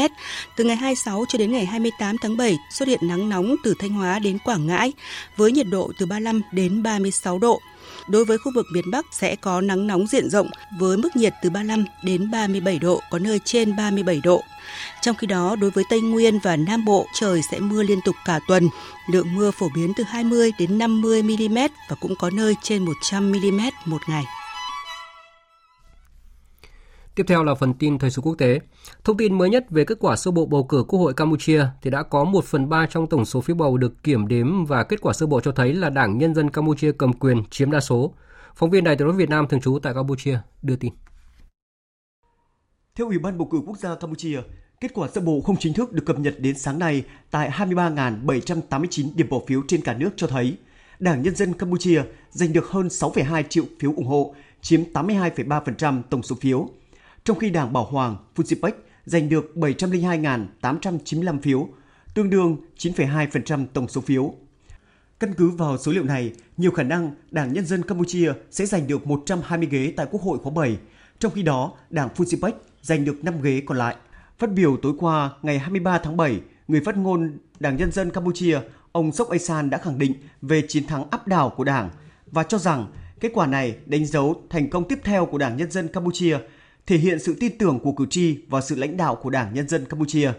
Từ 0.56 0.64
ngày 0.64 0.76
26 0.76 1.24
cho 1.28 1.38
đến 1.38 1.52
ngày 1.52 1.66
28 1.66 2.16
tháng 2.22 2.36
7 2.36 2.56
xuất 2.70 2.88
hiện 2.88 3.00
nắng 3.02 3.28
nóng 3.28 3.56
từ 3.64 3.74
Thanh 3.78 3.90
Hóa 3.90 4.18
đến 4.18 4.38
Quảng 4.44 4.66
Ngãi 4.66 4.92
với 5.36 5.52
nhiệt 5.52 5.66
độ 5.70 5.92
từ 5.98 6.06
35 6.06 6.42
đến 6.52 6.82
36 6.82 7.38
độ. 7.38 7.60
Đối 8.08 8.24
với 8.24 8.38
khu 8.38 8.52
vực 8.54 8.66
miền 8.72 8.90
Bắc 8.90 9.06
sẽ 9.12 9.36
có 9.36 9.60
nắng 9.60 9.86
nóng 9.86 10.06
diện 10.06 10.30
rộng 10.30 10.50
với 10.78 10.96
mức 10.96 11.16
nhiệt 11.16 11.34
từ 11.42 11.50
35 11.50 11.84
đến 12.02 12.30
37 12.30 12.78
độ, 12.78 13.00
có 13.10 13.18
nơi 13.18 13.40
trên 13.44 13.76
37 13.76 14.20
độ. 14.24 14.42
Trong 15.02 15.16
khi 15.16 15.26
đó, 15.26 15.56
đối 15.56 15.70
với 15.70 15.84
Tây 15.90 16.00
Nguyên 16.00 16.38
và 16.38 16.56
Nam 16.56 16.84
Bộ, 16.84 17.06
trời 17.14 17.40
sẽ 17.50 17.60
mưa 17.60 17.82
liên 17.82 18.00
tục 18.04 18.16
cả 18.24 18.40
tuần. 18.48 18.68
Lượng 19.12 19.34
mưa 19.34 19.50
phổ 19.50 19.68
biến 19.74 19.92
từ 19.96 20.04
20 20.04 20.52
đến 20.58 20.78
50 20.78 21.22
mm 21.22 21.58
và 21.88 21.96
cũng 22.00 22.14
có 22.16 22.30
nơi 22.30 22.54
trên 22.62 22.84
100 22.84 23.32
mm 23.32 23.60
một 23.84 24.00
ngày. 24.08 24.24
Tiếp 27.14 27.24
theo 27.28 27.44
là 27.44 27.54
phần 27.54 27.74
tin 27.74 27.98
thời 27.98 28.10
sự 28.10 28.22
quốc 28.22 28.34
tế. 28.38 28.60
Thông 29.04 29.16
tin 29.16 29.38
mới 29.38 29.50
nhất 29.50 29.66
về 29.70 29.84
kết 29.84 29.98
quả 30.00 30.16
sơ 30.16 30.30
bộ 30.30 30.46
bầu 30.46 30.64
cử 30.64 30.84
Quốc 30.88 31.00
hội 31.00 31.14
Campuchia 31.14 31.66
thì 31.82 31.90
đã 31.90 32.02
có 32.02 32.24
1 32.24 32.44
phần 32.44 32.68
3 32.68 32.86
trong 32.86 33.06
tổng 33.06 33.24
số 33.24 33.40
phiếu 33.40 33.56
bầu 33.56 33.76
được 33.78 34.02
kiểm 34.02 34.28
đếm 34.28 34.64
và 34.64 34.82
kết 34.84 35.00
quả 35.00 35.12
sơ 35.12 35.26
bộ 35.26 35.40
cho 35.40 35.52
thấy 35.52 35.74
là 35.74 35.90
Đảng 35.90 36.18
Nhân 36.18 36.34
dân 36.34 36.50
Campuchia 36.50 36.92
cầm 36.92 37.12
quyền 37.12 37.44
chiếm 37.50 37.70
đa 37.70 37.80
số. 37.80 38.14
Phóng 38.54 38.70
viên 38.70 38.84
Đài 38.84 38.96
tiếng 38.96 39.08
nói 39.08 39.16
Việt 39.16 39.28
Nam 39.28 39.48
thường 39.48 39.60
trú 39.60 39.78
tại 39.82 39.94
Campuchia 39.94 40.38
đưa 40.62 40.76
tin. 40.76 40.92
Theo 42.94 43.06
Ủy 43.06 43.18
ban 43.18 43.38
bầu 43.38 43.48
cử 43.50 43.58
quốc 43.66 43.78
gia 43.78 43.94
Campuchia, 43.94 44.40
kết 44.80 44.90
quả 44.94 45.08
sơ 45.08 45.20
bộ 45.20 45.40
không 45.40 45.56
chính 45.56 45.74
thức 45.74 45.92
được 45.92 46.02
cập 46.06 46.18
nhật 46.18 46.34
đến 46.38 46.58
sáng 46.58 46.78
nay 46.78 47.04
tại 47.30 47.50
23.789 47.50 49.08
điểm 49.14 49.28
bỏ 49.30 49.38
phiếu 49.46 49.62
trên 49.68 49.80
cả 49.80 49.94
nước 49.94 50.10
cho 50.16 50.26
thấy 50.26 50.56
Đảng 50.98 51.22
Nhân 51.22 51.36
dân 51.36 51.54
Campuchia 51.54 52.02
giành 52.30 52.52
được 52.52 52.66
hơn 52.66 52.86
6,2 52.86 53.42
triệu 53.48 53.64
phiếu 53.80 53.92
ủng 53.96 54.06
hộ, 54.06 54.34
chiếm 54.60 54.80
82,3% 54.92 56.02
tổng 56.10 56.22
số 56.22 56.36
phiếu 56.40 56.68
trong 57.30 57.38
khi 57.38 57.50
Đảng 57.50 57.72
Bảo 57.72 57.84
Hoàng 57.84 58.16
Fujipec 58.36 58.72
giành 59.04 59.28
được 59.28 59.52
702.895 59.54 61.40
phiếu, 61.40 61.68
tương 62.14 62.30
đương 62.30 62.56
9,2% 62.78 63.66
tổng 63.72 63.88
số 63.88 64.00
phiếu. 64.00 64.34
Căn 65.20 65.34
cứ 65.34 65.50
vào 65.50 65.78
số 65.78 65.92
liệu 65.92 66.04
này, 66.04 66.32
nhiều 66.56 66.70
khả 66.70 66.82
năng 66.82 67.14
Đảng 67.30 67.52
Nhân 67.52 67.66
dân 67.66 67.82
Campuchia 67.82 68.32
sẽ 68.50 68.66
giành 68.66 68.86
được 68.86 69.06
120 69.06 69.68
ghế 69.70 69.92
tại 69.96 70.06
Quốc 70.10 70.22
hội 70.22 70.38
khóa 70.38 70.52
7, 70.52 70.76
trong 71.18 71.32
khi 71.32 71.42
đó 71.42 71.72
Đảng 71.90 72.08
Fujipec 72.16 72.52
giành 72.82 73.04
được 73.04 73.24
5 73.24 73.42
ghế 73.42 73.62
còn 73.66 73.78
lại. 73.78 73.96
Phát 74.38 74.52
biểu 74.52 74.76
tối 74.82 74.92
qua 74.98 75.30
ngày 75.42 75.58
23 75.58 75.98
tháng 75.98 76.16
7, 76.16 76.40
người 76.68 76.80
phát 76.80 76.96
ngôn 76.96 77.38
Đảng 77.60 77.76
Nhân 77.76 77.92
dân 77.92 78.10
Campuchia, 78.10 78.60
ông 78.92 79.12
Sok 79.12 79.30
Asan 79.30 79.70
đã 79.70 79.78
khẳng 79.78 79.98
định 79.98 80.14
về 80.42 80.62
chiến 80.68 80.86
thắng 80.86 81.10
áp 81.10 81.26
đảo 81.26 81.52
của 81.56 81.64
Đảng 81.64 81.90
và 82.26 82.42
cho 82.42 82.58
rằng 82.58 82.86
kết 83.20 83.30
quả 83.34 83.46
này 83.46 83.76
đánh 83.86 84.06
dấu 84.06 84.42
thành 84.50 84.70
công 84.70 84.88
tiếp 84.88 84.98
theo 85.04 85.26
của 85.26 85.38
Đảng 85.38 85.56
Nhân 85.56 85.70
dân 85.70 85.88
Campuchia 85.88 86.38
thể 86.90 86.98
hiện 86.98 87.18
sự 87.18 87.36
tin 87.40 87.58
tưởng 87.58 87.78
của 87.78 87.92
cử 87.92 88.06
tri 88.10 88.38
vào 88.48 88.60
sự 88.60 88.76
lãnh 88.76 88.96
đạo 88.96 89.16
của 89.16 89.30
Đảng 89.30 89.54
Nhân 89.54 89.68
dân 89.68 89.84
Campuchia. 89.84 90.32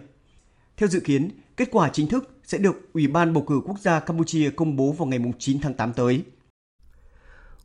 Theo 0.77 0.89
dự 0.89 0.99
kiến, 0.99 1.29
kết 1.57 1.67
quả 1.71 1.89
chính 1.93 2.07
thức 2.07 2.39
sẽ 2.43 2.57
được 2.57 2.93
Ủy 2.93 3.07
ban 3.07 3.33
bầu 3.33 3.43
cử 3.47 3.61
quốc 3.65 3.79
gia 3.79 3.99
Campuchia 3.99 4.49
công 4.49 4.75
bố 4.75 4.91
vào 4.91 5.07
ngày 5.07 5.19
9 5.39 5.59
tháng 5.61 5.73
8 5.73 5.93
tới. 5.93 6.23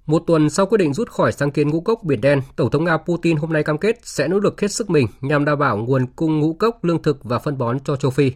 Một 0.06 0.22
tuần 0.26 0.50
sau 0.50 0.66
quyết 0.66 0.78
định 0.78 0.94
rút 0.94 1.08
khỏi 1.08 1.32
sáng 1.32 1.50
kiến 1.50 1.68
ngũ 1.68 1.80
cốc 1.80 2.02
Biển 2.04 2.20
Đen, 2.20 2.40
Tổng 2.56 2.70
thống 2.70 2.84
Nga 2.84 2.96
Putin 2.96 3.36
hôm 3.36 3.52
nay 3.52 3.62
cam 3.62 3.78
kết 3.78 3.98
sẽ 4.02 4.28
nỗ 4.28 4.38
lực 4.38 4.60
hết 4.60 4.72
sức 4.72 4.90
mình 4.90 5.06
nhằm 5.20 5.44
đảm 5.44 5.58
bảo 5.58 5.76
nguồn 5.76 6.06
cung 6.16 6.40
ngũ 6.40 6.54
cốc, 6.54 6.84
lương 6.84 7.02
thực 7.02 7.24
và 7.24 7.38
phân 7.38 7.58
bón 7.58 7.78
cho 7.84 7.96
châu 7.96 8.10
Phi. 8.10 8.32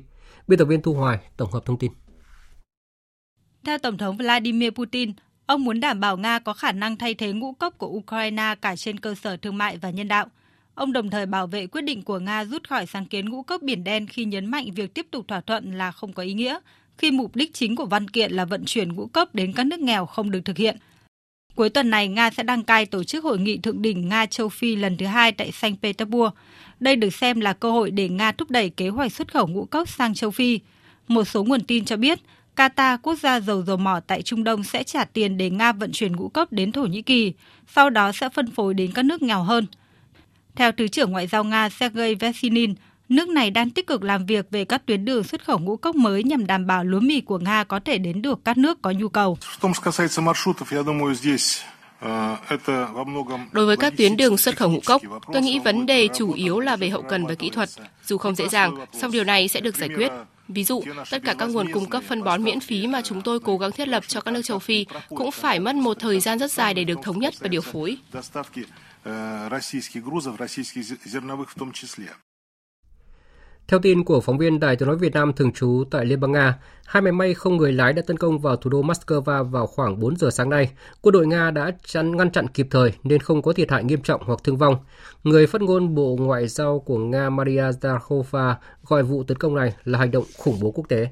Biên 0.49 0.59
tập 0.59 0.65
viên 0.65 0.83
Thu 0.83 0.95
Hoài 0.95 1.19
tổng 1.37 1.53
hợp 1.53 1.65
thông 1.67 1.79
tin. 1.79 1.93
Theo 3.67 3.79
Tổng 3.79 3.99
thống 3.99 4.17
Vladimir 4.17 4.71
Putin, 4.71 5.13
ông 5.47 5.65
muốn 5.65 5.81
đảm 5.81 6.01
bảo 6.01 6.17
Nga 6.17 6.39
có 6.39 6.53
khả 6.53 6.73
năng 6.73 6.97
thay 6.97 7.15
thế 7.15 7.33
ngũ 7.33 7.53
cốc 7.53 7.79
của 7.79 7.89
Ukraine 7.89 8.55
cả 8.63 8.77
trên 8.77 9.01
cơ 9.01 9.15
sở 9.15 9.37
thương 9.37 9.59
mại 9.59 9.77
và 9.77 9.91
nhân 9.91 10.09
đạo. 10.09 10.27
Ông 10.81 10.93
đồng 10.93 11.11
thời 11.11 11.27
bảo 11.27 11.47
vệ 11.47 11.67
quyết 11.67 11.83
định 11.83 12.03
của 12.03 12.19
Nga 12.19 12.45
rút 12.45 12.69
khỏi 12.69 12.87
sáng 12.87 13.05
kiến 13.05 13.29
ngũ 13.29 13.43
cốc 13.43 13.63
Biển 13.63 13.85
Đen 13.85 14.07
khi 14.07 14.25
nhấn 14.25 14.47
mạnh 14.47 14.71
việc 14.75 14.95
tiếp 14.95 15.07
tục 15.11 15.29
thỏa 15.29 15.41
thuận 15.41 15.79
là 15.79 15.93
không 15.93 16.13
có 16.13 16.23
ý 16.23 16.33
nghĩa, 16.33 16.59
khi 16.99 17.11
mục 17.11 17.37
đích 17.37 17.55
chính 17.55 17.77
của 17.77 17.87
văn 17.87 18.09
kiện 18.09 18.33
là 18.33 18.45
vận 18.45 18.65
chuyển 18.65 18.93
ngũ 18.93 19.07
cốc 19.07 19.35
đến 19.35 19.53
các 19.53 19.67
nước 19.67 19.81
nghèo 19.81 20.07
không 20.07 20.31
được 20.31 20.41
thực 20.45 20.57
hiện. 20.57 20.77
Cuối 21.55 21.69
tuần 21.69 21.91
này, 21.91 22.09
Nga 22.09 22.31
sẽ 22.31 22.43
đăng 22.43 22.63
cai 22.63 22.87
tổ 22.87 23.05
chức 23.05 23.25
hội 23.25 23.39
nghị 23.39 23.59
thượng 23.59 23.83
đỉnh 23.83 24.09
Nga-châu 24.09 24.49
Phi 24.49 24.77
lần 24.77 24.97
thứ 24.97 25.07
hai 25.07 25.33
tại 25.33 25.53
Saint 25.53 25.83
Petersburg. 25.83 26.35
Đây 26.81 26.97
được 26.97 27.15
xem 27.15 27.41
là 27.41 27.53
cơ 27.53 27.71
hội 27.71 27.91
để 27.91 28.09
Nga 28.09 28.33
thúc 28.33 28.51
đẩy 28.51 28.71
kế 28.71 28.89
hoạch 28.89 29.13
xuất 29.13 29.33
khẩu 29.33 29.47
ngũ 29.47 29.65
cốc 29.65 29.89
sang 29.89 30.15
châu 30.15 30.31
Phi. 30.31 30.61
Một 31.09 31.25
số 31.25 31.45
nguồn 31.45 31.61
tin 31.61 31.85
cho 31.85 31.97
biết, 31.97 32.19
Qatar, 32.57 32.99
quốc 33.03 33.19
gia 33.19 33.41
giàu 33.41 33.63
dầu 33.63 33.77
mỏ 33.77 34.01
tại 34.07 34.23
Trung 34.23 34.45
Đông 34.45 34.65
sẽ 34.65 34.83
trả 34.83 35.05
tiền 35.05 35.37
để 35.37 35.51
Nga 35.51 35.73
vận 35.73 35.93
chuyển 35.93 36.17
ngũ 36.17 36.29
cốc 36.29 36.53
đến 36.53 36.73
Thổ 36.73 36.83
Nhĩ 36.83 37.03
Kỳ, 37.03 37.33
sau 37.67 37.91
đó 37.91 38.13
sẽ 38.13 38.29
phân 38.29 38.51
phối 38.51 38.75
đến 38.75 38.93
các 38.95 39.05
nước 39.05 39.23
nghèo 39.23 39.43
hơn. 39.43 39.67
Theo 40.61 40.73
Thứ 40.73 40.89
trưởng 40.89 41.13
Ngoại 41.13 41.27
giao 41.27 41.45
Nga 41.45 41.69
Sergei 41.69 42.15
Vesinin, 42.15 42.75
nước 43.09 43.29
này 43.29 43.51
đang 43.51 43.71
tích 43.71 43.87
cực 43.87 44.03
làm 44.03 44.27
việc 44.27 44.47
về 44.51 44.65
các 44.65 44.87
tuyến 44.87 45.05
đường 45.05 45.25
xuất 45.25 45.45
khẩu 45.45 45.59
ngũ 45.59 45.77
cốc 45.77 45.97
mới 45.97 46.25
nhằm 46.25 46.47
đảm 46.47 46.67
bảo 46.67 46.85
lúa 46.85 47.01
mì 47.01 47.21
của 47.21 47.39
Nga 47.39 47.65
có 47.65 47.81
thể 47.81 47.99
đến 47.99 48.23
được 48.23 48.41
các 48.45 48.59
nước 48.59 48.83
có 48.83 48.91
nhu 48.91 49.09
cầu. 49.09 49.39
Đối 53.53 53.67
với 53.67 53.77
các 53.77 53.93
tuyến 53.97 54.17
đường 54.17 54.37
xuất 54.37 54.57
khẩu 54.57 54.71
ngũ 54.71 54.81
cốc, 54.87 55.03
tôi 55.33 55.43
nghĩ 55.43 55.59
vấn 55.59 55.87
đề 55.87 56.09
chủ 56.15 56.33
yếu 56.33 56.61
là 56.61 56.77
về 56.77 56.89
hậu 56.89 57.03
cần 57.03 57.27
và 57.27 57.35
kỹ 57.35 57.51
thuật. 57.51 57.69
Dù 58.05 58.19
không 58.19 58.35
dễ 58.35 58.49
dàng, 58.49 58.75
song 58.93 59.11
điều 59.11 59.25
này 59.25 59.49
sẽ 59.49 59.61
được 59.61 59.77
giải 59.77 59.89
quyết. 59.97 60.13
Ví 60.49 60.65
dụ, 60.65 60.83
tất 61.11 61.23
cả 61.25 61.35
các 61.39 61.47
nguồn 61.47 61.73
cung 61.73 61.87
cấp 61.87 62.03
phân 62.09 62.25
bón 62.25 62.45
miễn 62.45 62.61
phí 62.61 62.87
mà 62.87 63.03
chúng 63.03 63.23
tôi 63.23 63.41
cố 63.41 63.59
gắng 63.59 63.73
thiết 63.73 63.89
lập 63.89 64.05
cho 64.07 64.21
các 64.21 64.31
nước 64.31 64.43
châu 64.45 64.59
Phi 64.59 64.87
cũng 65.09 65.31
phải 65.31 65.61
mất 65.61 65.75
một 65.75 65.97
thời 66.01 66.21
gian 66.21 66.39
rất 66.39 66.53
dài 66.53 66.75
để 66.75 66.85
được 66.85 66.99
thống 67.03 67.19
nhất 67.19 67.35
và 67.41 67.49
điều 67.49 67.61
phối. 67.61 67.97
Theo 73.69 73.81
tin 73.81 74.05
của 74.05 74.21
phóng 74.21 74.39
viên 74.39 74.61
Đài 74.61 74.77
tiếng 74.77 74.89
nói 74.89 74.97
Việt 74.97 75.13
Nam 75.13 75.33
thường 75.33 75.53
trú 75.53 75.85
tại 75.91 76.05
Liên 76.05 76.21
bang 76.21 76.33
Nga, 76.33 76.59
hai 76.85 77.03
máy 77.03 77.13
bay 77.13 77.35
không 77.35 77.57
người 77.57 77.73
lái 77.73 77.93
đã 77.93 78.03
tấn 78.07 78.17
công 78.17 78.39
vào 78.39 78.57
thủ 78.57 78.71
đô 78.71 78.83
Moscow 78.83 79.45
vào 79.45 79.67
khoảng 79.67 80.01
4 80.01 80.17
giờ 80.17 80.31
sáng 80.31 80.51
nay. 80.51 80.71
Quân 81.01 81.13
đội 81.13 81.27
Nga 81.27 81.51
đã 81.51 81.71
chặn 81.85 82.17
ngăn 82.17 82.31
chặn 82.31 82.49
kịp 82.49 82.67
thời 82.71 82.93
nên 83.03 83.21
không 83.21 83.43
có 83.43 83.53
thiệt 83.53 83.71
hại 83.71 83.85
nghiêm 83.85 84.03
trọng 84.03 84.23
hoặc 84.25 84.41
thương 84.45 84.57
vong. 84.57 84.77
Người 85.25 85.47
phát 85.47 85.63
ngôn 85.63 85.95
Bộ 85.95 86.17
Ngoại 86.21 86.49
giao 86.49 86.81
của 86.81 86.99
Nga 86.99 87.31
Maria 87.31 87.63
Zakharova 87.63 88.55
gọi 88.87 89.03
vụ 89.03 89.23
tấn 89.23 89.37
công 89.39 89.55
này 89.55 89.75
là 89.85 89.99
hành 89.99 90.11
động 90.11 90.25
khủng 90.39 90.61
bố 90.61 90.71
quốc 90.71 90.89
tế. 90.89 91.09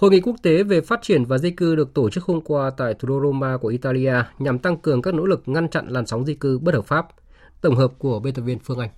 Hội 0.00 0.10
nghị 0.10 0.20
quốc 0.20 0.36
tế 0.42 0.62
về 0.62 0.80
phát 0.80 1.02
triển 1.02 1.24
và 1.24 1.38
di 1.38 1.50
cư 1.50 1.76
được 1.76 1.94
tổ 1.94 2.10
chức 2.10 2.24
hôm 2.24 2.40
qua 2.40 2.70
tại 2.76 2.94
thủ 2.94 3.08
đô 3.08 3.20
Roma 3.20 3.56
của 3.56 3.68
Italia 3.68 4.14
nhằm 4.38 4.58
tăng 4.58 4.76
cường 4.76 5.02
các 5.02 5.14
nỗ 5.14 5.26
lực 5.26 5.42
ngăn 5.46 5.68
chặn 5.68 5.88
làn 5.88 6.06
sóng 6.06 6.26
di 6.26 6.34
cư 6.34 6.58
bất 6.58 6.74
hợp 6.74 6.86
pháp. 6.86 7.06
Tổng 7.60 7.76
hợp 7.76 7.92
của 7.98 8.20
biên 8.20 8.34
tập 8.34 8.42
viên 8.42 8.58
Phương 8.58 8.78
Anh 8.78 8.90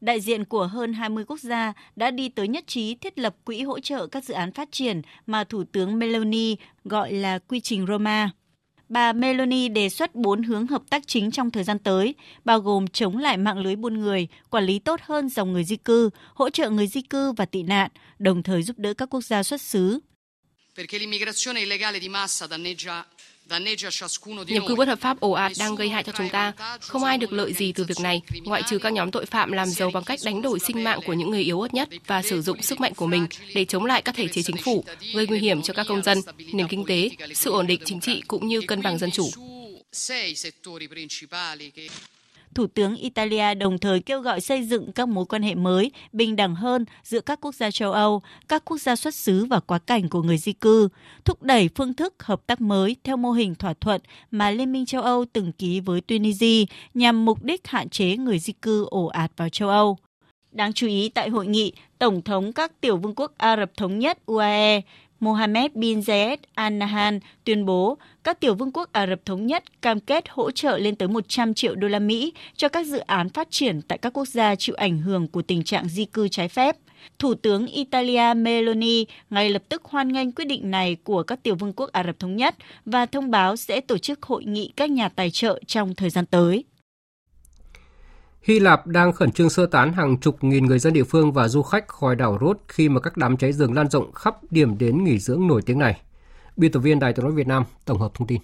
đại 0.00 0.20
diện 0.20 0.44
của 0.44 0.66
hơn 0.66 0.92
20 0.92 1.24
quốc 1.24 1.40
gia 1.40 1.72
đã 1.96 2.10
đi 2.10 2.28
tới 2.28 2.48
nhất 2.48 2.64
trí 2.66 2.94
thiết 2.94 3.18
lập 3.18 3.36
quỹ 3.44 3.62
hỗ 3.62 3.80
trợ 3.80 4.06
các 4.06 4.24
dự 4.24 4.34
án 4.34 4.52
phát 4.52 4.68
triển 4.72 5.02
mà 5.26 5.44
Thủ 5.44 5.64
tướng 5.72 5.98
Meloni 5.98 6.56
gọi 6.84 7.12
là 7.12 7.38
quy 7.38 7.60
trình 7.60 7.86
Roma. 7.86 8.30
Bà 8.92 9.12
Meloni 9.12 9.68
đề 9.68 9.88
xuất 9.88 10.14
bốn 10.14 10.42
hướng 10.42 10.66
hợp 10.66 10.82
tác 10.90 11.06
chính 11.06 11.30
trong 11.30 11.50
thời 11.50 11.64
gian 11.64 11.78
tới, 11.78 12.14
bao 12.44 12.60
gồm 12.60 12.88
chống 12.88 13.18
lại 13.18 13.36
mạng 13.36 13.58
lưới 13.58 13.76
buôn 13.76 14.00
người, 14.00 14.28
quản 14.50 14.64
lý 14.64 14.78
tốt 14.78 15.00
hơn 15.02 15.28
dòng 15.28 15.52
người 15.52 15.64
di 15.64 15.76
cư, 15.76 16.10
hỗ 16.34 16.50
trợ 16.50 16.70
người 16.70 16.86
di 16.86 17.02
cư 17.02 17.32
và 17.32 17.44
tị 17.44 17.62
nạn, 17.62 17.90
đồng 18.18 18.42
thời 18.42 18.62
giúp 18.62 18.78
đỡ 18.78 18.94
các 18.94 19.10
quốc 19.10 19.20
gia 19.20 19.42
xuất 19.42 19.60
xứ. 19.60 20.00
Nhập 24.46 24.62
cư 24.68 24.74
bất 24.74 24.88
hợp 24.88 25.00
pháp 25.00 25.20
ồ 25.20 25.30
ạt 25.30 25.52
đang 25.58 25.74
gây 25.74 25.88
hại 25.88 26.02
cho 26.02 26.12
chúng 26.18 26.28
ta. 26.28 26.52
Không 26.80 27.04
ai 27.04 27.18
được 27.18 27.32
lợi 27.32 27.52
gì 27.52 27.72
từ 27.72 27.84
việc 27.84 28.00
này, 28.00 28.22
ngoại 28.44 28.62
trừ 28.68 28.78
các 28.78 28.92
nhóm 28.92 29.10
tội 29.10 29.26
phạm 29.26 29.52
làm 29.52 29.68
giàu 29.68 29.90
bằng 29.90 30.04
cách 30.04 30.18
đánh 30.24 30.42
đổi 30.42 30.58
sinh 30.58 30.84
mạng 30.84 31.00
của 31.06 31.12
những 31.12 31.30
người 31.30 31.42
yếu 31.42 31.60
ớt 31.60 31.74
nhất 31.74 31.88
và 32.06 32.22
sử 32.22 32.42
dụng 32.42 32.62
sức 32.62 32.80
mạnh 32.80 32.94
của 32.94 33.06
mình 33.06 33.26
để 33.54 33.64
chống 33.64 33.84
lại 33.84 34.02
các 34.02 34.14
thể 34.14 34.28
chế 34.28 34.42
chính 34.42 34.56
phủ, 34.56 34.84
gây 35.14 35.26
nguy 35.26 35.38
hiểm 35.38 35.62
cho 35.62 35.74
các 35.74 35.86
công 35.88 36.02
dân, 36.02 36.18
nền 36.52 36.68
kinh 36.68 36.84
tế, 36.84 37.10
sự 37.34 37.50
ổn 37.50 37.66
định 37.66 37.80
chính 37.84 38.00
trị 38.00 38.22
cũng 38.28 38.48
như 38.48 38.60
cân 38.60 38.82
bằng 38.82 38.98
dân 38.98 39.10
chủ. 39.10 39.30
Thủ 42.54 42.66
tướng 42.66 42.96
Italia 42.96 43.54
đồng 43.54 43.78
thời 43.78 44.00
kêu 44.00 44.20
gọi 44.20 44.40
xây 44.40 44.62
dựng 44.62 44.92
các 44.92 45.08
mối 45.08 45.24
quan 45.24 45.42
hệ 45.42 45.54
mới, 45.54 45.90
bình 46.12 46.36
đẳng 46.36 46.54
hơn 46.54 46.84
giữa 47.02 47.20
các 47.20 47.40
quốc 47.40 47.54
gia 47.54 47.70
châu 47.70 47.92
Âu, 47.92 48.22
các 48.48 48.64
quốc 48.64 48.78
gia 48.78 48.96
xuất 48.96 49.14
xứ 49.14 49.44
và 49.44 49.60
quá 49.60 49.78
cảnh 49.78 50.08
của 50.08 50.22
người 50.22 50.38
di 50.38 50.52
cư, 50.52 50.88
thúc 51.24 51.42
đẩy 51.42 51.68
phương 51.74 51.94
thức 51.94 52.22
hợp 52.22 52.46
tác 52.46 52.60
mới 52.60 52.96
theo 53.04 53.16
mô 53.16 53.30
hình 53.30 53.54
thỏa 53.54 53.74
thuận 53.74 54.00
mà 54.30 54.50
Liên 54.50 54.72
minh 54.72 54.86
châu 54.86 55.02
Âu 55.02 55.24
từng 55.32 55.52
ký 55.52 55.80
với 55.80 56.00
Tunisia 56.00 56.64
nhằm 56.94 57.24
mục 57.24 57.42
đích 57.42 57.66
hạn 57.66 57.88
chế 57.88 58.16
người 58.16 58.38
di 58.38 58.52
cư 58.52 58.86
ổ 58.90 59.06
ạt 59.06 59.32
vào 59.36 59.48
châu 59.48 59.68
Âu. 59.68 59.98
Đáng 60.52 60.72
chú 60.72 60.86
ý 60.86 61.08
tại 61.08 61.28
hội 61.28 61.46
nghị, 61.46 61.72
Tổng 61.98 62.22
thống 62.22 62.52
các 62.52 62.80
tiểu 62.80 62.96
vương 62.96 63.14
quốc 63.14 63.32
Ả 63.38 63.56
Rập 63.56 63.76
Thống 63.76 63.98
Nhất 63.98 64.18
UAE 64.26 64.80
Mohammed 65.22 65.72
bin 65.74 66.00
Zayed 66.00 66.36
Al 66.54 66.72
Nahyan 66.72 67.20
tuyên 67.44 67.66
bố 67.66 67.98
các 68.24 68.40
tiểu 68.40 68.54
vương 68.54 68.72
quốc 68.72 68.92
Ả 68.92 69.06
Rập 69.06 69.24
Thống 69.24 69.46
Nhất 69.46 69.82
cam 69.82 70.00
kết 70.00 70.24
hỗ 70.28 70.50
trợ 70.50 70.78
lên 70.78 70.96
tới 70.96 71.08
100 71.08 71.54
triệu 71.54 71.74
đô 71.74 71.88
la 71.88 71.98
Mỹ 71.98 72.32
cho 72.56 72.68
các 72.68 72.86
dự 72.86 72.98
án 72.98 73.28
phát 73.28 73.50
triển 73.50 73.82
tại 73.82 73.98
các 73.98 74.12
quốc 74.12 74.28
gia 74.28 74.54
chịu 74.54 74.74
ảnh 74.78 74.98
hưởng 74.98 75.28
của 75.28 75.42
tình 75.42 75.64
trạng 75.64 75.88
di 75.88 76.04
cư 76.04 76.28
trái 76.28 76.48
phép. 76.48 76.76
Thủ 77.18 77.34
tướng 77.34 77.66
Italia 77.66 78.34
Meloni 78.36 79.04
ngay 79.30 79.50
lập 79.50 79.62
tức 79.68 79.84
hoan 79.84 80.12
nghênh 80.12 80.32
quyết 80.32 80.44
định 80.44 80.70
này 80.70 80.96
của 81.04 81.22
các 81.22 81.42
tiểu 81.42 81.54
vương 81.54 81.72
quốc 81.72 81.92
Ả 81.92 82.04
Rập 82.04 82.18
Thống 82.18 82.36
Nhất 82.36 82.54
và 82.84 83.06
thông 83.06 83.30
báo 83.30 83.56
sẽ 83.56 83.80
tổ 83.80 83.98
chức 83.98 84.22
hội 84.22 84.44
nghị 84.44 84.72
các 84.76 84.90
nhà 84.90 85.08
tài 85.08 85.30
trợ 85.30 85.60
trong 85.66 85.94
thời 85.94 86.10
gian 86.10 86.26
tới. 86.26 86.64
Hy 88.42 88.60
Lạp 88.60 88.86
đang 88.86 89.12
khẩn 89.12 89.32
trương 89.32 89.50
sơ 89.50 89.66
tán 89.66 89.92
hàng 89.92 90.18
chục 90.18 90.44
nghìn 90.44 90.66
người 90.66 90.78
dân 90.78 90.92
địa 90.92 91.04
phương 91.04 91.32
và 91.32 91.48
du 91.48 91.62
khách 91.62 91.88
khỏi 91.88 92.16
đảo 92.16 92.38
Rốt 92.40 92.56
khi 92.68 92.88
mà 92.88 93.00
các 93.00 93.16
đám 93.16 93.36
cháy 93.36 93.52
rừng 93.52 93.74
lan 93.74 93.90
rộng 93.90 94.12
khắp 94.12 94.36
điểm 94.50 94.78
đến 94.78 95.04
nghỉ 95.04 95.18
dưỡng 95.18 95.46
nổi 95.46 95.62
tiếng 95.66 95.78
này. 95.78 96.00
Biên 96.56 96.72
tập 96.72 96.80
viên 96.80 96.98
Đài 96.98 97.12
tiếng 97.12 97.24
nói 97.24 97.34
Việt 97.34 97.46
Nam 97.46 97.64
tổng 97.84 97.98
hợp 97.98 98.12
thông 98.14 98.26
tin. 98.26 98.40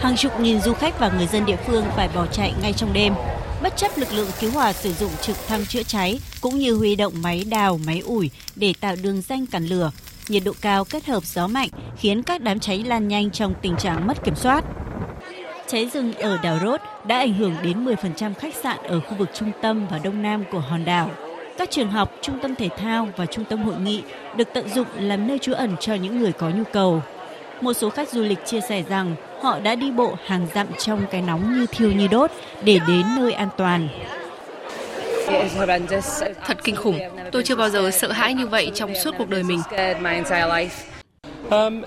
Hàng 0.00 0.16
chục 0.16 0.32
nghìn 0.40 0.60
du 0.60 0.72
khách 0.72 1.00
và 1.00 1.12
người 1.16 1.26
dân 1.26 1.46
địa 1.46 1.58
phương 1.66 1.84
phải 1.96 2.08
bỏ 2.14 2.26
chạy 2.26 2.54
ngay 2.62 2.72
trong 2.72 2.92
đêm. 2.92 3.12
Bất 3.62 3.76
chấp 3.76 3.90
lực 3.96 4.12
lượng 4.12 4.28
cứu 4.40 4.50
hỏa 4.50 4.72
sử 4.72 4.92
dụng 4.92 5.10
trực 5.20 5.36
thăng 5.48 5.66
chữa 5.66 5.82
cháy 5.82 6.20
cũng 6.40 6.58
như 6.58 6.74
huy 6.74 6.96
động 6.96 7.12
máy 7.22 7.44
đào, 7.50 7.78
máy 7.86 8.00
ủi 8.00 8.30
để 8.56 8.74
tạo 8.80 8.96
đường 9.02 9.22
danh 9.22 9.46
cản 9.46 9.66
lửa, 9.66 9.90
nhiệt 10.28 10.42
độ 10.44 10.52
cao 10.60 10.84
kết 10.84 11.06
hợp 11.06 11.24
gió 11.24 11.46
mạnh 11.46 11.68
khiến 11.96 12.22
các 12.22 12.42
đám 12.42 12.60
cháy 12.60 12.84
lan 12.86 13.08
nhanh 13.08 13.30
trong 13.30 13.54
tình 13.62 13.76
trạng 13.76 14.06
mất 14.06 14.24
kiểm 14.24 14.34
soát. 14.34 14.64
Cháy 15.66 15.90
rừng 15.92 16.14
ở 16.14 16.38
đảo 16.42 16.58
Rốt 16.62 16.80
đã 17.06 17.18
ảnh 17.18 17.34
hưởng 17.34 17.54
đến 17.62 17.84
10% 17.84 18.34
khách 18.34 18.54
sạn 18.54 18.78
ở 18.82 19.00
khu 19.00 19.14
vực 19.18 19.28
trung 19.34 19.50
tâm 19.62 19.86
và 19.90 19.98
đông 19.98 20.22
nam 20.22 20.44
của 20.52 20.58
hòn 20.58 20.84
đảo. 20.84 21.10
Các 21.58 21.70
trường 21.70 21.90
học, 21.90 22.12
trung 22.22 22.38
tâm 22.42 22.54
thể 22.54 22.68
thao 22.78 23.08
và 23.16 23.26
trung 23.26 23.44
tâm 23.44 23.62
hội 23.62 23.74
nghị 23.80 24.02
được 24.36 24.48
tận 24.54 24.68
dụng 24.68 24.86
làm 24.98 25.26
nơi 25.26 25.38
trú 25.38 25.52
ẩn 25.52 25.76
cho 25.80 25.94
những 25.94 26.18
người 26.18 26.32
có 26.32 26.50
nhu 26.50 26.64
cầu. 26.72 27.02
Một 27.60 27.72
số 27.72 27.90
khách 27.90 28.08
du 28.08 28.22
lịch 28.22 28.46
chia 28.46 28.60
sẻ 28.60 28.82
rằng 28.88 29.14
họ 29.42 29.58
đã 29.58 29.74
đi 29.74 29.90
bộ 29.90 30.14
hàng 30.26 30.46
dặm 30.54 30.66
trong 30.78 31.06
cái 31.10 31.22
nóng 31.22 31.54
như 31.54 31.66
thiêu 31.66 31.92
như 31.92 32.06
đốt 32.06 32.30
để 32.64 32.78
đến 32.88 33.02
nơi 33.16 33.32
an 33.32 33.48
toàn. 33.56 33.88
Thật 36.46 36.58
kinh 36.64 36.76
khủng. 36.76 36.98
Tôi 37.32 37.42
chưa 37.42 37.56
bao 37.56 37.70
giờ 37.70 37.90
sợ 37.90 38.12
hãi 38.12 38.34
như 38.34 38.46
vậy 38.46 38.70
trong 38.74 38.94
suốt 38.94 39.14
cuộc 39.18 39.28
đời 39.28 39.42
mình. 39.42 39.60
Um, 41.50 41.82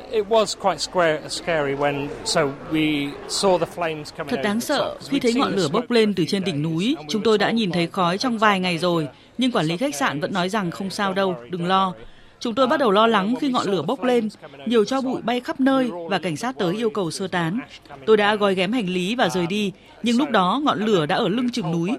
Thật 4.28 4.40
đáng 4.44 4.62
sợ, 4.62 4.96
khi 5.10 5.20
thấy 5.20 5.34
ngọn 5.34 5.56
lửa 5.56 5.68
bốc 5.72 5.92
lên 5.92 6.14
từ 6.14 6.26
trên 6.28 6.44
đỉnh 6.44 6.62
núi, 6.62 6.96
chúng 7.10 7.24
tôi 7.24 7.38
đã 7.38 7.52
nhìn 7.52 7.72
thấy 7.72 7.88
khói 7.88 8.18
trong 8.18 8.38
vài 8.38 8.60
ngày 8.60 8.78
rồi, 8.78 9.08
nhưng 9.38 9.52
quản 9.52 9.66
lý 9.66 9.78
khách 9.78 9.96
sạn 9.96 10.20
vẫn 10.20 10.34
nói 10.34 10.50
rằng 10.50 10.72
không 10.72 10.90
sao 10.90 11.14
đâu, 11.14 11.36
đừng 11.50 11.66
lo. 11.68 11.94
Chúng 12.40 12.56
tôi 12.56 12.68
bắt 12.68 12.78
đầu 12.78 12.92
lo 12.92 13.08
lắng 13.08 13.36
khi 13.42 13.50
ngọn 13.50 13.68
lửa 13.68 13.82
bốc 13.82 14.04
lên, 14.04 14.30
nhiều 14.66 14.86
cho 14.86 15.02
bụi 15.02 15.22
bay 15.22 15.40
khắp 15.40 15.60
nơi 15.60 15.92
và 16.10 16.20
cảnh 16.20 16.38
sát 16.38 16.56
tới 16.60 16.76
yêu 16.76 16.90
cầu 16.90 17.12
sơ 17.12 17.28
tán. 17.28 17.60
Tôi 18.06 18.18
đã 18.18 18.36
gói 18.36 18.56
ghém 18.56 18.72
hành 18.72 18.90
lý 18.90 19.16
và 19.16 19.30
rời 19.30 19.48
đi, 19.48 19.72
nhưng 20.04 20.18
lúc 20.18 20.30
đó 20.30 20.62
ngọn 20.64 20.86
lửa 20.86 21.06
đã 21.06 21.16
ở 21.16 21.28
lưng 21.28 21.50
chừng 21.50 21.72
núi. 21.72 21.92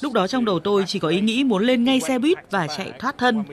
Lúc 0.00 0.12
đó 0.12 0.26
trong 0.26 0.44
đầu 0.44 0.60
tôi 0.60 0.84
chỉ 0.86 0.98
có 0.98 1.08
ý 1.08 1.20
nghĩ 1.20 1.44
muốn 1.44 1.62
lên 1.62 1.84
ngay 1.84 2.00
xe 2.00 2.18
buýt 2.18 2.38
và 2.50 2.66
chạy 2.66 2.92
thoát 2.98 3.18
thân. 3.18 3.44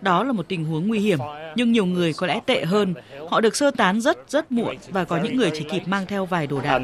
Đó 0.00 0.24
là 0.24 0.32
một 0.32 0.48
tình 0.48 0.64
huống 0.64 0.88
nguy 0.88 0.98
hiểm, 0.98 1.18
nhưng 1.56 1.72
nhiều 1.72 1.86
người 1.86 2.12
có 2.12 2.26
lẽ 2.26 2.40
tệ 2.46 2.64
hơn. 2.64 2.94
Họ 3.30 3.40
được 3.40 3.56
sơ 3.56 3.70
tán 3.70 4.00
rất 4.00 4.18
rất 4.28 4.52
muộn 4.52 4.76
và 4.88 5.04
có 5.04 5.18
những 5.22 5.36
người 5.36 5.50
chỉ 5.54 5.64
kịp 5.70 5.82
mang 5.86 6.06
theo 6.06 6.26
vài 6.26 6.46
đồ 6.46 6.60
đạc. 6.60 6.80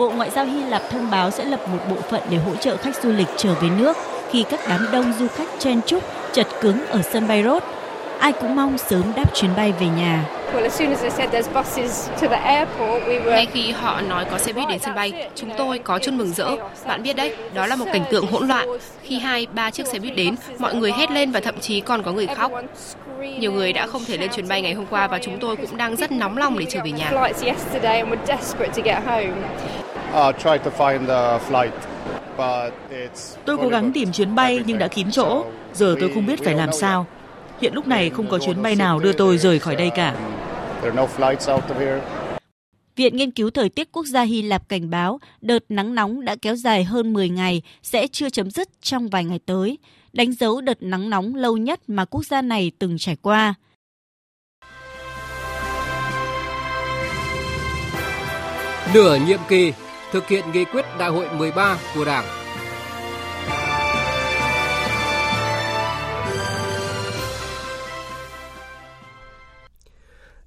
Bộ 0.00 0.10
Ngoại 0.10 0.30
giao 0.30 0.44
Hy 0.44 0.64
Lạp 0.64 0.82
thông 0.90 1.10
báo 1.10 1.30
sẽ 1.30 1.44
lập 1.44 1.68
một 1.68 1.78
bộ 1.90 1.96
phận 2.10 2.22
để 2.30 2.36
hỗ 2.36 2.56
trợ 2.56 2.76
khách 2.76 3.02
du 3.02 3.12
lịch 3.12 3.26
trở 3.36 3.54
về 3.54 3.68
nước 3.78 3.96
khi 4.30 4.44
các 4.50 4.60
đám 4.68 4.86
đông 4.92 5.12
du 5.18 5.26
khách 5.28 5.48
chen 5.58 5.80
chúc 5.86 6.02
chật 6.32 6.46
cứng 6.60 6.86
ở 6.86 7.02
sân 7.02 7.28
bay 7.28 7.42
Rhodes. 7.42 7.62
Ai 8.18 8.32
cũng 8.32 8.56
mong 8.56 8.78
sớm 8.78 9.02
đáp 9.16 9.34
chuyến 9.34 9.50
bay 9.56 9.72
về 9.80 9.86
nhà. 9.86 10.24
Ngay 13.24 13.46
khi 13.52 13.70
họ 13.70 14.00
nói 14.00 14.24
có 14.30 14.38
xe 14.38 14.52
buýt 14.52 14.68
đến 14.68 14.78
sân 14.78 14.94
bay, 14.94 15.28
chúng 15.34 15.50
tôi 15.58 15.78
có 15.78 15.98
chút 15.98 16.12
mừng 16.14 16.32
rỡ. 16.32 16.48
Bạn 16.86 17.02
biết 17.02 17.16
đấy, 17.16 17.36
đó 17.54 17.66
là 17.66 17.76
một 17.76 17.86
cảnh 17.92 18.04
tượng 18.10 18.26
hỗn 18.26 18.48
loạn. 18.48 18.68
Khi 19.02 19.18
hai, 19.18 19.46
ba 19.52 19.70
chiếc 19.70 19.86
xe 19.86 19.98
buýt 19.98 20.16
đến, 20.16 20.34
mọi 20.58 20.74
người 20.74 20.92
hét 20.92 21.10
lên 21.10 21.30
và 21.30 21.40
thậm 21.40 21.60
chí 21.60 21.80
còn 21.80 22.02
có 22.02 22.12
người 22.12 22.26
khóc. 22.26 22.52
Nhiều 23.38 23.52
người 23.52 23.72
đã 23.72 23.86
không 23.86 24.04
thể 24.04 24.16
lên 24.16 24.30
chuyến 24.30 24.48
bay 24.48 24.62
ngày 24.62 24.74
hôm 24.74 24.86
qua 24.90 25.06
và 25.06 25.18
chúng 25.18 25.38
tôi 25.40 25.56
cũng 25.56 25.76
đang 25.76 25.96
rất 25.96 26.12
nóng 26.12 26.36
lòng 26.36 26.58
để 26.58 26.66
trở 26.68 26.80
về 26.84 26.90
nhà. 26.90 27.10
Tôi 33.44 33.56
cố 33.56 33.68
gắng 33.68 33.92
tìm 33.92 34.12
chuyến 34.12 34.34
bay 34.34 34.62
nhưng 34.66 34.78
đã 34.78 34.88
kín 34.88 35.10
chỗ. 35.10 35.44
Giờ 35.74 35.96
tôi 36.00 36.10
không 36.14 36.26
biết 36.26 36.44
phải 36.44 36.54
làm 36.54 36.72
sao. 36.72 37.06
Hiện 37.60 37.74
lúc 37.74 37.86
này 37.86 38.10
không 38.10 38.28
có 38.30 38.38
chuyến 38.38 38.62
bay 38.62 38.76
nào 38.76 38.98
đưa 38.98 39.12
tôi 39.12 39.38
rời 39.38 39.58
khỏi 39.58 39.76
đây 39.76 39.90
cả. 39.90 40.16
Viện 42.96 43.16
Nghiên 43.16 43.30
cứu 43.30 43.50
Thời 43.50 43.68
tiết 43.68 43.92
Quốc 43.92 44.06
gia 44.06 44.22
Hy 44.22 44.42
Lạp 44.42 44.68
cảnh 44.68 44.90
báo 44.90 45.20
đợt 45.40 45.64
nắng 45.68 45.94
nóng 45.94 46.24
đã 46.24 46.36
kéo 46.42 46.56
dài 46.56 46.84
hơn 46.84 47.12
10 47.12 47.28
ngày 47.28 47.62
sẽ 47.82 48.06
chưa 48.06 48.30
chấm 48.30 48.50
dứt 48.50 48.68
trong 48.82 49.08
vài 49.08 49.24
ngày 49.24 49.40
tới, 49.46 49.78
đánh 50.12 50.32
dấu 50.32 50.60
đợt 50.60 50.82
nắng 50.82 51.10
nóng 51.10 51.34
lâu 51.34 51.56
nhất 51.56 51.80
mà 51.86 52.04
quốc 52.04 52.26
gia 52.26 52.42
này 52.42 52.72
từng 52.78 52.98
trải 52.98 53.16
qua. 53.22 53.54
Nửa 58.94 59.18
nhiệm 59.26 59.40
kỳ 59.48 59.72
thực 60.12 60.28
hiện 60.28 60.44
nghị 60.52 60.64
quyết 60.64 60.84
đại 60.98 61.10
hội 61.10 61.26
13 61.38 61.78
của 61.94 62.04
Đảng 62.04 62.24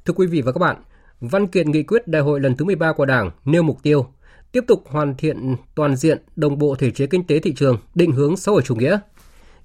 Thưa 0.05 0.13
quý 0.13 0.27
vị 0.27 0.41
và 0.41 0.51
các 0.51 0.59
bạn, 0.59 0.75
văn 1.21 1.47
kiện 1.47 1.71
nghị 1.71 1.83
quyết 1.83 2.07
đại 2.07 2.21
hội 2.21 2.39
lần 2.39 2.55
thứ 2.55 2.65
13 2.65 2.93
của 2.93 3.05
Đảng 3.05 3.31
nêu 3.45 3.63
mục 3.63 3.83
tiêu 3.83 4.07
tiếp 4.51 4.63
tục 4.67 4.83
hoàn 4.87 5.15
thiện 5.15 5.55
toàn 5.75 5.95
diện 5.95 6.17
đồng 6.35 6.57
bộ 6.57 6.75
thể 6.75 6.91
chế 6.91 7.07
kinh 7.07 7.27
tế 7.27 7.39
thị 7.39 7.53
trường, 7.53 7.77
định 7.95 8.11
hướng 8.11 8.37
xã 8.37 8.51
hội 8.51 8.61
chủ 8.61 8.75
nghĩa. 8.75 8.99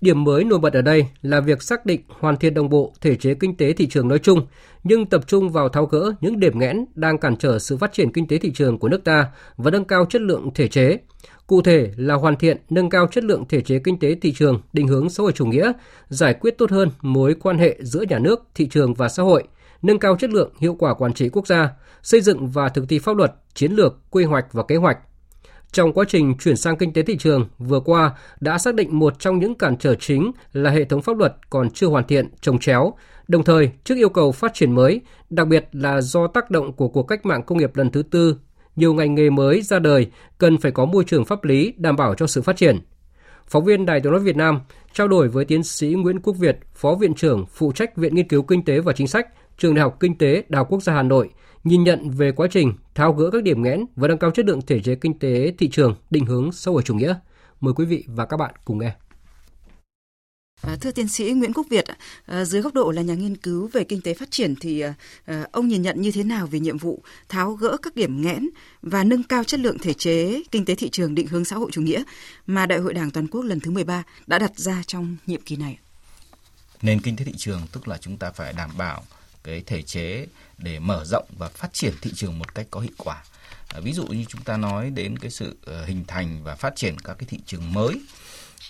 Điểm 0.01 0.25
mới 0.25 0.45
nổi 0.45 0.59
bật 0.59 0.73
ở 0.73 0.83
đây 0.83 1.07
là 1.23 1.41
việc 1.41 1.63
xác 1.63 1.87
định 1.87 2.01
hoàn 2.09 2.37
thiện 2.37 2.55
đồng 2.55 2.69
bộ 2.69 2.93
thể 3.01 3.17
chế 3.17 3.35
kinh 3.35 3.57
tế 3.57 3.73
thị 3.73 3.87
trường 3.87 4.09
nói 4.09 4.19
chung, 4.19 4.47
nhưng 4.85 5.07
tập 5.07 5.27
trung 5.27 5.49
vào 5.49 5.69
tháo 5.69 5.87
gỡ 5.87 6.13
những 6.21 6.41
điểm 6.41 6.59
nghẽn 6.59 6.85
đang 6.95 7.19
cản 7.19 7.37
trở 7.37 7.59
sự 7.59 7.77
phát 7.77 7.93
triển 7.93 8.13
kinh 8.13 8.29
tế 8.29 8.39
thị 8.39 8.53
trường 8.55 8.79
của 8.79 8.89
nước 8.89 9.05
ta 9.05 9.27
và 9.57 9.71
nâng 9.71 9.85
cao 9.85 10.07
chất 10.11 10.23
lượng 10.23 10.51
thể 10.55 10.69
chế. 10.69 10.99
Cụ 11.47 11.63
thể 11.63 11.93
là 11.97 12.15
hoàn 12.15 12.37
thiện, 12.37 12.57
nâng 12.71 12.91
cao 12.91 13.07
chất 13.07 13.25
lượng 13.25 13.45
thể 13.49 13.61
chế 13.61 13.79
kinh 13.79 13.99
tế 13.99 14.15
thị 14.23 14.33
trường, 14.33 14.61
định 14.73 14.89
hướng 14.89 15.11
xã 15.11 15.23
hội 15.23 15.33
chủ 15.33 15.47
nghĩa, 15.47 15.73
giải 16.09 16.35
quyết 16.35 16.59
tốt 16.59 16.71
hơn 16.71 16.91
mối 17.01 17.35
quan 17.35 17.59
hệ 17.59 17.79
giữa 17.81 18.05
nhà 18.09 18.19
nước, 18.19 18.47
thị 18.55 18.69
trường 18.69 18.95
và 18.95 19.09
xã 19.09 19.23
hội– 19.23 19.45
nâng 19.83 19.99
cao 19.99 20.17
chất 20.17 20.31
lượng 20.31 20.53
hiệu 20.61 20.77
quả 20.79 20.95
quản 20.95 21.13
trị 21.13 21.29
quốc 21.29 21.47
gia, 21.47 21.71
xây 22.03 22.21
dựng 22.21 22.49
và 22.49 22.69
thực 22.69 22.89
thi 22.89 22.99
pháp 22.99 23.17
luật, 23.17 23.35
chiến 23.55 23.73
lược, 23.73 24.11
quy 24.11 24.25
hoạch 24.25 24.53
và 24.53 24.63
kế 24.69 24.77
hoạch. 24.77 24.99
Trong 25.73 25.93
quá 25.93 26.05
trình 26.09 26.35
chuyển 26.39 26.57
sang 26.57 26.77
kinh 26.77 26.93
tế 26.93 27.03
thị 27.03 27.17
trường 27.17 27.49
vừa 27.59 27.81
qua 27.81 28.13
đã 28.41 28.59
xác 28.59 28.75
định 28.75 28.99
một 28.99 29.19
trong 29.19 29.39
những 29.39 29.55
cản 29.55 29.77
trở 29.77 29.95
chính 29.95 30.33
là 30.53 30.71
hệ 30.71 30.85
thống 30.85 31.03
pháp 31.03 31.17
luật 31.19 31.37
còn 31.51 31.71
chưa 31.71 31.87
hoàn 31.87 32.07
thiện, 32.07 32.29
trồng 32.41 32.59
chéo. 32.59 32.93
Đồng 33.29 33.45
thời, 33.45 33.71
trước 33.85 33.95
yêu 33.95 34.09
cầu 34.09 34.33
phát 34.33 34.55
triển 34.55 34.73
mới, 34.73 35.01
đặc 35.31 35.49
biệt 35.49 35.69
là 35.73 36.01
do 36.01 36.27
tác 36.27 36.51
động 36.51 36.73
của 36.73 36.89
cuộc 36.89 37.03
cách 37.03 37.27
mạng 37.27 37.43
công 37.43 37.59
nghiệp 37.59 37.77
lần 37.77 37.91
thứ 37.91 38.03
tư, 38.03 38.37
nhiều 38.77 38.95
ngành 38.95 39.15
nghề 39.15 39.31
mới 39.31 39.63
ra 39.63 39.79
đời 39.79 40.07
cần 40.39 40.59
phải 40.59 40.73
có 40.73 40.85
môi 40.85 41.05
trường 41.05 41.25
pháp 41.25 41.45
lý 41.45 41.75
đảm 41.77 41.97
bảo 41.97 42.15
cho 42.15 42.27
sự 42.27 42.43
phát 42.43 42.57
triển. 42.57 42.79
Phóng 43.47 43.65
viên 43.65 43.87
Đài 43.87 44.01
tiếng 44.01 44.13
nói 44.13 44.21
Việt 44.21 44.37
Nam 44.37 44.61
trao 44.93 45.09
đổi 45.09 45.29
với 45.29 45.45
tiến 45.45 45.63
sĩ 45.63 45.89
Nguyễn 45.89 46.21
Quốc 46.21 46.35
Việt, 46.35 46.59
Phó 46.75 46.95
Viện 46.95 47.15
trưởng 47.15 47.47
phụ 47.47 47.73
trách 47.73 47.97
Viện 47.97 48.15
Nghiên 48.15 48.29
cứu 48.29 48.43
Kinh 48.43 48.65
tế 48.65 48.81
và 48.81 48.93
Chính 48.93 49.09
sách, 49.09 49.29
Trường 49.59 49.75
Đại 49.75 49.83
học 49.83 49.97
Kinh 50.01 50.19
tế 50.19 50.45
Đại 50.49 50.59
học 50.59 50.67
Quốc 50.71 50.83
gia 50.83 50.93
Hà 50.93 51.03
Nội 51.03 51.31
nhìn 51.65 51.85
nhận 51.85 52.11
về 52.11 52.33
quá 52.33 52.49
trình 52.51 52.73
tháo 52.95 53.13
gỡ 53.13 53.31
các 53.31 53.43
điểm 53.43 53.63
nghẽn 53.63 53.85
và 53.97 54.09
nâng 54.09 54.19
cao 54.19 54.31
chất 54.31 54.47
lượng 54.47 54.61
thể 54.67 54.81
chế 54.81 54.95
kinh 54.95 55.19
tế 55.19 55.53
thị 55.59 55.69
trường 55.69 55.95
định 56.11 56.27
hướng 56.27 56.53
xã 56.53 56.71
hội 56.71 56.83
chủ 56.83 56.95
nghĩa. 56.95 57.15
Mời 57.61 57.75
quý 57.75 57.85
vị 57.85 58.05
và 58.07 58.27
các 58.27 58.37
bạn 58.37 58.55
cùng 58.65 58.79
nghe. 58.79 58.95
À, 60.63 60.77
thưa 60.81 60.91
tiến 60.91 61.09
sĩ 61.09 61.33
Nguyễn 61.33 61.53
Quốc 61.53 61.67
Việt, 61.71 61.85
à, 62.27 62.45
dưới 62.45 62.63
góc 62.63 62.75
độ 62.75 62.91
là 62.91 63.03
nhà 63.03 63.15
nghiên 63.15 63.37
cứu 63.37 63.69
về 63.73 63.85
kinh 63.85 64.01
tế 64.01 64.15
phát 64.15 64.31
triển 64.31 64.55
thì 64.57 64.85
à, 65.25 65.47
ông 65.53 65.69
nhìn 65.69 65.83
nhận 65.83 66.01
như 66.01 66.11
thế 66.11 66.25
nào 66.25 66.47
về 66.47 66.61
nhiệm 66.61 66.79
vụ 66.79 67.03
tháo 67.29 67.53
gỡ 67.53 67.77
các 67.83 67.95
điểm 67.95 68.23
nghẽn 68.23 68.49
và 68.83 69.05
nâng 69.05 69.23
cao 69.23 69.45
chất 69.45 69.61
lượng 69.61 69.79
thể 69.79 69.93
chế 69.93 70.43
kinh 70.51 70.65
tế 70.65 70.75
thị 70.75 70.89
trường 70.89 71.15
định 71.15 71.27
hướng 71.27 71.45
xã 71.45 71.57
hội 71.57 71.71
chủ 71.73 71.81
nghĩa 71.81 72.03
mà 72.47 72.67
Đại 72.67 72.79
hội 72.79 72.95
Đảng 72.95 73.11
toàn 73.11 73.27
quốc 73.29 73.43
lần 73.43 73.61
thứ 73.61 73.71
13 73.71 74.03
đã 74.27 74.39
đặt 74.39 74.59
ra 74.59 74.83
trong 74.87 75.17
nhiệm 75.27 75.41
kỳ 75.41 75.57
này? 75.57 75.79
Nền 76.83 77.01
kinh 77.01 77.17
tế 77.17 77.25
thị 77.25 77.35
trường 77.37 77.61
tức 77.73 77.89
là 77.89 77.99
chúng 77.99 78.17
ta 78.17 78.31
phải 78.31 78.53
đảm 78.53 78.71
bảo 78.79 79.03
cái 79.45 79.63
thể 79.67 79.83
chế 79.83 80.27
để 80.59 80.79
mở 80.79 81.05
rộng 81.05 81.29
và 81.39 81.49
phát 81.49 81.73
triển 81.73 81.95
thị 82.03 82.11
trường 82.15 82.39
một 82.39 82.55
cách 82.55 82.67
có 82.71 82.81
hiệu 82.81 82.93
quả. 82.97 83.23
À, 83.69 83.81
ví 83.81 83.93
dụ 83.93 84.07
như 84.07 84.25
chúng 84.29 84.43
ta 84.43 84.57
nói 84.57 84.91
đến 84.91 85.19
cái 85.19 85.31
sự 85.31 85.57
ờ, 85.65 85.85
hình 85.85 86.05
thành 86.07 86.43
và 86.45 86.55
phát 86.55 86.77
triển 86.77 86.99
các 86.99 87.15
cái 87.19 87.27
thị 87.31 87.39
trường 87.47 87.73
mới 87.73 88.01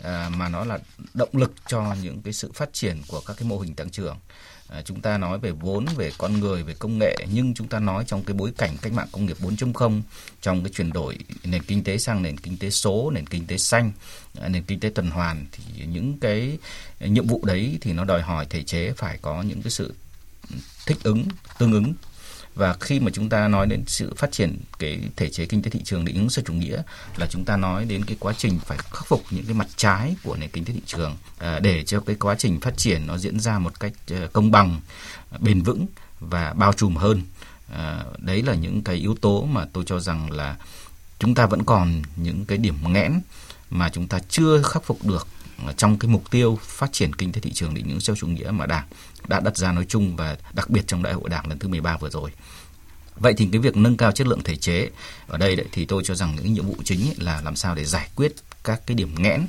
à, 0.03 0.31
mà 0.37 0.49
nó 0.49 0.65
là 0.65 0.79
động 1.15 1.29
lực 1.33 1.53
cho 1.69 1.95
những 2.03 2.23
cái 2.23 2.33
sự 2.33 2.53
phát 2.55 2.73
triển 2.73 3.03
của 3.09 3.21
các 3.27 3.37
cái 3.37 3.49
mô 3.49 3.59
hình 3.59 3.75
tăng 3.75 3.91
trưởng. 3.91 4.17
À, 4.69 4.83
chúng 4.83 5.01
ta 5.01 5.19
nói 5.19 5.39
về 5.39 5.51
vốn, 5.51 5.87
về 5.97 6.13
con 6.19 6.41
người, 6.41 6.63
về 6.63 6.75
công 6.79 6.99
nghệ 6.99 7.17
nhưng 7.33 7.55
chúng 7.55 7.69
ta 7.69 7.79
nói 7.79 8.05
trong 8.07 8.25
cái 8.25 8.35
bối 8.35 8.53
cảnh 8.59 8.77
cách 8.83 8.93
mạng 8.93 9.09
công 9.13 9.27
nghiệp 9.27 9.37
4.0 9.41 10.03
trong 10.41 10.65
cái 10.65 10.73
chuyển 10.73 10.93
đổi 10.93 11.19
nền 11.45 11.63
kinh 11.63 11.85
tế 11.85 11.99
sang 11.99 12.23
nền 12.23 12.39
kinh 12.39 12.59
tế 12.59 12.71
số, 12.71 13.11
nền 13.11 13.27
kinh 13.27 13.47
tế 13.47 13.59
xanh, 13.59 13.93
à, 14.41 14.49
nền 14.49 14.63
kinh 14.63 14.81
tế 14.81 14.91
tuần 14.95 15.11
hoàn 15.11 15.47
thì 15.53 15.87
những 15.87 16.19
cái 16.21 16.59
nhiệm 17.01 17.27
vụ 17.27 17.41
đấy 17.45 17.79
thì 17.81 17.93
nó 17.93 18.05
đòi 18.05 18.23
hỏi 18.23 18.47
thể 18.51 18.63
chế 18.63 18.93
phải 18.97 19.19
có 19.23 19.43
những 19.43 19.63
cái 19.63 19.71
sự 19.71 19.95
thích 20.87 20.99
ứng, 21.03 21.25
tương 21.59 21.73
ứng. 21.73 21.95
Và 22.55 22.77
khi 22.81 23.01
mà 23.01 23.11
chúng 23.15 23.29
ta 23.29 23.49
nói 23.49 23.67
đến 23.67 23.85
sự 23.87 24.15
phát 24.17 24.33
triển 24.33 24.61
cái 24.79 25.01
thể 25.17 25.31
chế 25.31 25.47
kinh 25.47 25.63
tế 25.63 25.71
thị 25.71 25.81
trường 25.85 26.05
định 26.05 26.17
hướng 26.17 26.31
xã 26.31 26.43
chủ 26.47 26.53
nghĩa 26.53 26.83
là 27.17 27.27
chúng 27.31 27.45
ta 27.45 27.57
nói 27.57 27.85
đến 27.85 28.05
cái 28.05 28.17
quá 28.21 28.33
trình 28.39 28.59
phải 28.67 28.79
khắc 28.79 29.07
phục 29.07 29.23
những 29.31 29.45
cái 29.45 29.55
mặt 29.55 29.67
trái 29.77 30.17
của 30.23 30.37
nền 30.37 30.51
kinh 30.51 30.65
tế 30.65 30.73
thị 30.73 30.81
trường 30.87 31.17
à, 31.39 31.59
để 31.59 31.85
cho 31.85 32.01
cái 32.01 32.17
quá 32.17 32.35
trình 32.39 32.61
phát 32.61 32.77
triển 32.77 33.07
nó 33.07 33.19
diễn 33.19 33.41
ra 33.41 33.59
một 33.59 33.81
cách 33.81 33.93
à, 34.11 34.27
công 34.33 34.51
bằng, 34.51 34.81
bền 35.41 35.63
vững 35.63 35.87
và 36.21 36.53
bao 36.53 36.73
trùm 36.73 36.97
hơn. 36.97 37.23
À, 37.73 38.05
đấy 38.19 38.43
là 38.43 38.55
những 38.55 38.83
cái 38.83 38.97
yếu 38.97 39.15
tố 39.21 39.45
mà 39.45 39.65
tôi 39.73 39.85
cho 39.87 40.01
rằng 40.01 40.31
là 40.31 40.57
chúng 41.19 41.35
ta 41.35 41.47
vẫn 41.47 41.63
còn 41.63 42.03
những 42.17 42.45
cái 42.45 42.59
điểm 42.59 42.93
nghẽn 42.93 43.21
mà 43.71 43.89
chúng 43.89 44.09
ta 44.09 44.19
chưa 44.29 44.63
khắc 44.63 44.85
phục 44.85 45.05
được 45.07 45.27
trong 45.77 45.99
cái 45.99 46.11
mục 46.11 46.31
tiêu 46.31 46.59
phát 46.63 46.93
triển 46.93 47.15
kinh 47.15 47.33
tế 47.33 47.41
thị 47.41 47.53
trường 47.53 47.75
định 47.75 47.89
hướng 47.89 48.01
xã 48.01 48.13
chủ 48.17 48.27
nghĩa 48.27 48.51
mà 48.51 48.67
Đảng 48.67 48.87
đã 49.27 49.41
đặt 49.41 49.57
ra 49.57 49.73
nói 49.73 49.85
chung 49.89 50.17
và 50.17 50.37
đặc 50.53 50.71
biệt 50.71 50.83
trong 50.87 51.03
đại 51.03 51.13
hội 51.13 51.29
Đảng 51.29 51.49
lần 51.49 51.59
thứ 51.59 51.69
13 51.69 51.97
vừa 51.97 52.11
rồi. 52.11 52.31
Vậy 53.17 53.35
thì 53.37 53.49
cái 53.53 53.61
việc 53.61 53.77
nâng 53.77 53.97
cao 53.97 54.13
chất 54.13 54.27
lượng 54.27 54.43
thể 54.45 54.57
chế 54.57 54.89
ở 55.27 55.39
đây 55.39 55.57
thì 55.73 55.85
tôi 55.85 56.03
cho 56.05 56.15
rằng 56.15 56.37
những 56.37 56.53
nhiệm 56.53 56.67
vụ 56.67 56.77
chính 56.85 57.13
là 57.17 57.41
làm 57.45 57.57
sao 57.57 57.75
để 57.75 57.85
giải 57.85 58.09
quyết 58.17 58.35
các 58.65 58.81
cái 58.87 58.95
điểm 58.95 59.15
nghẽn 59.19 59.47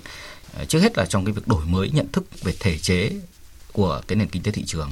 ờ, 0.53 0.65
trước 0.65 0.79
hết 0.79 0.97
là 0.97 1.05
trong 1.05 1.25
cái 1.25 1.33
việc 1.33 1.47
đổi 1.47 1.65
mới 1.65 1.89
nhận 1.89 2.11
thức 2.11 2.43
về 2.43 2.53
thể 2.59 2.77
chế 2.77 3.11
của 3.73 4.01
cái 4.07 4.15
nền 4.15 4.27
kinh 4.27 4.43
tế 4.43 4.51
thị 4.51 4.63
trường. 4.65 4.91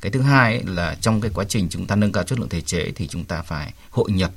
Cái 0.00 0.12
thứ 0.12 0.20
hai 0.20 0.62
là 0.66 0.96
trong 1.00 1.20
cái 1.20 1.30
quá 1.34 1.44
trình 1.48 1.68
chúng 1.70 1.86
ta 1.86 1.96
nâng 1.96 2.12
cao 2.12 2.24
chất 2.24 2.38
lượng 2.38 2.48
thể 2.48 2.60
chế 2.60 2.92
thì 2.94 3.08
chúng 3.08 3.24
ta 3.24 3.42
phải 3.42 3.72
hội 3.90 4.10
nhập 4.10 4.30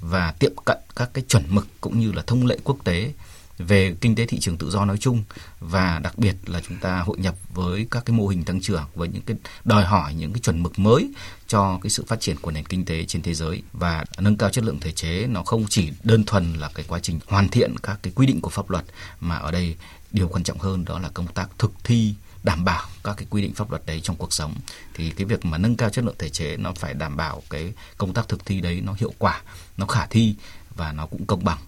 và 0.00 0.34
tiệm 0.38 0.52
cận 0.64 0.78
các 0.96 1.10
cái 1.14 1.24
chuẩn 1.28 1.44
mực 1.48 1.66
cũng 1.80 2.00
như 2.00 2.12
là 2.12 2.22
thông 2.26 2.46
lệ 2.46 2.58
quốc 2.64 2.76
tế 2.84 3.12
về 3.58 3.94
kinh 4.00 4.14
tế 4.14 4.26
thị 4.26 4.38
trường 4.40 4.58
tự 4.58 4.70
do 4.70 4.84
nói 4.84 4.98
chung 4.98 5.22
và 5.60 5.98
đặc 5.98 6.18
biệt 6.18 6.36
là 6.46 6.60
chúng 6.68 6.76
ta 6.78 7.00
hội 7.00 7.18
nhập 7.18 7.34
với 7.54 7.86
các 7.90 8.04
cái 8.04 8.16
mô 8.16 8.26
hình 8.26 8.44
tăng 8.44 8.60
trưởng 8.60 8.84
với 8.94 9.08
những 9.08 9.22
cái 9.22 9.36
đòi 9.64 9.84
hỏi 9.84 10.14
những 10.14 10.32
cái 10.32 10.40
chuẩn 10.40 10.62
mực 10.62 10.78
mới 10.78 11.10
cho 11.48 11.78
cái 11.82 11.90
sự 11.90 12.04
phát 12.08 12.20
triển 12.20 12.36
của 12.40 12.50
nền 12.50 12.64
kinh 12.64 12.84
tế 12.84 13.04
trên 13.04 13.22
thế 13.22 13.34
giới. 13.34 13.62
Và 13.72 14.04
nâng 14.18 14.36
cao 14.36 14.50
chất 14.50 14.64
lượng 14.64 14.80
thể 14.80 14.92
chế 14.92 15.26
nó 15.26 15.42
không 15.42 15.64
chỉ 15.68 15.92
đơn 16.02 16.24
thuần 16.24 16.54
là 16.54 16.70
cái 16.74 16.84
quá 16.88 16.98
trình 17.02 17.20
hoàn 17.26 17.48
thiện 17.48 17.78
các 17.82 17.98
cái 18.02 18.12
quy 18.16 18.26
định 18.26 18.40
của 18.40 18.50
pháp 18.50 18.70
luật, 18.70 18.84
mà 19.20 19.36
ở 19.36 19.50
đây 19.50 19.76
điều 20.12 20.28
quan 20.28 20.42
trọng 20.42 20.58
hơn 20.58 20.84
đó 20.84 20.98
là 20.98 21.08
công 21.08 21.26
tác 21.26 21.48
thực 21.58 21.72
thi, 21.84 22.14
đảm 22.42 22.64
bảo 22.64 22.86
các 23.04 23.16
cái 23.16 23.26
quy 23.30 23.42
định 23.42 23.54
pháp 23.54 23.70
luật 23.70 23.86
đấy 23.86 24.00
trong 24.00 24.16
cuộc 24.16 24.32
sống. 24.32 24.54
Thì 24.94 25.10
cái 25.10 25.24
việc 25.24 25.44
mà 25.44 25.58
nâng 25.58 25.76
cao 25.76 25.90
chất 25.90 26.04
lượng 26.04 26.14
thể 26.18 26.28
chế 26.28 26.56
nó 26.56 26.72
phải 26.72 26.94
đảm 26.94 27.16
bảo 27.16 27.42
cái 27.50 27.72
công 27.98 28.14
tác 28.14 28.28
thực 28.28 28.46
thi 28.46 28.60
đấy 28.60 28.80
nó 28.80 28.94
hiệu 28.98 29.14
quả, 29.18 29.42
nó 29.76 29.86
khả 29.86 30.06
thi 30.06 30.34
và 30.74 30.92
nó 30.92 31.06
cũng 31.06 31.26
công 31.26 31.44
bằng 31.44 31.58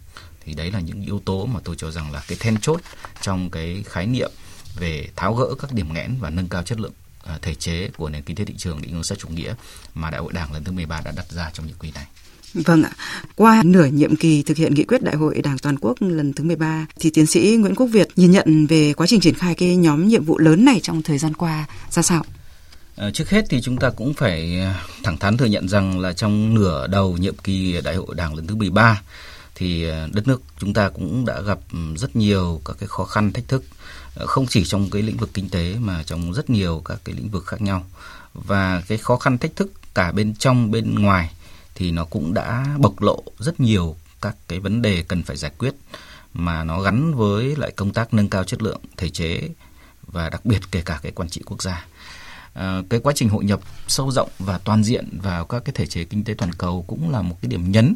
thì 0.48 0.54
đấy 0.54 0.70
là 0.70 0.80
những 0.80 1.02
yếu 1.02 1.20
tố 1.24 1.46
mà 1.46 1.60
tôi 1.64 1.76
cho 1.78 1.90
rằng 1.90 2.12
là 2.12 2.22
cái 2.28 2.38
then 2.40 2.56
chốt 2.60 2.80
trong 3.20 3.50
cái 3.50 3.84
khái 3.86 4.06
niệm 4.06 4.30
về 4.76 5.08
tháo 5.16 5.34
gỡ 5.34 5.54
các 5.58 5.72
điểm 5.72 5.92
nghẽn 5.94 6.16
và 6.20 6.30
nâng 6.30 6.48
cao 6.48 6.62
chất 6.62 6.80
lượng 6.80 6.92
à, 7.24 7.38
thể 7.42 7.54
chế 7.54 7.88
của 7.96 8.08
nền 8.08 8.22
kinh 8.22 8.36
tế 8.36 8.44
thị 8.44 8.54
trường 8.56 8.82
định 8.82 8.92
hướng 8.92 9.04
xã 9.04 9.14
chủ 9.14 9.28
nghĩa 9.28 9.54
mà 9.94 10.10
Đại 10.10 10.20
hội 10.20 10.32
Đảng 10.32 10.52
lần 10.52 10.64
thứ 10.64 10.72
13 10.72 11.00
đã 11.04 11.12
đặt 11.16 11.26
ra 11.30 11.50
trong 11.52 11.66
nhiệm 11.66 11.76
kỳ 11.78 11.90
này. 11.90 12.06
Vâng 12.54 12.82
ạ. 12.82 12.90
Qua 13.36 13.62
nửa 13.64 13.84
nhiệm 13.84 14.16
kỳ 14.16 14.42
thực 14.42 14.56
hiện 14.56 14.74
nghị 14.74 14.84
quyết 14.84 15.02
Đại 15.02 15.16
hội 15.16 15.42
Đảng 15.42 15.58
toàn 15.58 15.76
quốc 15.80 15.96
lần 16.00 16.32
thứ 16.32 16.44
13 16.44 16.86
thì 17.00 17.10
tiến 17.10 17.26
sĩ 17.26 17.56
Nguyễn 17.60 17.74
Quốc 17.74 17.86
Việt 17.86 18.08
nhìn 18.16 18.30
nhận 18.30 18.66
về 18.66 18.92
quá 18.92 19.06
trình 19.06 19.20
triển 19.20 19.34
khai 19.34 19.54
cái 19.54 19.76
nhóm 19.76 20.08
nhiệm 20.08 20.24
vụ 20.24 20.38
lớn 20.38 20.64
này 20.64 20.80
trong 20.82 21.02
thời 21.02 21.18
gian 21.18 21.34
qua 21.34 21.66
ra 21.90 22.02
sao? 22.02 22.24
À, 22.96 23.10
trước 23.10 23.30
hết 23.30 23.44
thì 23.48 23.60
chúng 23.60 23.76
ta 23.76 23.90
cũng 23.90 24.14
phải 24.14 24.60
thẳng 25.02 25.18
thắn 25.18 25.36
thừa 25.36 25.46
nhận 25.46 25.68
rằng 25.68 26.00
là 26.00 26.12
trong 26.12 26.54
nửa 26.54 26.86
đầu 26.86 27.16
nhiệm 27.16 27.36
kỳ 27.36 27.80
Đại 27.84 27.96
hội 27.96 28.14
Đảng 28.14 28.34
lần 28.34 28.46
thứ 28.46 28.54
13 28.54 29.02
thì 29.58 29.84
ờ, 29.84 30.08
đất 30.12 30.28
nước 30.28 30.42
chúng 30.58 30.74
ta 30.74 30.88
cũng 30.88 31.24
đã 31.26 31.40
gặp 31.40 31.58
ừ, 31.72 31.78
rất 31.96 32.16
nhiều 32.16 32.60
các 32.64 32.76
cái 32.80 32.86
khó 32.88 33.04
khăn 33.04 33.32
thách 33.32 33.48
thức 33.48 33.64
ờ, 34.14 34.26
không 34.26 34.46
chỉ 34.46 34.64
trong 34.64 34.90
cái 34.90 35.02
lĩnh 35.02 35.16
vực 35.16 35.30
kinh 35.34 35.48
tế 35.48 35.76
mà 35.78 36.02
trong 36.02 36.32
rất 36.32 36.50
nhiều 36.50 36.82
các 36.84 36.98
cái 37.04 37.14
lĩnh 37.14 37.28
vực 37.28 37.46
khác 37.46 37.60
nhau 37.62 37.86
và 38.34 38.82
cái 38.88 38.98
khó 38.98 39.16
khăn 39.16 39.38
thách 39.38 39.56
thức 39.56 39.72
cả 39.94 40.12
bên 40.12 40.34
trong 40.34 40.70
bên 40.70 40.94
ngoài 40.94 41.30
thì 41.74 41.90
nó 41.90 42.04
cũng 42.04 42.34
đã 42.34 42.66
bộc 42.78 43.02
lộ 43.02 43.22
rất 43.38 43.60
nhiều 43.60 43.96
các 44.22 44.36
cái 44.48 44.60
vấn 44.60 44.82
đề 44.82 45.04
cần 45.08 45.22
phải 45.22 45.36
giải 45.36 45.52
quyết 45.58 45.74
mà 46.34 46.64
nó 46.64 46.80
gắn 46.80 47.14
với 47.14 47.56
lại 47.56 47.70
công 47.76 47.92
tác 47.92 48.14
nâng 48.14 48.28
cao 48.28 48.44
chất 48.44 48.62
lượng 48.62 48.80
thể 48.96 49.08
chế 49.08 49.48
và 50.06 50.28
đặc 50.28 50.44
biệt 50.44 50.60
kể 50.70 50.82
cả 50.84 51.00
cái 51.02 51.12
quản 51.12 51.28
trị 51.28 51.42
quốc 51.46 51.62
gia. 51.62 51.86
À, 52.54 52.82
cái 52.90 53.00
quá 53.00 53.12
trình 53.16 53.28
hội 53.28 53.44
nhập 53.44 53.60
sâu 53.88 54.10
rộng 54.10 54.28
và 54.38 54.58
toàn 54.58 54.84
diện 54.84 55.18
vào 55.22 55.44
các 55.44 55.62
cái 55.64 55.72
thể 55.74 55.86
chế 55.86 56.04
kinh 56.04 56.24
tế 56.24 56.34
toàn 56.34 56.52
cầu 56.52 56.84
cũng 56.86 57.10
là 57.10 57.22
một 57.22 57.36
cái 57.42 57.48
điểm 57.48 57.72
nhấn 57.72 57.94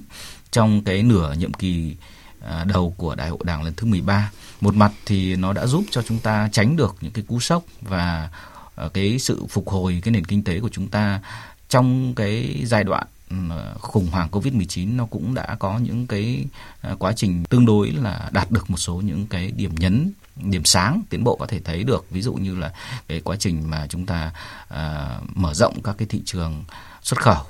trong 0.52 0.82
cái 0.84 1.02
nửa 1.02 1.34
nhiệm 1.38 1.54
kỳ 1.54 1.96
à, 2.40 2.64
đầu 2.64 2.94
của 2.96 3.14
Đại 3.14 3.28
hội 3.28 3.38
Đảng 3.44 3.62
lần 3.62 3.74
thứ 3.76 3.86
13. 3.86 4.30
Một 4.60 4.74
mặt 4.74 4.92
thì 5.06 5.36
nó 5.36 5.52
đã 5.52 5.66
giúp 5.66 5.84
cho 5.90 6.02
chúng 6.02 6.18
ta 6.18 6.48
tránh 6.52 6.76
được 6.76 6.96
những 7.00 7.12
cái 7.12 7.24
cú 7.28 7.40
sốc 7.40 7.64
và 7.80 8.28
à, 8.76 8.88
cái 8.94 9.18
sự 9.18 9.44
phục 9.48 9.68
hồi 9.68 10.00
cái 10.04 10.12
nền 10.12 10.24
kinh 10.24 10.44
tế 10.44 10.60
của 10.60 10.68
chúng 10.72 10.88
ta 10.88 11.20
trong 11.68 12.14
cái 12.14 12.62
giai 12.64 12.84
đoạn 12.84 13.06
ừ, 13.30 13.36
khủng 13.80 14.08
hoảng 14.10 14.28
Covid-19 14.32 14.96
nó 14.96 15.06
cũng 15.06 15.34
đã 15.34 15.56
có 15.58 15.78
những 15.78 16.06
cái 16.06 16.44
à, 16.80 16.94
quá 16.98 17.12
trình 17.16 17.44
tương 17.44 17.66
đối 17.66 17.90
là 17.90 18.28
đạt 18.32 18.50
được 18.50 18.70
một 18.70 18.76
số 18.76 18.94
những 18.94 19.26
cái 19.26 19.50
điểm 19.50 19.74
nhấn 19.74 20.12
điểm 20.36 20.64
sáng 20.64 21.02
tiến 21.10 21.24
bộ 21.24 21.36
có 21.36 21.46
thể 21.46 21.60
thấy 21.64 21.84
được 21.84 22.06
ví 22.10 22.22
dụ 22.22 22.34
như 22.34 22.54
là 22.56 22.72
cái 23.08 23.20
quá 23.20 23.36
trình 23.36 23.70
mà 23.70 23.86
chúng 23.86 24.06
ta 24.06 24.32
uh, 24.74 25.36
mở 25.36 25.54
rộng 25.54 25.82
các 25.84 25.94
cái 25.98 26.08
thị 26.08 26.22
trường 26.24 26.64
xuất 27.02 27.20
khẩu 27.20 27.44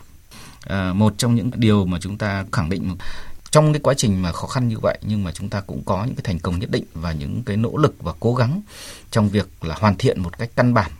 À, 0.66 0.92
một 0.92 1.14
trong 1.18 1.34
những 1.34 1.50
điều 1.54 1.86
mà 1.86 1.98
chúng 2.00 2.18
ta 2.18 2.44
khẳng 2.52 2.68
định 2.68 2.96
trong 3.50 3.72
cái 3.72 3.80
quá 3.80 3.94
trình 3.96 4.22
mà 4.22 4.32
khó 4.32 4.46
khăn 4.46 4.68
như 4.68 4.78
vậy 4.78 4.98
nhưng 5.02 5.24
mà 5.24 5.32
chúng 5.32 5.48
ta 5.48 5.60
cũng 5.60 5.82
có 5.84 6.04
những 6.04 6.14
cái 6.14 6.22
thành 6.24 6.38
công 6.38 6.58
nhất 6.58 6.70
định 6.70 6.84
và 6.94 7.12
những 7.12 7.42
cái 7.42 7.56
nỗ 7.56 7.76
lực 7.76 7.94
và 8.02 8.12
cố 8.20 8.34
gắng 8.34 8.60
trong 9.10 9.28
việc 9.28 9.48
là 9.62 9.74
hoàn 9.78 9.96
thiện 9.96 10.20
một 10.20 10.38
cách 10.38 10.50
căn 10.56 10.74
bản 10.74 10.90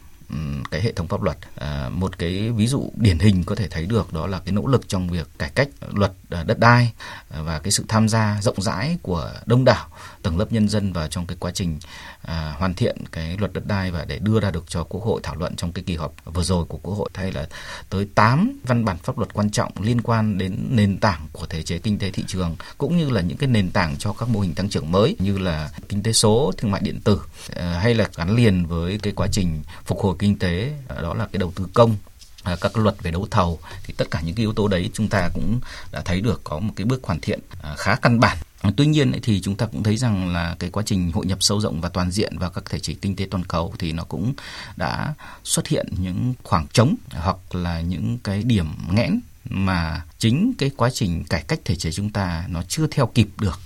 cái 0.71 0.81
hệ 0.81 0.93
thống 0.93 1.09
pháp 1.09 1.23
luật. 1.23 1.39
À, 1.55 1.89
một 1.89 2.19
cái 2.19 2.51
ví 2.51 2.67
dụ 2.67 2.91
điển 2.97 3.19
hình 3.19 3.45
có 3.45 3.55
thể 3.55 3.69
thấy 3.69 3.87
được 3.87 4.13
đó 4.13 4.27
là 4.27 4.39
cái 4.45 4.53
nỗ 4.53 4.67
lực 4.67 4.89
trong 4.89 5.09
việc 5.09 5.29
cải 5.39 5.51
cách 5.51 5.69
luật 5.93 6.13
à, 6.31 6.45
đất 6.45 6.59
đai 6.59 6.93
à, 7.29 7.43
và 7.43 7.59
cái 7.59 7.73
sự 7.73 7.85
tham 7.89 8.09
gia 8.09 8.39
rộng 8.43 8.63
rãi 8.63 8.97
của 9.03 9.33
đông 9.47 9.65
đảo 9.65 9.89
tầng 10.23 10.39
lớp 10.39 10.53
nhân 10.53 10.69
dân 10.69 10.93
vào 10.93 11.09
trong 11.09 11.27
cái 11.27 11.37
quá 11.41 11.51
trình 11.55 11.79
à, 12.23 12.55
hoàn 12.59 12.75
thiện 12.75 12.97
cái 13.13 13.37
luật 13.39 13.53
đất 13.53 13.67
đai 13.67 13.91
và 13.91 14.05
để 14.05 14.19
đưa 14.19 14.41
ra 14.41 14.51
được 14.51 14.65
cho 14.69 14.85
Quốc 14.85 15.05
hội 15.05 15.21
thảo 15.23 15.37
luận 15.37 15.57
trong 15.57 15.73
cái 15.73 15.85
kỳ 15.85 15.97
họp 15.97 16.15
vừa 16.25 16.43
rồi 16.43 16.65
của 16.65 16.79
Quốc 16.79 16.95
hội 16.95 17.09
hay 17.15 17.33
là 17.33 17.47
tới 17.91 18.09
8 18.15 18.61
văn 18.65 18.85
bản 18.85 18.99
pháp 18.99 19.19
luật 19.19 19.35
quan 19.35 19.51
trọng 19.51 19.73
liên 19.81 20.01
quan 20.01 20.39
đến 20.39 20.57
nền 20.71 20.99
tảng 20.99 21.29
của 21.33 21.47
thể 21.47 21.63
chế 21.63 21.79
kinh 21.79 21.99
tế 21.99 22.11
thị 22.11 22.25
trường 22.27 22.57
cũng 22.79 22.97
như 22.97 23.11
là 23.11 23.21
những 23.21 23.37
cái 23.37 23.49
nền 23.49 23.71
tảng 23.71 23.97
cho 23.97 24.13
các 24.13 24.29
mô 24.29 24.41
hình 24.41 24.55
tăng 24.55 24.69
trưởng 24.69 24.93
mới 24.93 25.17
như 25.19 25.39
là 25.39 25.71
kinh 25.89 26.03
tế 26.03 26.13
số, 26.13 26.53
thương 26.57 26.71
mại 26.71 26.81
điện 26.85 27.01
tử 27.05 27.21
à, 27.57 27.79
hay 27.83 27.95
là 27.95 28.09
gắn 28.17 28.37
liền 28.37 28.67
với 28.67 28.99
cái 29.03 29.13
quá 29.13 29.27
trình 29.33 29.63
phục 29.85 30.01
hồi 30.01 30.17
kinh 30.19 30.39
tế 30.39 30.73
à, 30.89 30.97
đó 31.03 31.15
là 31.15 31.27
cái 31.33 31.39
đầu 31.39 31.53
tư 31.57 31.67
công 31.75 31.97
à, 32.43 32.57
các 32.61 32.77
luật 32.77 33.03
về 33.03 33.11
đấu 33.11 33.27
thầu. 33.31 33.59
Thì 33.85 33.95
tất 33.97 34.11
cả 34.11 34.21
những 34.25 34.35
cái 34.35 34.43
yếu 34.43 34.53
tố 34.53 34.69
đấy 34.69 34.91
chúng 34.93 35.09
ta 35.09 35.31
cũng 35.35 35.61
đã 35.93 36.03
thấy 36.05 36.21
được 36.21 36.41
có 36.45 36.59
một 36.59 36.73
cái 36.77 36.85
bước 36.85 37.05
hoàn 37.05 37.21
thiện 37.21 37.41
à, 37.63 37.75
khá 37.79 37.95
căn 37.95 38.21
bản. 38.21 38.37
Tuy 38.77 38.87
nhiên 38.87 39.13
thì 39.23 39.41
chúng 39.41 39.55
ta 39.55 39.67
cũng 39.67 39.83
thấy 39.83 39.97
rằng 39.97 40.33
là 40.33 40.57
cái 40.59 40.71
quá 40.71 40.83
trình 40.87 41.13
hội 41.13 41.27
nhập 41.27 41.43
sâu 41.43 41.61
rộng 41.61 41.81
và 41.81 41.89
toàn 41.89 42.11
diện 42.11 42.39
vào 42.39 42.51
các 42.51 42.65
thể 42.71 42.79
chế 42.79 42.95
kinh 42.95 43.17
tế 43.17 43.27
toàn 43.31 43.45
cầu 43.45 43.75
thì 43.79 43.93
nó 43.93 44.05
cũng 44.05 44.33
đã 44.77 45.15
xuất 45.45 45.69
hiện 45.69 45.87
những 45.99 46.35
khoảng 46.43 46.67
trống 46.73 46.95
hoặc 47.11 47.55
là 47.55 47.81
những 47.81 48.19
cái 48.25 48.43
điểm 48.43 48.67
nghẽn 48.91 49.21
mà 49.45 50.05
chính 50.19 50.53
cái 50.59 50.71
quá 50.77 50.91
trình 50.91 51.25
cải 51.25 51.43
cách 51.49 51.61
thể 51.65 51.77
chế 51.77 51.91
chúng 51.93 52.11
ta 52.11 52.45
nó 52.49 52.63
chưa 52.63 52.87
theo 52.87 53.07
kịp 53.07 53.29
được 53.41 53.61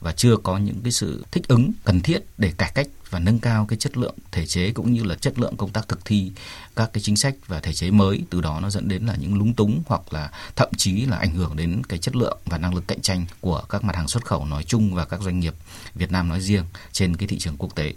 và 0.00 0.12
chưa 0.12 0.36
có 0.36 0.58
những 0.58 0.80
cái 0.82 0.92
sự 0.92 1.24
thích 1.30 1.48
ứng 1.48 1.72
cần 1.84 2.00
thiết 2.00 2.18
để 2.38 2.52
cải 2.58 2.72
cách 2.74 2.86
và 3.12 3.18
nâng 3.18 3.38
cao 3.38 3.66
cái 3.66 3.76
chất 3.78 3.96
lượng 3.96 4.14
thể 4.32 4.46
chế 4.46 4.72
cũng 4.72 4.92
như 4.92 5.04
là 5.04 5.14
chất 5.14 5.38
lượng 5.38 5.56
công 5.56 5.70
tác 5.70 5.88
thực 5.88 6.04
thi 6.04 6.32
các 6.76 6.90
cái 6.92 7.02
chính 7.02 7.16
sách 7.16 7.34
và 7.46 7.60
thể 7.60 7.72
chế 7.72 7.90
mới. 7.90 8.22
Từ 8.30 8.40
đó 8.40 8.60
nó 8.60 8.70
dẫn 8.70 8.88
đến 8.88 9.06
là 9.06 9.16
những 9.16 9.38
lúng 9.38 9.54
túng 9.54 9.82
hoặc 9.86 10.12
là 10.12 10.30
thậm 10.56 10.68
chí 10.76 11.06
là 11.06 11.16
ảnh 11.16 11.34
hưởng 11.34 11.56
đến 11.56 11.82
cái 11.88 11.98
chất 11.98 12.16
lượng 12.16 12.38
và 12.44 12.58
năng 12.58 12.74
lực 12.74 12.88
cạnh 12.88 13.00
tranh 13.00 13.26
của 13.40 13.62
các 13.68 13.84
mặt 13.84 13.96
hàng 13.96 14.08
xuất 14.08 14.24
khẩu 14.24 14.44
nói 14.44 14.64
chung 14.64 14.94
và 14.94 15.04
các 15.04 15.20
doanh 15.20 15.40
nghiệp 15.40 15.54
Việt 15.94 16.12
Nam 16.12 16.28
nói 16.28 16.40
riêng 16.40 16.64
trên 16.92 17.16
cái 17.16 17.28
thị 17.28 17.38
trường 17.38 17.56
quốc 17.56 17.74
tế 17.74 17.92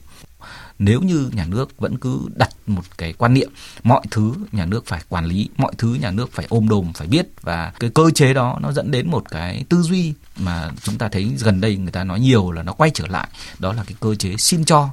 nếu 0.80 1.02
như 1.02 1.30
nhà 1.34 1.46
nước 1.46 1.80
vẫn 1.80 1.98
cứ 1.98 2.20
đặt 2.36 2.50
một 2.68 2.84
cái 2.98 3.14
quan 3.14 3.34
niệm 3.34 3.50
mọi 3.84 4.02
thứ 4.12 4.34
nhà 4.52 4.66
nước 4.66 4.86
phải 4.86 5.02
quản 5.10 5.26
lý 5.26 5.50
mọi 5.58 5.74
thứ 5.78 5.94
nhà 6.02 6.12
nước 6.12 6.32
phải 6.32 6.46
ôm 6.50 6.70
đồm 6.70 6.94
phải 6.94 7.08
biết 7.08 7.28
và 7.42 7.74
cái 7.80 7.90
cơ 7.90 8.12
chế 8.16 8.34
đó 8.34 8.60
nó 8.62 8.72
dẫn 8.72 8.92
đến 8.92 9.12
một 9.12 9.24
cái 9.30 9.66
tư 9.70 9.82
duy 9.82 10.14
mà 10.38 10.72
chúng 10.84 10.98
ta 10.98 11.10
thấy 11.10 11.32
gần 11.40 11.62
đây 11.62 11.78
người 11.78 11.92
ta 11.92 12.04
nói 12.04 12.20
nhiều 12.20 12.52
là 12.52 12.64
nó 12.64 12.74
quay 12.74 12.92
trở 12.94 13.08
lại. 13.08 13.28
Đó 13.60 13.74
là 13.74 13.84
cái 13.84 13.96
cơ 14.00 14.16
chế 14.16 14.36
xin 14.38 14.66
cho 14.66 14.90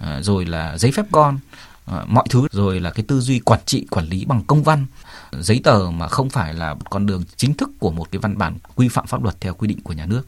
à, 0.00 0.20
rồi 0.22 0.44
là 0.44 0.78
giấy 0.78 0.92
phép 0.92 1.06
con 1.12 1.38
à, 1.86 2.04
mọi 2.06 2.24
thứ 2.30 2.46
rồi 2.52 2.80
là 2.80 2.90
cái 2.90 3.04
tư 3.08 3.20
duy 3.20 3.38
quản 3.38 3.60
trị 3.66 3.86
quản 3.90 4.06
lý 4.06 4.24
bằng 4.24 4.44
công 4.46 4.62
văn. 4.62 4.86
Giấy 5.32 5.60
tờ 5.64 5.90
mà 5.90 6.08
không 6.08 6.30
phải 6.30 6.54
là 6.54 6.74
con 6.90 7.06
đường 7.06 7.24
chính 7.36 7.54
thức 7.54 7.70
của 7.78 7.90
một 7.90 8.10
cái 8.10 8.18
văn 8.18 8.38
bản 8.38 8.58
quy 8.74 8.88
phạm 8.88 9.06
pháp 9.06 9.22
luật 9.22 9.40
theo 9.40 9.54
quy 9.54 9.68
định 9.68 9.80
của 9.80 9.92
nhà 9.92 10.06
nước. 10.06 10.22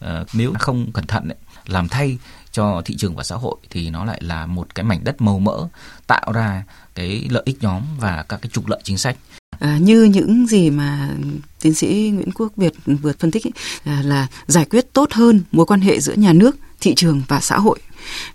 À, 0.00 0.24
nếu 0.32 0.52
không 0.58 0.92
cẩn 0.92 1.06
thận 1.06 1.28
ấy, 1.28 1.36
làm 1.66 1.88
thay 1.88 2.18
cho 2.58 2.82
thị 2.84 2.94
trường 2.96 3.16
và 3.16 3.22
xã 3.22 3.36
hội 3.36 3.56
thì 3.70 3.90
nó 3.90 4.04
lại 4.04 4.20
là 4.22 4.46
một 4.46 4.74
cái 4.74 4.84
mảnh 4.84 5.00
đất 5.04 5.20
màu 5.20 5.38
mỡ 5.38 5.68
tạo 6.06 6.32
ra 6.32 6.64
cái 6.94 7.26
lợi 7.30 7.42
ích 7.46 7.56
nhóm 7.60 7.82
và 8.00 8.24
các 8.28 8.42
cái 8.42 8.50
trục 8.52 8.66
lợi 8.66 8.80
chính 8.84 8.98
sách. 8.98 9.16
À, 9.58 9.78
như 9.78 10.04
những 10.04 10.46
gì 10.46 10.70
mà 10.70 11.10
tiến 11.60 11.74
sĩ 11.74 12.10
Nguyễn 12.14 12.32
Quốc 12.34 12.52
Việt 12.56 12.72
vừa 12.86 13.12
phân 13.18 13.30
tích 13.30 13.46
ấy, 13.46 13.52
là, 13.84 14.02
là 14.02 14.26
giải 14.46 14.64
quyết 14.64 14.92
tốt 14.92 15.12
hơn 15.12 15.42
mối 15.52 15.66
quan 15.66 15.80
hệ 15.80 16.00
giữa 16.00 16.14
nhà 16.14 16.32
nước, 16.32 16.56
thị 16.80 16.94
trường 16.94 17.22
và 17.28 17.40
xã 17.40 17.58
hội. 17.58 17.78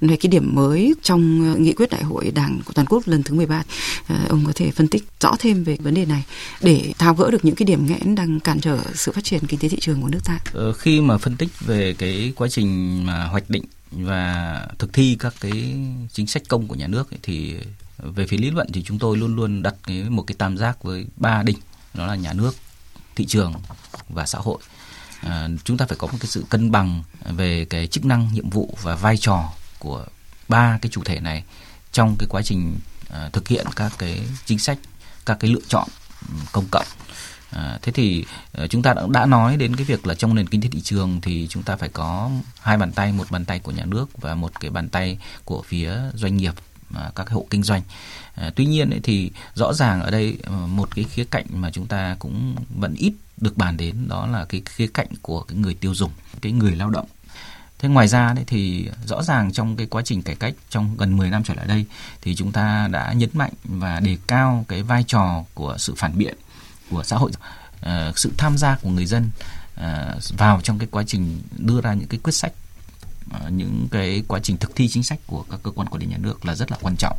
Về 0.02 0.16
cái 0.16 0.30
điểm 0.30 0.56
mới 0.56 0.94
trong 1.02 1.54
ờ, 1.54 1.60
nghị 1.60 1.74
quyết 1.74 1.90
đại 1.92 2.04
hội 2.04 2.32
đảng 2.36 2.60
của 2.66 2.74
toàn 2.74 2.88
quốc 2.90 3.04
lần 3.06 3.24
thứ 3.24 3.36
13 3.36 3.64
à, 4.08 4.26
ông 4.30 4.44
có 4.46 4.52
thể 4.56 4.72
phân 4.72 4.88
tích 4.88 5.04
rõ 5.20 5.36
thêm 5.40 5.64
về 5.64 5.78
vấn 5.80 5.94
đề 5.94 6.06
này 6.06 6.24
để 6.62 6.94
tháo 6.98 7.14
gỡ 7.16 7.32
được 7.32 7.46
những 7.46 7.56
cái 7.56 7.66
điểm 7.66 7.86
nghẽn 7.86 8.16
đang 8.16 8.40
cản 8.40 8.60
trở 8.60 8.80
sự 8.94 9.12
phát 9.12 9.24
triển 9.24 9.48
kinh 9.48 9.60
tế 9.60 9.70
thị 9.70 9.78
trường 9.82 10.02
của 10.02 10.10
nước 10.10 10.26
ta. 10.26 10.40
Ờ, 10.54 10.74
khi 10.74 11.02
mà 11.02 11.18
phân 11.18 11.38
tích 11.38 11.50
về 11.60 11.96
cái 11.98 12.34
quá 12.36 12.48
trình 12.48 13.02
mà 13.06 13.26
hoạch 13.26 13.50
định 13.50 13.64
và 13.98 14.68
thực 14.80 14.94
thi 14.94 15.16
các 15.20 15.34
cái 15.40 15.76
chính 16.12 16.28
sách 16.28 16.44
công 16.50 16.68
của 16.68 16.76
nhà 16.76 16.88
nước 16.88 17.12
ấy, 17.12 17.20
thì 17.24 17.56
về 17.98 18.28
phía 18.28 18.38
lý 18.38 18.52
luận 18.52 18.68
thì 18.74 18.84
chúng 18.84 19.00
tôi 19.00 19.18
luôn 19.18 19.36
luôn 19.36 19.64
đặt 19.64 19.76
cái, 19.84 20.04
một 20.04 20.24
cái 20.28 20.36
tam 20.38 20.58
giác 20.58 20.84
với 20.84 21.06
ba 21.16 21.44
đỉnh. 21.44 21.58
Đó 21.94 22.08
là 22.08 22.16
nhà 22.16 22.34
nước 22.34 22.56
thị 23.16 23.26
trường 23.26 23.54
và 24.10 24.26
xã 24.26 24.40
hội. 24.40 24.58
À, 25.22 25.48
chúng 25.64 25.78
ta 25.78 25.86
phải 25.86 25.98
có 25.98 26.08
một 26.08 26.18
cái 26.20 26.28
sự 26.28 26.46
cân 26.50 26.72
bằng 26.72 27.04
về 27.26 27.66
cái 27.66 27.88
chức 27.88 28.06
năng 28.06 28.34
nhiệm 28.34 28.50
vụ 28.50 28.78
và 28.82 28.96
vai 28.96 29.18
trò 29.18 29.54
của 29.80 30.06
ba 30.48 30.80
cái 30.82 30.90
chủ 30.92 31.04
thể 31.04 31.20
này 31.20 31.44
trong 31.92 32.16
cái 32.20 32.28
quá 32.30 32.42
trình 32.42 32.80
à, 33.10 33.30
thực 33.34 33.48
hiện 33.48 33.68
các 33.76 33.92
cái 33.98 34.20
chính 34.46 34.60
sách 34.60 34.78
các 35.26 35.38
cái 35.40 35.52
lựa 35.52 35.62
chọn 35.68 35.88
ừ, 36.30 36.36
công 36.52 36.66
cộng. 36.72 36.86
À, 37.56 37.80
thế 37.82 37.92
thì 37.92 38.26
ờ, 38.52 38.68
chúng 38.68 38.82
ta 38.82 38.94
đã, 38.94 39.02
đã 39.10 39.26
nói 39.26 39.58
đến 39.58 39.76
cái 39.76 39.86
việc 39.86 40.08
là 40.08 40.16
trong 40.16 40.36
nền 40.36 40.48
kinh 40.48 40.62
tế 40.62 40.70
thị 40.72 40.82
trường 40.82 41.22
thì 41.22 41.48
chúng 41.50 41.64
ta 41.64 41.76
phải 41.76 41.90
có 41.90 42.32
hai 42.62 42.78
bàn 42.78 42.92
tay, 42.92 43.12
một 43.12 43.32
bàn 43.32 43.46
tay 43.46 43.60
của 43.60 43.72
nhà 43.72 43.86
nước 43.86 44.22
và 44.22 44.36
một 44.36 44.60
cái 44.60 44.72
bàn 44.72 44.90
tay 44.90 45.18
của 45.46 45.64
phía 45.68 45.94
doanh 46.14 46.38
nghiệp 46.38 46.54
à, 46.96 47.12
các 47.16 47.24
cái 47.24 47.34
hộ 47.34 47.48
kinh 47.50 47.64
doanh. 47.64 47.82
À, 48.36 48.52
tuy 48.56 48.66
nhiên 48.66 48.90
ấy, 48.90 49.00
thì 49.04 49.32
rõ 49.54 49.74
ràng 49.74 50.02
ở 50.02 50.12
đây 50.12 50.38
ờ, 50.44 50.68
một 50.68 50.96
cái 50.96 51.06
khía 51.06 51.24
cạnh 51.24 51.46
mà 51.54 51.72
chúng 51.72 51.88
ta 51.88 52.16
cũng 52.20 52.56
vẫn 52.80 52.94
ít 52.98 53.14
được 53.38 53.58
bàn 53.58 53.78
đến 53.78 54.08
đó 54.08 54.28
là 54.28 54.46
cái 54.46 54.62
khía 54.66 54.88
cạnh 54.88 55.08
của 55.22 55.42
cái 55.42 55.58
người 55.58 55.74
tiêu 55.74 55.96
dùng, 55.96 56.12
cái 56.42 56.52
người 56.52 56.76
lao 56.76 56.90
động. 56.90 57.06
Thế 57.80 57.90
ngoài 57.90 58.08
ra 58.08 58.34
đấy 58.34 58.44
thì 58.48 58.90
rõ 59.06 59.24
ràng 59.24 59.52
trong 59.52 59.76
cái 59.76 59.88
quá 59.88 60.02
trình 60.06 60.22
cải 60.22 60.36
cách 60.36 60.54
trong 60.70 60.96
gần 60.98 61.18
10 61.18 61.30
năm 61.30 61.44
trở 61.44 61.54
lại 61.54 61.68
đây 61.68 61.86
thì 62.22 62.36
chúng 62.36 62.52
ta 62.52 62.88
đã 62.92 63.14
nhấn 63.14 63.30
mạnh 63.34 63.52
và 63.64 64.00
đề 64.00 64.18
cao 64.28 64.66
cái 64.68 64.84
vai 64.84 65.04
trò 65.08 65.44
của 65.54 65.76
sự 65.78 65.94
phản 65.98 66.18
biện 66.18 66.36
của 66.90 67.04
xã 67.04 67.18
hội 67.18 67.32
uh, 67.86 68.18
sự 68.18 68.32
tham 68.38 68.58
gia 68.58 68.76
của 68.76 68.90
người 68.90 69.06
dân 69.06 69.30
uh, 69.76 69.84
vào 70.38 70.62
trong 70.64 70.80
cái 70.80 70.88
quá 70.92 71.04
trình 71.08 71.42
đưa 71.58 71.82
ra 71.82 71.94
những 71.94 72.08
cái 72.08 72.20
quyết 72.24 72.34
sách 72.34 72.54
uh, 73.36 73.52
những 73.52 73.88
cái 73.92 74.24
quá 74.28 74.40
trình 74.44 74.58
thực 74.58 74.76
thi 74.76 74.88
chính 74.88 75.04
sách 75.04 75.20
của 75.28 75.46
các 75.52 75.60
cơ 75.64 75.72
quan 75.72 75.88
quản 75.88 76.02
lý 76.02 76.08
nhà 76.08 76.18
nước 76.18 76.46
là 76.46 76.56
rất 76.56 76.72
là 76.72 76.78
quan 76.82 76.96
trọng. 76.98 77.18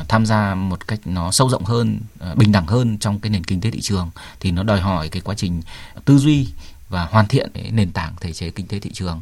Uh, 0.00 0.08
tham 0.08 0.26
gia 0.26 0.54
một 0.54 0.88
cách 0.88 1.00
nó 1.04 1.30
sâu 1.30 1.48
rộng 1.48 1.64
hơn 1.64 2.00
uh, 2.30 2.36
bình 2.36 2.52
đẳng 2.52 2.66
hơn 2.66 2.98
trong 2.98 3.20
cái 3.20 3.30
nền 3.30 3.44
kinh 3.44 3.60
tế 3.60 3.70
thị 3.70 3.80
trường 3.80 4.10
thì 4.40 4.50
nó 4.50 4.62
đòi 4.62 4.80
hỏi 4.80 5.08
cái 5.08 5.22
quá 5.22 5.34
trình 5.34 5.62
tư 6.04 6.18
duy 6.18 6.48
và 6.88 7.04
hoàn 7.04 7.28
thiện 7.28 7.50
cái 7.54 7.70
nền 7.70 7.92
tảng 7.92 8.14
thể 8.20 8.32
chế 8.32 8.50
kinh 8.50 8.66
tế 8.66 8.78
thị 8.78 8.90
trường 8.92 9.20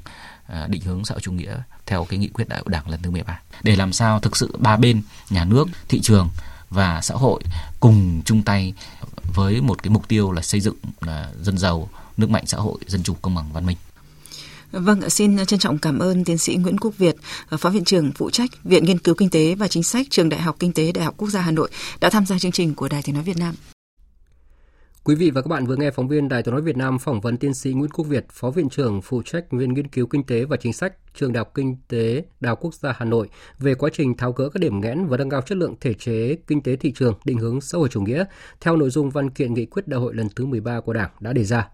định 0.69 0.81
hướng 0.81 1.05
xã 1.05 1.15
hội 1.15 1.21
chủ 1.21 1.33
nghĩa 1.33 1.57
theo 1.87 2.05
cái 2.05 2.19
nghị 2.19 2.29
quyết 2.29 2.49
đại 2.49 2.59
hội 2.59 2.69
đảng 2.71 2.89
lần 2.89 3.03
thứ 3.03 3.11
13 3.11 3.41
để 3.63 3.77
làm 3.77 3.93
sao 3.93 4.21
thực 4.21 4.37
sự 4.37 4.57
ba 4.59 4.77
bên 4.77 5.03
nhà 5.31 5.45
nước 5.45 5.69
thị 5.89 6.01
trường 6.03 6.31
và 6.71 7.01
xã 7.01 7.15
hội 7.15 7.43
cùng 7.81 8.23
chung 8.25 8.43
tay 8.43 8.75
với 9.35 9.61
một 9.61 9.83
cái 9.83 9.91
mục 9.91 10.09
tiêu 10.09 10.33
là 10.33 10.43
xây 10.43 10.61
dựng 10.61 10.77
là 11.01 11.31
dân 11.43 11.59
giàu, 11.59 11.89
nước 12.17 12.31
mạnh 12.31 12.47
xã 12.47 12.59
hội, 12.59 12.79
dân 12.87 13.03
chủ 13.03 13.15
công 13.23 13.35
bằng 13.35 13.53
văn 13.53 13.67
minh. 13.67 13.77
Vâng, 14.73 15.11
xin 15.11 15.47
trân 15.47 15.59
trọng 15.59 15.79
cảm 15.79 15.99
ơn 15.99 16.25
tiến 16.25 16.39
sĩ 16.39 16.57
Nguyễn 16.57 16.79
Quốc 16.79 16.99
Việt, 16.99 17.17
Phó 17.59 17.71
Viện 17.71 17.85
trưởng 17.85 18.13
phụ 18.13 18.31
trách 18.31 18.51
Viện 18.65 18.85
Nghiên 18.85 18.99
cứu 18.99 19.15
Kinh 19.15 19.31
tế 19.31 19.55
và 19.55 19.69
Chính 19.69 19.83
sách 19.83 20.07
Trường 20.11 20.29
Đại 20.29 20.41
học 20.41 20.57
Kinh 20.59 20.73
tế 20.73 20.93
Đại 20.93 21.05
học 21.05 21.15
Quốc 21.17 21.29
gia 21.29 21.41
Hà 21.41 21.51
Nội 21.51 21.71
đã 22.01 22.11
tham 22.11 22.27
gia 22.27 22.39
chương 22.39 22.53
trình 22.53 22.75
của 22.75 22.89
Đài 22.89 23.03
Tiếng 23.03 23.15
Nói 23.15 23.25
Việt 23.25 23.37
Nam. 23.37 23.55
Quý 25.09 25.15
vị 25.15 25.31
và 25.31 25.43
các 25.43 25.49
bạn 25.49 25.67
vừa 25.67 25.77
nghe 25.77 25.91
phóng 25.91 26.09
viên 26.09 26.29
Đài 26.29 26.43
Tiếng 26.43 26.53
nói 26.55 26.63
Việt 26.63 26.77
Nam 26.77 26.99
phỏng 26.99 27.21
vấn 27.21 27.37
tiến 27.37 27.55
sĩ 27.55 27.73
Nguyễn 27.73 27.91
Quốc 27.91 28.05
Việt, 28.05 28.27
Phó 28.33 28.51
viện 28.51 28.69
trưởng 28.69 29.03
phụ 29.03 29.23
trách 29.23 29.45
Viện 29.51 29.75
Nghiên 29.75 29.89
cứu 29.89 30.07
Kinh 30.07 30.23
tế 30.23 30.45
và 30.45 30.57
Chính 30.57 30.73
sách, 30.73 30.93
Trường 31.15 31.33
Đại 31.33 31.39
học 31.39 31.53
Kinh 31.55 31.77
tế 31.89 32.25
Đại 32.41 32.49
học 32.49 32.59
Quốc 32.63 32.75
gia 32.75 32.93
Hà 32.97 33.05
Nội 33.05 33.29
về 33.59 33.75
quá 33.75 33.91
trình 33.93 34.17
tháo 34.17 34.33
gỡ 34.33 34.49
các 34.49 34.61
điểm 34.61 34.81
nghẽn 34.81 35.07
và 35.07 35.17
nâng 35.17 35.31
cao 35.31 35.43
chất 35.43 35.59
lượng 35.59 35.75
thể 35.81 35.95
chế 35.95 36.37
kinh 36.47 36.63
tế 36.63 36.77
thị 36.77 36.93
trường 36.93 37.15
định 37.25 37.39
hướng 37.39 37.61
xã 37.61 37.79
hội 37.79 37.89
chủ 37.89 38.01
nghĩa 38.01 38.25
theo 38.61 38.77
nội 38.77 38.91
dung 38.91 39.11
văn 39.11 39.31
kiện 39.31 39.55
nghị 39.55 39.67
quyết 39.67 39.89
đại 39.89 40.01
hội 40.01 40.15
lần 40.15 40.29
thứ 40.37 40.47
13 40.47 40.81
của 40.81 40.93
Đảng 40.93 41.11
đã 41.21 41.33
đề 41.33 41.45
ra. 41.45 41.69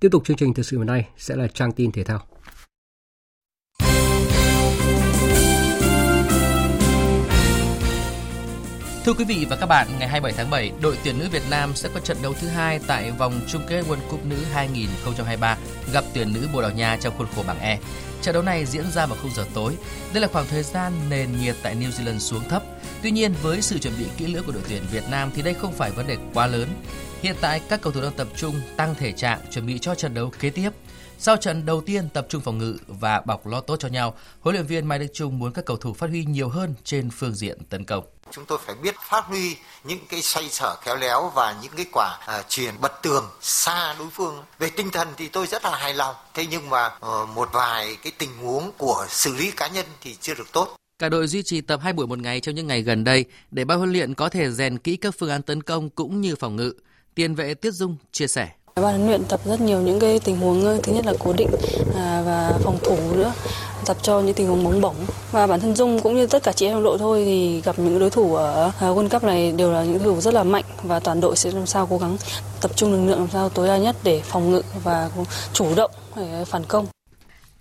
Tiếp 0.00 0.08
tục 0.12 0.24
chương 0.24 0.36
trình 0.36 0.54
thời 0.54 0.64
sự 0.64 0.78
hôm 0.78 0.86
nay 0.86 1.08
sẽ 1.16 1.36
là 1.36 1.46
trang 1.46 1.72
tin 1.72 1.92
thể 1.92 2.04
thao. 2.04 2.20
Thưa 9.08 9.14
quý 9.14 9.24
vị 9.24 9.46
và 9.50 9.56
các 9.56 9.66
bạn, 9.66 9.86
ngày 9.98 10.08
27 10.08 10.32
tháng 10.36 10.50
7, 10.50 10.72
đội 10.80 10.98
tuyển 11.04 11.18
nữ 11.18 11.28
Việt 11.32 11.42
Nam 11.50 11.72
sẽ 11.74 11.88
có 11.94 12.00
trận 12.00 12.16
đấu 12.22 12.34
thứ 12.40 12.48
hai 12.48 12.80
tại 12.86 13.10
vòng 13.10 13.40
chung 13.46 13.62
kết 13.68 13.84
World 13.88 14.08
Cup 14.10 14.26
nữ 14.26 14.36
2023 14.52 15.58
gặp 15.92 16.04
tuyển 16.14 16.32
nữ 16.32 16.48
Bồ 16.52 16.62
Đào 16.62 16.70
Nha 16.70 16.96
trong 17.00 17.14
khuôn 17.18 17.26
khổ 17.36 17.42
bảng 17.46 17.58
E. 17.58 17.78
Trận 18.22 18.32
đấu 18.32 18.42
này 18.42 18.66
diễn 18.66 18.90
ra 18.90 19.06
vào 19.06 19.18
khung 19.22 19.30
giờ 19.34 19.44
tối. 19.54 19.76
Đây 20.12 20.20
là 20.20 20.28
khoảng 20.28 20.46
thời 20.46 20.62
gian 20.62 20.92
nền 21.10 21.28
nhiệt 21.40 21.56
tại 21.62 21.76
New 21.76 21.90
Zealand 21.90 22.18
xuống 22.18 22.48
thấp. 22.48 22.62
Tuy 23.02 23.10
nhiên, 23.10 23.34
với 23.42 23.62
sự 23.62 23.78
chuẩn 23.78 23.94
bị 23.98 24.04
kỹ 24.16 24.26
lưỡng 24.26 24.44
của 24.44 24.52
đội 24.52 24.62
tuyển 24.68 24.82
Việt 24.92 25.04
Nam 25.10 25.30
thì 25.34 25.42
đây 25.42 25.54
không 25.54 25.72
phải 25.72 25.90
vấn 25.90 26.06
đề 26.06 26.16
quá 26.34 26.46
lớn. 26.46 26.68
Hiện 27.22 27.36
tại 27.40 27.60
các 27.68 27.80
cầu 27.82 27.92
thủ 27.92 28.00
đang 28.00 28.12
tập 28.12 28.28
trung 28.36 28.60
tăng 28.76 28.94
thể 28.94 29.12
trạng 29.12 29.40
chuẩn 29.50 29.66
bị 29.66 29.78
cho 29.78 29.94
trận 29.94 30.14
đấu 30.14 30.32
kế 30.40 30.50
tiếp. 30.50 30.70
Sau 31.18 31.36
trận 31.36 31.66
đầu 31.66 31.80
tiên 31.80 32.08
tập 32.08 32.26
trung 32.28 32.42
phòng 32.42 32.58
ngự 32.58 32.76
và 32.86 33.20
bọc 33.20 33.46
lót 33.46 33.66
tốt 33.66 33.76
cho 33.78 33.88
nhau, 33.88 34.14
huấn 34.40 34.54
luyện 34.54 34.66
viên 34.66 34.86
Mai 34.86 34.98
Đức 34.98 35.08
Chung 35.12 35.38
muốn 35.38 35.52
các 35.52 35.64
cầu 35.64 35.76
thủ 35.76 35.94
phát 35.94 36.10
huy 36.10 36.24
nhiều 36.24 36.48
hơn 36.48 36.74
trên 36.84 37.10
phương 37.10 37.34
diện 37.34 37.58
tấn 37.68 37.84
công. 37.84 38.04
Chúng 38.32 38.44
tôi 38.44 38.58
phải 38.66 38.74
biết 38.74 38.94
phát 39.08 39.24
huy 39.24 39.56
những 39.84 39.98
cái 40.08 40.22
xoay 40.22 40.48
sở 40.48 40.76
khéo 40.82 40.96
léo 40.96 41.32
và 41.34 41.56
những 41.62 41.72
cái 41.76 41.86
quả 41.92 42.18
à, 42.26 42.42
truyền 42.48 42.74
bật 42.80 42.92
tường 43.02 43.30
xa 43.40 43.94
đối 43.98 44.08
phương. 44.10 44.44
Về 44.58 44.70
tinh 44.70 44.90
thần 44.90 45.08
thì 45.16 45.28
tôi 45.28 45.46
rất 45.46 45.64
là 45.64 45.76
hài 45.76 45.94
lòng. 45.94 46.14
Thế 46.34 46.46
nhưng 46.50 46.70
mà 46.70 46.86
uh, 46.86 47.28
một 47.28 47.48
vài 47.52 47.96
cái 48.02 48.12
tình 48.18 48.38
huống 48.42 48.72
của 48.78 49.06
xử 49.08 49.34
lý 49.34 49.50
cá 49.50 49.68
nhân 49.68 49.86
thì 50.00 50.16
chưa 50.20 50.34
được 50.34 50.52
tốt. 50.52 50.76
Cả 50.98 51.08
đội 51.08 51.26
duy 51.26 51.42
trì 51.42 51.60
tập 51.60 51.80
2 51.82 51.92
buổi 51.92 52.06
một 52.06 52.18
ngày 52.18 52.40
trong 52.40 52.54
những 52.54 52.66
ngày 52.66 52.82
gần 52.82 53.04
đây 53.04 53.24
để 53.50 53.64
ban 53.64 53.78
huấn 53.78 53.92
luyện 53.92 54.14
có 54.14 54.28
thể 54.28 54.50
rèn 54.50 54.78
kỹ 54.78 54.96
các 54.96 55.14
phương 55.18 55.30
án 55.30 55.42
tấn 55.42 55.62
công 55.62 55.90
cũng 55.90 56.20
như 56.20 56.36
phòng 56.36 56.56
ngự. 56.56 56.72
Tiền 57.14 57.34
vệ 57.34 57.54
Tiết 57.54 57.70
Dung 57.70 57.96
chia 58.12 58.26
sẻ. 58.26 58.48
Ban 58.74 58.84
huấn 58.84 59.06
luyện 59.06 59.24
tập 59.24 59.40
rất 59.44 59.60
nhiều 59.60 59.80
những 59.80 60.00
cái 60.00 60.20
tình 60.24 60.36
huống 60.36 60.82
thứ 60.82 60.92
nhất 60.92 61.06
là 61.06 61.12
cố 61.18 61.32
định 61.32 61.50
à, 61.96 62.22
và 62.26 62.52
phòng 62.62 62.78
thủ 62.84 62.98
nữa 63.16 63.32
tập 63.88 63.96
cho 64.02 64.20
những 64.20 64.34
tình 64.34 64.46
huống 64.46 64.64
bóng 64.64 64.80
bổng 64.80 64.94
và 65.32 65.46
bản 65.46 65.60
thân 65.60 65.76
Dung 65.76 66.00
cũng 66.00 66.16
như 66.16 66.26
tất 66.26 66.42
cả 66.42 66.52
chị 66.52 66.66
em 66.66 66.82
đội 66.82 66.98
thôi 66.98 67.22
thì 67.24 67.60
gặp 67.60 67.78
những 67.78 67.98
đối 67.98 68.10
thủ 68.10 68.34
ở 68.34 68.72
à, 68.80 68.88
World 68.88 69.08
Cup 69.08 69.24
này 69.24 69.52
đều 69.52 69.72
là 69.72 69.84
những 69.84 69.98
đối 69.98 70.14
thủ 70.14 70.20
rất 70.20 70.34
là 70.34 70.42
mạnh 70.42 70.64
và 70.82 71.00
toàn 71.00 71.20
đội 71.20 71.36
sẽ 71.36 71.50
làm 71.50 71.66
sao 71.66 71.86
cố 71.90 71.98
gắng 71.98 72.16
tập 72.60 72.70
trung 72.76 72.92
lực 72.92 73.10
lượng 73.10 73.18
làm 73.18 73.28
sao 73.32 73.48
tối 73.48 73.68
đa 73.68 73.76
nhất 73.76 73.96
để 74.02 74.20
phòng 74.24 74.50
ngự 74.50 74.62
và 74.84 75.10
chủ 75.52 75.74
động 75.76 75.90
để 76.16 76.44
phản 76.46 76.64
công. 76.68 76.86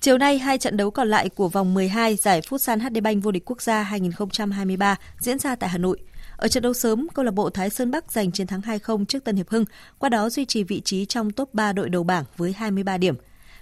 Chiều 0.01 0.17
nay, 0.17 0.37
hai 0.37 0.57
trận 0.57 0.77
đấu 0.77 0.91
còn 0.91 1.07
lại 1.07 1.29
của 1.29 1.47
vòng 1.47 1.73
12 1.73 2.15
giải 2.15 2.41
Futsal 2.41 2.79
HD 2.79 3.01
Bank 3.03 3.23
vô 3.23 3.31
địch 3.31 3.43
quốc 3.45 3.61
gia 3.61 3.83
2023 3.83 4.95
diễn 5.19 5.39
ra 5.39 5.55
tại 5.55 5.69
Hà 5.69 5.77
Nội. 5.77 5.97
Ở 6.37 6.47
trận 6.47 6.63
đấu 6.63 6.73
sớm, 6.73 7.07
câu 7.13 7.25
lạc 7.25 7.33
bộ 7.33 7.49
Thái 7.49 7.69
Sơn 7.69 7.91
Bắc 7.91 8.11
giành 8.11 8.31
chiến 8.31 8.47
thắng 8.47 8.61
2-0 8.61 9.05
trước 9.05 9.23
Tân 9.23 9.35
Hiệp 9.35 9.49
Hưng, 9.49 9.65
qua 9.99 10.09
đó 10.09 10.29
duy 10.29 10.45
trì 10.45 10.63
vị 10.63 10.81
trí 10.85 11.05
trong 11.05 11.31
top 11.31 11.53
3 11.53 11.73
đội 11.73 11.89
đầu 11.89 12.03
bảng 12.03 12.23
với 12.37 12.53
23 12.53 12.97
điểm. 12.97 13.15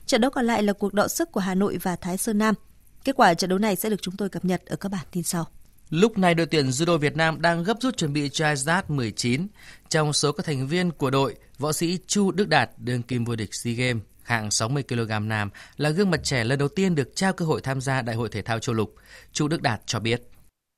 Trận 0.06 0.22
đấu 0.22 0.32
còn 0.32 0.46
lại 0.46 0.64
là 0.64 0.74
cuộc 0.74 0.94
đọ 0.94 1.08
sức 1.08 1.32
của 1.32 1.40
Hà 1.40 1.56
Nội 1.56 1.78
và 1.82 1.96
Thái 1.96 2.18
Sơn 2.18 2.38
Nam. 2.38 2.56
Kết 3.04 3.16
quả 3.16 3.34
trận 3.34 3.50
đấu 3.50 3.60
này 3.60 3.76
sẽ 3.76 3.90
được 3.90 4.02
chúng 4.02 4.18
tôi 4.18 4.30
cập 4.30 4.46
nhật 4.46 4.66
ở 4.66 4.76
các 4.76 4.92
bản 4.92 5.06
tin 5.12 5.24
sau. 5.24 5.46
Lúc 5.90 6.18
này 6.18 6.34
đội 6.34 6.46
tuyển 6.46 6.70
judo 6.70 6.98
Việt 6.98 7.16
Nam 7.16 7.42
đang 7.42 7.64
gấp 7.64 7.78
rút 7.82 7.98
chuẩn 7.98 8.14
bị 8.14 8.30
cho 8.30 8.50
ISDAT 8.50 8.90
19. 8.90 9.48
Trong 9.90 10.14
số 10.14 10.32
các 10.32 10.46
thành 10.46 10.68
viên 10.68 10.92
của 10.92 11.10
đội, 11.10 11.36
võ 11.60 11.74
sĩ 11.74 12.00
Chu 12.08 12.32
Đức 12.32 12.48
Đạt, 12.50 12.70
đương 12.78 13.04
kim 13.04 13.26
vô 13.26 13.36
địch 13.36 13.56
SEA 13.56 13.74
Games 13.74 14.04
hạng 14.24 14.52
60 14.52 14.84
kg 14.90 15.28
nam 15.28 15.50
là 15.78 15.90
gương 15.90 16.12
mặt 16.12 16.20
trẻ 16.24 16.44
lần 16.44 16.60
đầu 16.60 16.68
tiên 16.68 16.96
được 16.96 17.16
trao 17.16 17.34
cơ 17.34 17.46
hội 17.46 17.62
tham 17.62 17.82
gia 17.82 18.02
Đại 18.02 18.16
hội 18.16 18.30
thể 18.30 18.42
thao 18.42 18.60
châu 18.60 18.76
lục. 18.76 18.96
Chu 19.32 19.48
Đức 19.48 19.62
Đạt 19.62 19.82
cho 19.86 20.00
biết. 20.00 20.32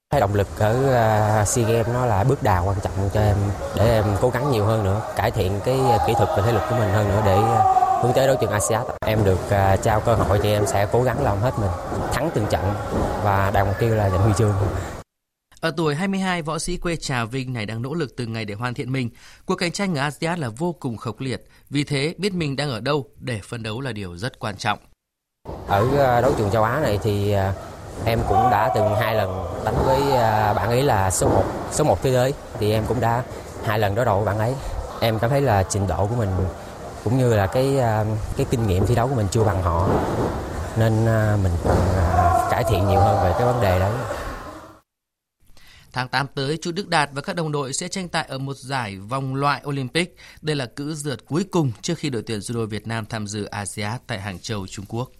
Cái 0.10 0.22
động 0.22 0.34
lực 0.34 0.48
ở 0.60 1.42
uh, 1.42 1.48
SEA 1.48 1.70
Games 1.70 1.88
nó 1.88 2.06
là 2.06 2.24
bước 2.24 2.44
đà 2.44 2.60
quan 2.60 2.78
trọng 2.84 3.10
cho 3.14 3.22
em 3.22 3.38
để 3.76 4.02
em 4.02 4.06
cố 4.22 4.30
gắng 4.30 4.52
nhiều 4.52 4.66
hơn 4.66 4.84
nữa, 4.84 5.14
cải 5.16 5.32
thiện 5.32 5.60
cái 5.66 5.80
kỹ 6.08 6.14
thuật 6.18 6.30
và 6.38 6.44
thể 6.46 6.52
lực 6.54 6.64
của 6.70 6.76
mình 6.76 6.90
hơn 6.90 7.08
nữa 7.08 7.22
để 7.26 7.38
uh, 7.38 7.87
hướng 8.02 8.14
tới 8.14 8.28
đấu 8.28 8.36
trường 8.42 8.52
ASEAN. 8.52 8.82
Em 9.06 9.24
được 9.24 9.40
uh, 9.46 9.84
trao 9.84 10.00
cơ 10.00 10.16
hội 10.16 10.40
thì 10.44 10.52
em 10.52 10.68
sẽ 10.68 10.88
cố 10.92 11.04
gắng 11.04 11.24
làm 11.24 11.38
hết 11.38 11.52
mình, 11.60 11.70
thắng 12.14 12.30
từng 12.34 12.46
trận 12.50 12.74
và 13.24 13.52
đạt 13.54 13.68
mục 13.68 13.76
tiêu 13.80 13.96
là 13.96 14.10
giành 14.10 14.22
huy 14.22 14.34
chương. 14.38 14.54
Ở 15.60 15.72
tuổi 15.78 15.96
22, 15.96 16.42
võ 16.42 16.60
sĩ 16.60 16.78
quê 16.78 16.96
Trà 16.96 17.26
Vinh 17.26 17.54
này 17.54 17.66
đang 17.66 17.82
nỗ 17.82 17.94
lực 17.94 18.16
từng 18.18 18.34
ngày 18.34 18.46
để 18.46 18.54
hoàn 18.54 18.74
thiện 18.74 18.92
mình. 18.92 19.10
Cuộc 19.46 19.56
cạnh 19.56 19.72
tranh 19.72 19.96
ở 19.96 20.02
ASEAN 20.02 20.40
là 20.40 20.50
vô 20.50 20.76
cùng 20.80 20.98
khốc 20.98 21.20
liệt, 21.20 21.44
vì 21.70 21.84
thế 21.84 22.14
biết 22.18 22.34
mình 22.34 22.56
đang 22.56 22.70
ở 22.70 22.80
đâu 22.80 23.10
để 23.20 23.40
phân 23.44 23.64
đấu 23.64 23.82
là 23.82 23.92
điều 23.92 24.18
rất 24.18 24.40
quan 24.40 24.58
trọng. 24.58 24.80
Ở 25.68 26.22
đấu 26.22 26.34
trường 26.38 26.52
châu 26.52 26.64
Á 26.64 26.80
này 26.80 27.00
thì 27.04 27.36
em 28.06 28.20
cũng 28.28 28.50
đã 28.52 28.72
từng 28.76 28.96
hai 28.96 29.16
lần 29.16 29.46
đánh 29.66 29.76
với 29.86 30.12
à, 30.12 30.54
bạn 30.54 30.70
ấy 30.70 30.84
là 30.84 31.12
số 31.12 31.30
1 31.30 31.44
số 31.72 31.84
1 31.84 32.04
thế 32.04 32.12
giới 32.12 32.34
thì 32.60 32.72
em 32.72 32.84
cũng 32.88 33.00
đã 33.00 33.24
hai 33.66 33.80
lần 33.80 33.96
đối 33.96 34.06
đầu 34.06 34.24
bạn 34.26 34.40
ấy 34.40 34.54
em 35.02 35.20
cảm 35.20 35.30
thấy 35.30 35.42
là 35.42 35.64
trình 35.64 35.88
độ 35.88 36.08
của 36.08 36.16
mình 36.16 36.30
cũng 37.10 37.18
như 37.18 37.36
là 37.36 37.48
cái 37.48 37.80
à, 37.80 38.06
cái 38.38 38.46
kinh 38.50 38.68
nghiệm 38.68 38.86
thi 38.86 38.96
đấu 38.96 39.08
của 39.08 39.16
mình 39.16 39.28
chưa 39.32 39.44
bằng 39.44 39.64
họ 39.64 39.90
nên 40.80 41.06
à, 41.06 41.38
mình 41.44 41.52
cần 41.64 41.78
cải 42.52 42.64
thiện 42.64 42.88
nhiều 42.88 43.00
hơn 43.00 43.24
về 43.24 43.34
cái 43.38 43.46
vấn 43.46 43.62
đề 43.62 43.80
đấy 43.80 43.92
Tháng 45.94 46.08
8 46.08 46.28
tới, 46.36 46.58
chú 46.62 46.72
Đức 46.72 46.90
Đạt 46.90 47.10
và 47.14 47.22
các 47.22 47.36
đồng 47.36 47.52
đội 47.52 47.74
sẽ 47.74 47.88
tranh 47.88 48.10
tài 48.10 48.26
ở 48.28 48.38
một 48.38 48.58
giải 48.58 48.98
vòng 48.98 49.36
loại 49.36 49.62
Olympic. 49.68 50.16
Đây 50.42 50.56
là 50.56 50.66
cữ 50.66 50.94
rượt 50.94 51.26
cuối 51.26 51.46
cùng 51.52 51.72
trước 51.82 51.98
khi 51.98 52.10
đội 52.10 52.22
tuyển 52.22 52.40
judo 52.40 52.66
Việt 52.66 52.88
Nam 52.88 53.06
tham 53.06 53.28
dự 53.28 53.44
ASEAN 53.44 54.00
tại 54.08 54.22
Hàng 54.22 54.40
Châu, 54.40 54.68
Trung 54.68 54.86
Quốc. 54.90 55.12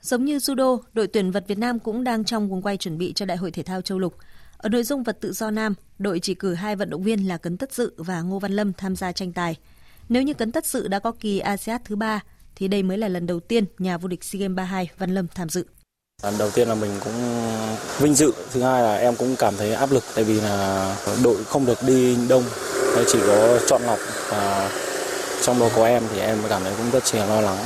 Giống 0.00 0.24
như 0.24 0.36
judo, 0.36 0.78
đội 0.92 1.06
tuyển 1.06 1.30
vật 1.30 1.44
Việt 1.48 1.58
Nam 1.58 1.78
cũng 1.78 2.04
đang 2.04 2.24
trong 2.24 2.48
guồng 2.48 2.62
quay 2.62 2.76
chuẩn 2.76 2.98
bị 2.98 3.12
cho 3.12 3.26
Đại 3.26 3.36
hội 3.36 3.50
thể 3.50 3.62
thao 3.62 3.80
châu 3.80 3.98
lục. 3.98 4.16
Ở 4.56 4.68
nội 4.68 4.82
dung 4.82 5.02
vật 5.02 5.18
tự 5.20 5.32
do 5.32 5.50
nam, 5.50 5.74
đội 5.98 6.20
chỉ 6.20 6.34
cử 6.34 6.54
hai 6.54 6.76
vận 6.76 6.90
động 6.90 7.02
viên 7.02 7.28
là 7.28 7.36
Cấn 7.36 7.56
Tất 7.56 7.72
Dự 7.72 7.92
và 7.96 8.20
Ngô 8.20 8.38
Văn 8.38 8.52
Lâm 8.52 8.72
tham 8.72 8.96
gia 8.96 9.12
tranh 9.12 9.32
tài. 9.32 9.56
Nếu 10.08 10.22
như 10.22 10.34
Cấn 10.34 10.52
Tất 10.52 10.66
Dự 10.66 10.88
đã 10.88 10.98
có 10.98 11.12
kỳ 11.20 11.38
ASEAN 11.38 11.80
thứ 11.84 11.96
ba, 11.96 12.20
thì 12.56 12.68
đây 12.68 12.82
mới 12.82 12.98
là 12.98 13.08
lần 13.08 13.26
đầu 13.26 13.40
tiên 13.40 13.64
nhà 13.78 13.98
vô 13.98 14.08
địch 14.08 14.24
SEA 14.24 14.40
Games 14.40 14.56
32 14.56 14.90
Văn 14.98 15.14
Lâm 15.14 15.28
tham 15.28 15.48
dự. 15.48 15.64
Lần 16.22 16.38
đầu 16.38 16.50
tiên 16.50 16.68
là 16.68 16.74
mình 16.74 16.90
cũng 17.04 17.12
vinh 17.98 18.14
dự, 18.14 18.32
thứ 18.52 18.62
hai 18.62 18.82
là 18.82 18.96
em 18.96 19.16
cũng 19.16 19.36
cảm 19.38 19.54
thấy 19.56 19.72
áp 19.72 19.92
lực 19.92 20.04
tại 20.14 20.24
vì 20.24 20.40
là 20.40 20.96
đội 21.24 21.44
không 21.44 21.66
được 21.66 21.78
đi 21.86 22.16
đông, 22.28 22.44
chỉ 23.06 23.18
có 23.26 23.58
chọn 23.66 23.82
lọc 23.82 23.98
và 24.30 24.70
trong 25.42 25.58
đó 25.60 25.68
có 25.76 25.86
em 25.86 26.02
thì 26.12 26.20
em 26.20 26.38
cảm 26.48 26.62
thấy 26.62 26.74
cũng 26.76 26.90
rất 26.90 27.14
là 27.14 27.26
lo 27.26 27.40
lắng. 27.40 27.64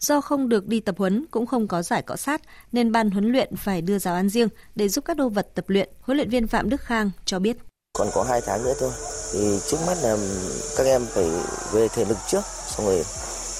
Do 0.00 0.20
không 0.20 0.48
được 0.48 0.66
đi 0.66 0.80
tập 0.80 0.94
huấn 0.98 1.26
cũng 1.30 1.46
không 1.46 1.68
có 1.68 1.82
giải 1.82 2.02
cọ 2.02 2.16
sát 2.16 2.42
nên 2.72 2.92
ban 2.92 3.10
huấn 3.10 3.32
luyện 3.32 3.56
phải 3.56 3.82
đưa 3.82 3.98
giáo 3.98 4.14
ăn 4.14 4.28
riêng 4.28 4.48
để 4.74 4.88
giúp 4.88 5.04
các 5.04 5.16
đô 5.16 5.28
vật 5.28 5.48
tập 5.54 5.64
luyện. 5.68 5.88
Huấn 6.00 6.16
luyện 6.16 6.30
viên 6.30 6.46
Phạm 6.46 6.70
Đức 6.70 6.80
Khang 6.80 7.10
cho 7.24 7.38
biết. 7.38 7.56
Còn 7.96 8.08
có 8.14 8.22
2 8.22 8.40
tháng 8.46 8.64
nữa 8.64 8.74
thôi. 8.80 8.90
Thì 9.32 9.58
trước 9.70 9.76
mắt 9.86 9.98
là 10.02 10.16
các 10.76 10.86
em 10.86 11.06
phải 11.14 11.30
về 11.72 11.88
thể 11.88 12.04
lực 12.04 12.18
trước 12.28 12.44
xong 12.66 12.86
rồi 12.86 13.04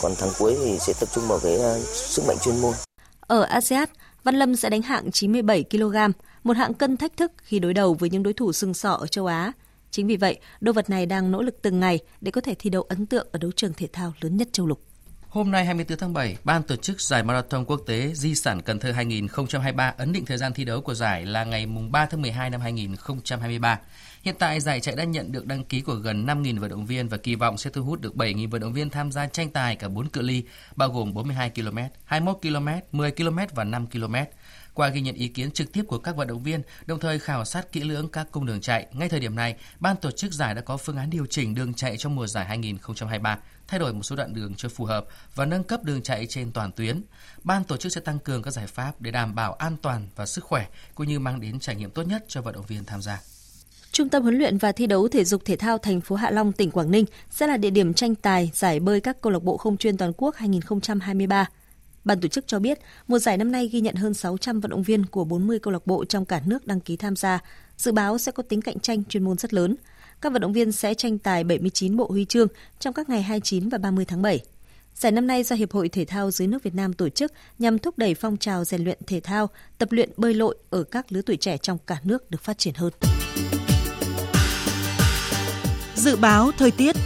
còn 0.03 0.12
tháng 0.18 0.30
cuối 0.39 0.57
thì 0.64 0.78
sẽ 0.78 0.93
tập 1.01 1.09
trung 1.14 1.28
vào 1.28 1.39
cái 1.43 1.57
ờ, 1.57 1.80
sức 1.82 2.22
mạnh 2.28 2.37
chuyên 2.45 2.61
môn. 2.61 2.74
Ở 3.20 3.43
ASEAN, 3.43 3.89
Văn 4.24 4.34
Lâm 4.34 4.57
sẽ 4.57 4.70
đánh 4.70 4.82
hạng 4.82 5.11
97 5.11 5.64
kg, 5.70 5.97
một 6.45 6.57
hạng 6.57 6.74
cân 6.74 6.97
thách 6.97 7.16
thức 7.16 7.32
khi 7.43 7.59
đối 7.59 7.74
đầu 7.74 7.95
với 7.95 8.11
những 8.11 8.22
đối 8.22 8.32
thủ 8.32 8.53
sừng 8.53 8.74
sọ 8.74 8.93
ở 8.93 9.07
châu 9.07 9.26
Á. 9.26 9.53
Chính 9.91 10.07
vì 10.07 10.16
vậy, 10.16 10.41
đô 10.61 10.72
vật 10.72 10.91
này 10.91 11.07
đang 11.07 11.30
nỗ 11.30 11.43
lực 11.43 11.62
từng 11.62 11.80
ngày 11.80 11.99
để 12.20 12.30
có 12.30 12.41
thể 12.41 12.55
thi 12.59 12.70
đấu 12.70 12.82
ấn 12.82 13.07
tượng 13.07 13.28
ở 13.32 13.39
đấu 13.39 13.51
trường 13.57 13.72
thể 13.72 13.89
thao 13.93 14.12
lớn 14.20 14.37
nhất 14.37 14.49
châu 14.53 14.66
lục. 14.66 14.80
Hôm 15.28 15.51
nay 15.51 15.64
24 15.64 15.99
tháng 15.99 16.12
7, 16.12 16.37
Ban 16.45 16.62
tổ 16.62 16.76
chức 16.76 17.01
giải 17.01 17.22
Marathon 17.22 17.64
Quốc 17.64 17.80
tế 17.87 18.11
Di 18.14 18.34
sản 18.34 18.62
Cần 18.62 18.78
Thơ 18.78 18.93
2023 18.93 19.95
ấn 19.99 20.12
định 20.12 20.24
thời 20.24 20.39
gian 20.39 20.53
thi 20.53 20.64
đấu 20.64 20.80
của 20.80 20.95
giải 20.95 21.26
là 21.26 21.45
ngày 21.45 21.66
3 21.91 22.07
tháng 22.07 22.22
12 22.22 22.51
năm 22.51 22.61
2023. 22.61 23.80
Hiện 24.27 24.35
tại, 24.39 24.61
giải 24.61 24.81
chạy 24.81 24.97
đã 24.97 25.05
nhận 25.05 25.33
được 25.33 25.47
đăng 25.47 25.64
ký 25.64 25.81
của 25.81 25.95
gần 25.95 26.27
5.000 26.27 26.61
vận 26.61 26.70
động 26.70 26.87
viên 26.87 27.09
và 27.09 27.16
kỳ 27.16 27.35
vọng 27.35 27.59
sẽ 27.59 27.70
thu 27.70 27.83
hút 27.83 28.01
được 28.01 28.14
7.000 28.14 28.51
vận 28.51 28.61
động 28.61 28.72
viên 28.72 28.91
tham 28.91 29.12
gia 29.12 29.27
tranh 29.27 29.51
tài 29.51 29.77
cả 29.77 29.89
4 29.89 30.09
cự 30.09 30.22
ly, 30.22 30.45
bao 30.77 30.89
gồm 30.89 31.14
42 31.14 31.51
km, 31.51 31.79
21 32.05 32.39
km, 32.43 32.68
10 32.93 33.11
km 33.11 33.39
và 33.55 33.64
5 33.64 33.87
km. 33.87 34.14
Qua 34.74 34.89
ghi 34.89 35.01
nhận 35.01 35.14
ý 35.14 35.29
kiến 35.29 35.51
trực 35.51 35.72
tiếp 35.72 35.83
của 35.89 35.99
các 35.99 36.16
vận 36.16 36.29
động 36.29 36.43
viên, 36.43 36.62
đồng 36.87 37.01
thời 37.01 37.18
khảo 37.18 37.45
sát 37.45 37.72
kỹ 37.72 37.81
lưỡng 37.81 38.09
các 38.09 38.27
cung 38.31 38.47
đường 38.47 38.61
chạy, 38.61 38.87
ngay 38.93 39.09
thời 39.09 39.20
điểm 39.20 39.35
này, 39.35 39.57
ban 39.81 39.97
tổ 39.97 40.11
chức 40.11 40.33
giải 40.33 40.55
đã 40.55 40.61
có 40.61 40.77
phương 40.77 40.97
án 40.97 41.11
điều 41.11 41.27
chỉnh 41.27 41.55
đường 41.55 41.74
chạy 41.74 41.97
trong 41.97 42.16
mùa 42.16 42.27
giải 42.27 42.45
2023, 42.45 43.39
thay 43.68 43.81
đổi 43.81 43.93
một 43.93 44.03
số 44.03 44.16
đoạn 44.16 44.35
đường 44.35 44.55
cho 44.55 44.68
phù 44.68 44.85
hợp 44.85 45.07
và 45.35 45.45
nâng 45.45 45.64
cấp 45.64 45.85
đường 45.85 46.03
chạy 46.03 46.27
trên 46.27 46.53
toàn 46.53 46.72
tuyến. 46.72 47.03
Ban 47.45 47.64
tổ 47.64 47.77
chức 47.77 47.93
sẽ 47.93 48.01
tăng 48.01 48.18
cường 48.18 48.43
các 48.43 48.51
giải 48.51 48.66
pháp 48.66 49.01
để 49.01 49.11
đảm 49.11 49.35
bảo 49.35 49.53
an 49.53 49.77
toàn 49.83 50.09
và 50.16 50.27
sức 50.27 50.45
khỏe 50.45 50.66
cũng 50.95 51.09
như 51.09 51.18
mang 51.18 51.41
đến 51.41 51.61
trải 51.61 51.77
nghiệm 51.77 51.91
tốt 51.91 52.03
nhất 52.03 52.24
cho 52.29 52.43
vận 52.43 52.55
động 52.55 52.66
viên 52.66 52.85
tham 52.85 53.03
gia. 53.03 53.20
Trung 53.97 54.09
tâm 54.09 54.22
huấn 54.22 54.38
luyện 54.38 54.59
và 54.59 54.72
thi 54.72 54.86
đấu 54.86 55.09
thể 55.09 55.24
dục 55.24 55.44
thể 55.44 55.57
thao 55.57 55.78
thành 55.78 56.01
phố 56.01 56.16
Hạ 56.16 56.30
Long, 56.30 56.53
tỉnh 56.53 56.70
Quảng 56.70 56.90
Ninh 56.90 57.05
sẽ 57.30 57.47
là 57.47 57.57
địa 57.57 57.70
điểm 57.70 57.94
tranh 57.94 58.14
tài 58.14 58.51
giải 58.55 58.80
bơi 58.80 59.01
các 59.01 59.20
câu 59.20 59.32
lạc 59.32 59.42
bộ 59.42 59.57
không 59.57 59.76
chuyên 59.76 59.97
toàn 59.97 60.12
quốc 60.16 60.34
2023. 60.36 61.49
Ban 62.05 62.20
tổ 62.20 62.28
chức 62.28 62.47
cho 62.47 62.59
biết, 62.59 62.78
mùa 63.09 63.18
giải 63.18 63.38
năm 63.38 63.53
nay 63.53 63.68
ghi 63.68 63.80
nhận 63.80 63.94
hơn 63.94 64.14
600 64.14 64.61
vận 64.61 64.70
động 64.70 64.82
viên 64.82 65.07
của 65.07 65.24
40 65.24 65.59
câu 65.59 65.72
lạc 65.72 65.86
bộ 65.86 66.05
trong 66.05 66.24
cả 66.24 66.40
nước 66.47 66.66
đăng 66.66 66.80
ký 66.80 66.97
tham 66.97 67.16
gia, 67.16 67.38
dự 67.76 67.92
báo 67.92 68.18
sẽ 68.18 68.32
có 68.32 68.42
tính 68.42 68.62
cạnh 68.62 68.80
tranh 68.80 69.05
chuyên 69.05 69.24
môn 69.24 69.38
rất 69.38 69.55
lớn. 69.55 69.76
các 70.20 70.32
vận 70.32 70.42
động 70.42 70.53
viên 70.53 70.72
sẽ 70.72 70.94
tranh 70.94 71.18
tài 71.18 71.44
79 71.44 71.97
bộ 71.97 72.07
huy 72.11 72.24
chương 72.24 72.49
trong 72.78 72.94
các 72.94 73.09
ngày 73.09 73.22
29 73.22 73.68
và 73.68 73.78
30 73.78 74.05
tháng 74.05 74.22
7. 74.22 74.40
Giải 74.94 75.12
năm 75.12 75.26
nay 75.26 75.42
do 75.42 75.57
Hiệp 75.57 75.72
hội 75.72 75.88
Thể 75.88 76.05
thao 76.05 76.30
dưới 76.30 76.49
nước 76.49 76.62
Việt 76.62 76.74
Nam 76.74 76.92
tổ 76.92 77.09
chức 77.09 77.32
nhằm 77.59 77.78
thúc 77.78 77.99
đẩy 77.99 78.14
phong 78.14 78.36
trào 78.36 78.64
rèn 78.64 78.84
luyện 78.84 78.99
thể 79.07 79.20
thao, 79.20 79.51
tập 79.78 79.92
luyện 79.92 80.11
bơi 80.16 80.34
lội 80.34 80.57
ở 80.70 80.82
các 80.82 81.12
lứa 81.12 81.22
tuổi 81.22 81.36
trẻ 81.36 81.57
trong 81.59 81.78
cả 81.86 82.01
nước 82.05 82.30
được 82.30 82.42
phát 82.42 82.59
triển 82.59 82.74
hơn. 82.74 82.92
Dự 85.97 86.16
báo 86.16 86.51
thời 86.59 86.70
tiết 86.70 86.97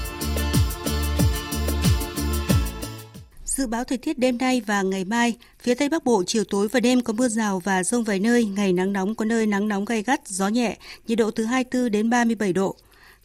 Dự 3.45 3.67
báo 3.67 3.85
thời 3.85 3.99
tiết 3.99 4.19
đêm 4.19 4.39
nay 4.39 4.63
và 4.67 4.83
ngày 4.83 5.05
mai, 5.05 5.37
phía 5.61 5.75
Tây 5.75 5.89
Bắc 5.89 6.05
Bộ 6.05 6.23
chiều 6.27 6.45
tối 6.45 6.69
và 6.69 6.81
đêm 6.81 7.01
có 7.01 7.13
mưa 7.13 7.29
rào 7.29 7.61
và 7.61 7.85
rông 7.85 8.05
vài 8.05 8.21
nơi, 8.21 8.45
ngày 8.45 8.73
nắng 8.73 8.93
nóng 8.93 9.15
có 9.15 9.25
nơi 9.25 9.47
nắng 9.47 9.69
nóng 9.69 9.85
gay 9.85 10.03
gắt, 10.03 10.29
gió 10.29 10.49
nhẹ, 10.49 10.77
nhiệt 11.07 11.19
độ 11.19 11.31
từ 11.31 11.45
24 11.45 11.91
đến 11.91 12.11
37 12.11 12.53
độ. 12.53 12.77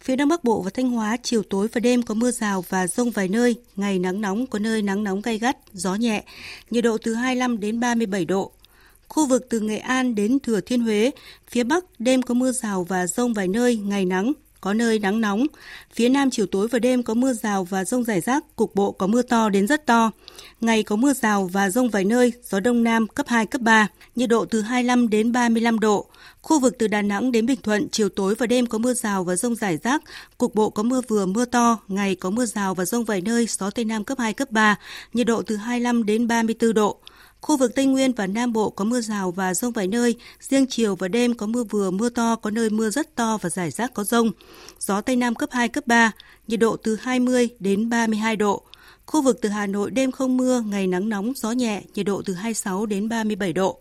Phía 0.02 0.16
Đông 0.16 0.30
Bắc 0.30 0.44
Bộ 0.44 0.62
và 0.62 0.70
Thanh 0.74 0.92
Hóa 0.92 1.18
chiều 1.24 1.44
tối 1.44 1.68
và 1.74 1.80
đêm 1.80 2.04
có 2.04 2.14
mưa 2.14 2.32
rào 2.32 2.66
và 2.70 2.88
rông 2.88 3.12
vài 3.12 3.28
nơi, 3.28 3.56
ngày 3.76 4.00
nắng 4.00 4.22
nóng 4.22 4.48
có 4.48 4.60
nơi 4.60 4.82
nắng 4.82 5.04
nóng 5.04 5.22
gay 5.22 5.38
gắt, 5.38 5.58
gió 5.74 5.96
nhẹ, 5.96 6.24
nhiệt 6.70 6.84
độ 6.84 6.98
từ 6.98 7.14
25 7.14 7.60
đến 7.60 7.80
37 7.80 8.26
độ. 8.26 8.52
Khu 9.08 9.28
vực 9.28 9.48
từ 9.50 9.60
Nghệ 9.60 9.78
An 9.78 10.16
đến 10.16 10.40
Thừa 10.40 10.62
Thiên 10.62 10.82
Huế, 10.82 11.12
phía 11.50 11.64
Bắc 11.64 11.86
đêm 12.00 12.22
có 12.22 12.34
mưa 12.34 12.52
rào 12.52 12.84
và 12.84 13.08
rông 13.08 13.34
vài 13.34 13.48
nơi, 13.48 13.78
ngày 13.78 14.06
nắng, 14.06 14.34
có 14.66 14.74
nơi 14.74 15.00
nắng 15.00 15.22
nóng. 15.22 15.46
Phía 15.94 16.10
Nam 16.10 16.30
chiều 16.30 16.46
tối 16.46 16.68
và 16.68 16.80
đêm 16.80 17.04
có 17.04 17.14
mưa 17.14 17.34
rào 17.34 17.64
và 17.64 17.86
rông 17.86 18.04
rải 18.04 18.22
rác, 18.22 18.56
cục 18.56 18.76
bộ 18.76 18.92
có 18.92 19.08
mưa 19.08 19.22
to 19.22 19.50
đến 19.50 19.68
rất 19.68 19.86
to. 19.86 20.12
Ngày 20.62 20.84
có 20.84 20.96
mưa 20.96 21.14
rào 21.14 21.50
và 21.54 21.70
rông 21.70 21.90
vài 21.90 22.04
nơi, 22.04 22.34
gió 22.44 22.60
Đông 22.60 22.84
Nam 22.84 23.08
cấp 23.08 23.26
2, 23.30 23.46
cấp 23.46 23.62
3, 23.62 23.88
nhiệt 24.16 24.30
độ 24.30 24.46
từ 24.46 24.62
25 24.62 25.10
đến 25.10 25.32
35 25.32 25.80
độ. 25.80 26.06
Khu 26.42 26.60
vực 26.60 26.76
từ 26.80 26.88
Đà 26.88 27.02
Nẵng 27.02 27.32
đến 27.32 27.46
Bình 27.46 27.62
Thuận, 27.64 27.90
chiều 27.90 28.10
tối 28.10 28.36
và 28.36 28.48
đêm 28.48 28.66
có 28.66 28.78
mưa 28.78 28.94
rào 28.94 29.24
và 29.24 29.36
rông 29.36 29.56
rải 29.56 29.78
rác, 29.78 30.02
cục 30.38 30.56
bộ 30.56 30.70
có 30.70 30.84
mưa 30.84 31.02
vừa 31.08 31.26
mưa 31.26 31.46
to, 31.46 31.78
ngày 31.88 32.16
có 32.16 32.30
mưa 32.30 32.46
rào 32.46 32.76
và 32.76 32.86
rông 32.86 33.06
vài 33.06 33.22
nơi, 33.22 33.48
gió 33.50 33.70
Tây 33.70 33.86
Nam 33.86 34.04
cấp 34.04 34.20
2, 34.20 34.34
cấp 34.34 34.52
3, 34.52 34.76
nhiệt 35.14 35.28
độ 35.28 35.42
từ 35.42 35.56
25 35.56 36.06
đến 36.06 36.28
34 36.28 36.74
độ. 36.74 37.00
Khu 37.46 37.58
vực 37.58 37.76
Tây 37.76 37.86
Nguyên 37.86 38.14
và 38.14 38.28
Nam 38.28 38.54
Bộ 38.54 38.70
có 38.70 38.86
mưa 38.86 39.02
rào 39.02 39.32
và 39.32 39.54
rông 39.54 39.72
vài 39.72 39.88
nơi, 39.88 40.16
riêng 40.40 40.66
chiều 40.70 40.96
và 40.96 41.08
đêm 41.08 41.34
có 41.34 41.48
mưa 41.48 41.64
vừa 41.64 41.92
mưa 41.92 42.10
to, 42.10 42.36
có 42.36 42.50
nơi 42.50 42.70
mưa 42.70 42.90
rất 42.90 43.16
to 43.16 43.38
và 43.42 43.50
rải 43.50 43.72
rác 43.72 43.94
có 43.94 44.04
rông. 44.04 44.32
Gió 44.80 45.02
Tây 45.02 45.16
Nam 45.16 45.36
cấp 45.36 45.50
2, 45.52 45.70
cấp 45.70 45.88
3, 45.88 46.12
nhiệt 46.48 46.60
độ 46.60 46.78
từ 46.78 46.96
20 46.96 47.50
đến 47.60 47.90
32 47.90 48.36
độ. 48.36 48.64
Khu 49.06 49.22
vực 49.22 49.38
từ 49.42 49.50
Hà 49.50 49.68
Nội 49.68 49.92
đêm 49.92 50.12
không 50.12 50.38
mưa, 50.38 50.62
ngày 50.62 50.88
nắng 50.88 51.10
nóng, 51.10 51.34
gió 51.36 51.52
nhẹ, 51.52 51.82
nhiệt 51.94 52.06
độ 52.06 52.22
từ 52.26 52.34
26 52.34 52.86
đến 52.86 53.10
37 53.10 53.54
độ. 53.54 53.80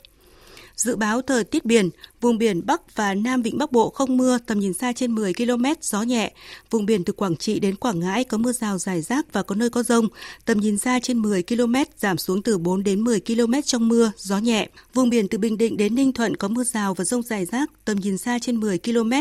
Dự 0.76 0.96
báo 0.96 1.22
thời 1.22 1.44
tiết 1.44 1.64
biển, 1.64 1.90
vùng 2.20 2.38
biển 2.38 2.66
Bắc 2.66 2.96
và 2.96 3.14
Nam 3.14 3.42
Vịnh 3.42 3.58
Bắc 3.58 3.72
Bộ 3.72 3.90
không 3.90 4.16
mưa, 4.16 4.38
tầm 4.46 4.60
nhìn 4.60 4.72
xa 4.72 4.92
trên 4.92 5.14
10 5.14 5.32
km, 5.34 5.64
gió 5.80 6.02
nhẹ. 6.02 6.32
Vùng 6.70 6.86
biển 6.86 7.04
từ 7.04 7.12
Quảng 7.12 7.36
Trị 7.36 7.60
đến 7.60 7.76
Quảng 7.76 8.00
Ngãi 8.00 8.24
có 8.24 8.38
mưa 8.38 8.52
rào 8.52 8.78
rải 8.78 9.02
rác 9.02 9.32
và 9.32 9.42
có 9.42 9.54
nơi 9.54 9.70
có 9.70 9.82
rông, 9.82 10.08
tầm 10.44 10.60
nhìn 10.60 10.78
xa 10.78 11.00
trên 11.02 11.18
10 11.18 11.42
km, 11.42 11.74
giảm 11.98 12.18
xuống 12.18 12.42
từ 12.42 12.58
4 12.58 12.82
đến 12.82 13.00
10 13.00 13.20
km 13.20 13.54
trong 13.64 13.88
mưa, 13.88 14.12
gió 14.16 14.38
nhẹ. 14.38 14.68
Vùng 14.94 15.10
biển 15.10 15.28
từ 15.28 15.38
Bình 15.38 15.58
Định 15.58 15.76
đến 15.76 15.94
Ninh 15.94 16.12
Thuận 16.12 16.36
có 16.36 16.48
mưa 16.48 16.64
rào 16.64 16.94
và 16.94 17.04
rông 17.04 17.22
rải 17.22 17.44
rác, 17.44 17.70
tầm 17.84 17.96
nhìn 17.96 18.18
xa 18.18 18.38
trên 18.38 18.60
10 18.60 18.78
km, 18.78 19.12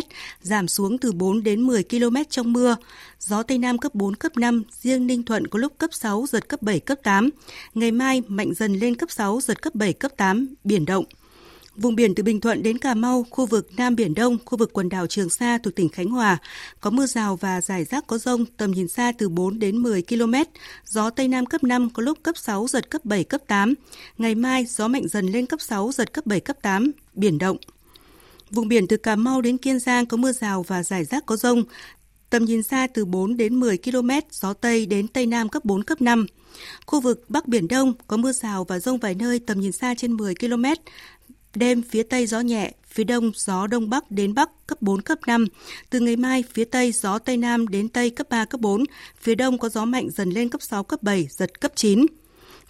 giảm 0.41 0.67
xuống 0.67 0.97
từ 0.97 1.11
4 1.11 1.43
đến 1.43 1.61
10 1.61 1.83
km 1.83 2.15
trong 2.29 2.53
mưa. 2.53 2.75
Gió 3.19 3.43
Tây 3.43 3.57
Nam 3.57 3.77
cấp 3.77 3.95
4, 3.95 4.15
cấp 4.15 4.37
5, 4.37 4.63
riêng 4.81 5.07
Ninh 5.07 5.23
Thuận 5.23 5.47
có 5.47 5.59
lúc 5.59 5.73
cấp 5.77 5.89
6, 5.93 6.25
giật 6.29 6.47
cấp 6.49 6.61
7, 6.61 6.79
cấp 6.79 6.99
8. 7.03 7.29
Ngày 7.73 7.91
mai 7.91 8.21
mạnh 8.27 8.53
dần 8.53 8.73
lên 8.73 8.95
cấp 8.95 9.11
6, 9.11 9.41
giật 9.41 9.61
cấp 9.61 9.75
7, 9.75 9.93
cấp 9.93 10.11
8, 10.17 10.55
biển 10.63 10.85
động. 10.85 11.05
Vùng 11.75 11.95
biển 11.95 12.15
từ 12.15 12.23
Bình 12.23 12.41
Thuận 12.41 12.63
đến 12.63 12.77
Cà 12.77 12.93
Mau, 12.93 13.25
khu 13.29 13.45
vực 13.45 13.69
Nam 13.77 13.95
Biển 13.95 14.13
Đông, 14.13 14.37
khu 14.45 14.57
vực 14.57 14.73
quần 14.73 14.89
đảo 14.89 15.07
Trường 15.07 15.29
Sa 15.29 15.57
thuộc 15.57 15.75
tỉnh 15.75 15.89
Khánh 15.89 16.09
Hòa, 16.09 16.37
có 16.81 16.89
mưa 16.89 17.05
rào 17.05 17.35
và 17.35 17.61
rải 17.61 17.83
rác 17.83 18.07
có 18.07 18.17
rông, 18.17 18.45
tầm 18.45 18.71
nhìn 18.71 18.87
xa 18.87 19.11
từ 19.17 19.29
4 19.29 19.59
đến 19.59 19.77
10 19.77 20.01
km, 20.01 20.33
gió 20.85 21.09
Tây 21.09 21.27
Nam 21.27 21.45
cấp 21.45 21.63
5, 21.63 21.89
có 21.89 22.03
lúc 22.03 22.17
cấp 22.23 22.37
6, 22.37 22.67
giật 22.67 22.89
cấp 22.89 23.05
7, 23.05 23.23
cấp 23.23 23.41
8. 23.47 23.73
Ngày 24.17 24.35
mai, 24.35 24.65
gió 24.65 24.87
mạnh 24.87 25.07
dần 25.07 25.27
lên 25.27 25.45
cấp 25.45 25.61
6, 25.61 25.91
giật 25.91 26.13
cấp 26.13 26.25
7, 26.25 26.39
cấp 26.39 26.57
8, 26.61 26.91
biển 27.13 27.37
động. 27.37 27.57
Vùng 28.51 28.67
biển 28.67 28.87
từ 28.87 28.97
Cà 28.97 29.15
Mau 29.15 29.41
đến 29.41 29.57
Kiên 29.57 29.79
Giang 29.79 30.05
có 30.05 30.17
mưa 30.17 30.31
rào 30.31 30.63
và 30.63 30.83
rải 30.83 31.05
rác 31.05 31.25
có 31.25 31.35
rông, 31.35 31.63
tầm 32.29 32.45
nhìn 32.45 32.63
xa 32.63 32.87
từ 32.93 33.05
4 33.05 33.37
đến 33.37 33.59
10 33.59 33.77
km, 33.77 34.09
gió 34.31 34.53
Tây 34.53 34.85
đến 34.85 35.07
Tây 35.07 35.25
Nam 35.25 35.49
cấp 35.49 35.65
4, 35.65 35.83
cấp 35.83 36.01
5. 36.01 36.25
Khu 36.85 37.01
vực 37.01 37.25
Bắc 37.29 37.47
Biển 37.47 37.67
Đông 37.67 37.93
có 38.07 38.17
mưa 38.17 38.31
rào 38.31 38.63
và 38.63 38.79
rông 38.79 38.97
vài 38.97 39.15
nơi 39.15 39.39
tầm 39.39 39.59
nhìn 39.59 39.71
xa 39.71 39.95
trên 39.97 40.13
10 40.13 40.35
km, 40.35 40.65
Đêm 41.55 41.81
phía 41.81 42.03
Tây 42.03 42.27
gió 42.27 42.39
nhẹ, 42.39 42.71
phía 42.87 43.03
Đông 43.03 43.31
gió 43.35 43.67
Đông 43.67 43.89
Bắc 43.89 44.11
đến 44.11 44.33
Bắc 44.33 44.67
cấp 44.67 44.81
4, 44.81 45.01
cấp 45.01 45.19
5. 45.27 45.45
Từ 45.89 45.99
ngày 45.99 46.15
mai, 46.15 46.43
phía 46.53 46.65
Tây 46.65 46.91
gió 46.91 47.19
Tây 47.19 47.37
Nam 47.37 47.67
đến 47.67 47.89
Tây 47.89 48.09
cấp 48.09 48.27
3, 48.29 48.45
cấp 48.45 48.61
4. 48.61 48.83
Phía 49.21 49.35
Đông 49.35 49.57
có 49.57 49.69
gió 49.69 49.85
mạnh 49.85 50.09
dần 50.09 50.29
lên 50.29 50.49
cấp 50.49 50.61
6, 50.61 50.83
cấp 50.83 51.03
7, 51.03 51.27
giật 51.29 51.61
cấp 51.61 51.71
9. 51.75 52.05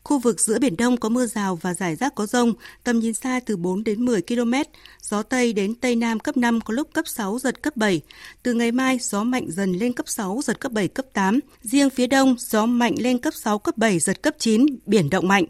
Khu 0.04 0.20
vực 0.20 0.40
giữa 0.40 0.60
Biển 0.60 0.78
Đông 0.78 0.98
có 0.98 1.10
mưa 1.10 1.26
rào 1.26 1.56
và 1.56 1.74
rải 1.74 1.96
rác 1.96 2.16
có 2.16 2.26
rông, 2.26 2.54
tầm 2.84 3.00
nhìn 3.00 3.14
xa 3.14 3.40
từ 3.46 3.58
4 3.58 3.84
đến 3.84 4.06
10 4.06 4.22
km, 4.22 4.54
gió 5.02 5.24
Tây 5.24 5.54
đến 5.54 5.76
Tây 5.76 5.96
Nam 5.96 6.20
cấp 6.20 6.38
5 6.38 6.62
có 6.62 6.74
lúc 6.74 6.94
cấp 6.94 7.08
6, 7.08 7.40
giật 7.40 7.62
cấp 7.62 7.78
7. 7.78 8.02
Từ 8.44 8.54
ngày 8.54 8.72
mai, 8.72 8.98
gió 9.02 9.24
mạnh 9.24 9.46
dần 9.50 9.74
lên 9.74 9.94
cấp 9.94 10.10
6, 10.10 10.40
giật 10.44 10.60
cấp 10.60 10.72
7, 10.72 10.88
cấp 10.88 11.06
8. 11.14 11.40
Riêng 11.62 11.90
phía 11.90 12.08
Đông, 12.08 12.36
gió 12.40 12.66
mạnh 12.66 12.96
lên 12.98 13.18
cấp 13.18 13.34
6, 13.34 13.60
cấp 13.60 13.78
7, 13.78 14.00
giật 14.00 14.22
cấp 14.22 14.36
9, 14.40 14.66
biển 14.86 15.10
động 15.10 15.28
mạnh. 15.28 15.46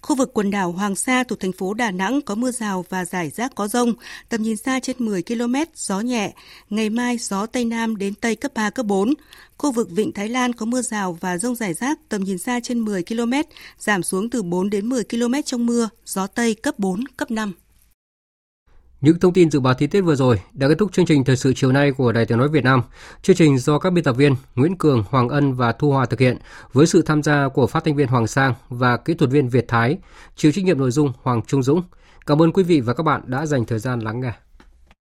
Khu 0.00 0.16
vực 0.16 0.30
quần 0.34 0.50
đảo 0.50 0.72
Hoàng 0.72 0.96
Sa 0.96 1.24
thuộc 1.24 1.40
thành 1.40 1.52
phố 1.52 1.74
Đà 1.74 1.90
Nẵng 1.90 2.20
có 2.20 2.34
mưa 2.34 2.50
rào 2.50 2.84
và 2.88 3.04
rải 3.04 3.30
rác 3.30 3.54
có 3.54 3.68
rông, 3.68 3.94
tầm 4.28 4.42
nhìn 4.42 4.56
xa 4.56 4.80
trên 4.80 4.96
10 4.98 5.22
km, 5.22 5.54
gió 5.74 6.00
nhẹ. 6.00 6.32
Ngày 6.70 6.90
mai, 6.90 7.18
gió 7.18 7.46
Tây 7.46 7.64
Nam 7.64 7.96
đến 7.96 8.14
Tây 8.14 8.36
cấp 8.36 8.52
3, 8.54 8.70
cấp 8.70 8.86
4. 8.86 9.14
Khu 9.58 9.72
vực 9.72 9.90
Vịnh 9.90 10.12
Thái 10.12 10.28
Lan 10.28 10.52
có 10.52 10.66
mưa 10.66 10.82
rào 10.82 11.18
và 11.20 11.38
rông 11.38 11.54
rải 11.54 11.74
rác, 11.74 11.98
tầm 12.08 12.24
nhìn 12.24 12.38
xa 12.38 12.60
trên 12.62 12.78
10 12.78 13.02
km, 13.02 13.32
giảm 13.78 14.02
xuống 14.02 14.30
từ 14.30 14.42
4 14.42 14.70
đến 14.70 14.86
10 14.86 15.04
km 15.04 15.34
trong 15.44 15.66
mưa, 15.66 15.88
gió 16.04 16.26
Tây 16.26 16.54
cấp 16.54 16.78
4, 16.78 17.04
cấp 17.16 17.30
5. 17.30 17.52
Những 19.00 19.18
thông 19.18 19.32
tin 19.32 19.50
dự 19.50 19.60
báo 19.60 19.74
thời 19.74 19.88
tiết 19.88 20.00
vừa 20.00 20.14
rồi 20.14 20.40
đã 20.52 20.68
kết 20.68 20.74
thúc 20.78 20.92
chương 20.92 21.06
trình 21.06 21.24
thời 21.24 21.36
sự 21.36 21.52
chiều 21.56 21.72
nay 21.72 21.92
của 21.92 22.12
Đài 22.12 22.26
Tiếng 22.26 22.38
nói 22.38 22.48
Việt 22.48 22.64
Nam. 22.64 22.82
Chương 23.22 23.36
trình 23.36 23.58
do 23.58 23.78
các 23.78 23.90
biên 23.90 24.04
tập 24.04 24.12
viên 24.12 24.34
Nguyễn 24.54 24.76
Cường, 24.76 25.04
Hoàng 25.08 25.28
Ân 25.28 25.54
và 25.54 25.72
Thu 25.72 25.90
Hòa 25.90 26.06
thực 26.06 26.20
hiện 26.20 26.38
với 26.72 26.86
sự 26.86 27.02
tham 27.02 27.22
gia 27.22 27.48
của 27.48 27.66
phát 27.66 27.84
thanh 27.84 27.96
viên 27.96 28.08
Hoàng 28.08 28.26
Sang 28.26 28.54
và 28.68 28.96
kỹ 28.96 29.14
thuật 29.14 29.30
viên 29.30 29.48
Việt 29.48 29.64
Thái, 29.68 29.98
chịu 30.36 30.52
trách 30.52 30.64
nhiệm 30.64 30.78
nội 30.78 30.90
dung 30.90 31.12
Hoàng 31.22 31.42
Trung 31.46 31.62
Dũng. 31.62 31.82
Cảm 32.26 32.42
ơn 32.42 32.52
quý 32.52 32.62
vị 32.62 32.80
và 32.80 32.94
các 32.94 33.02
bạn 33.02 33.22
đã 33.26 33.46
dành 33.46 33.64
thời 33.64 33.78
gian 33.78 34.00
lắng 34.00 34.20
nghe. 34.20 34.32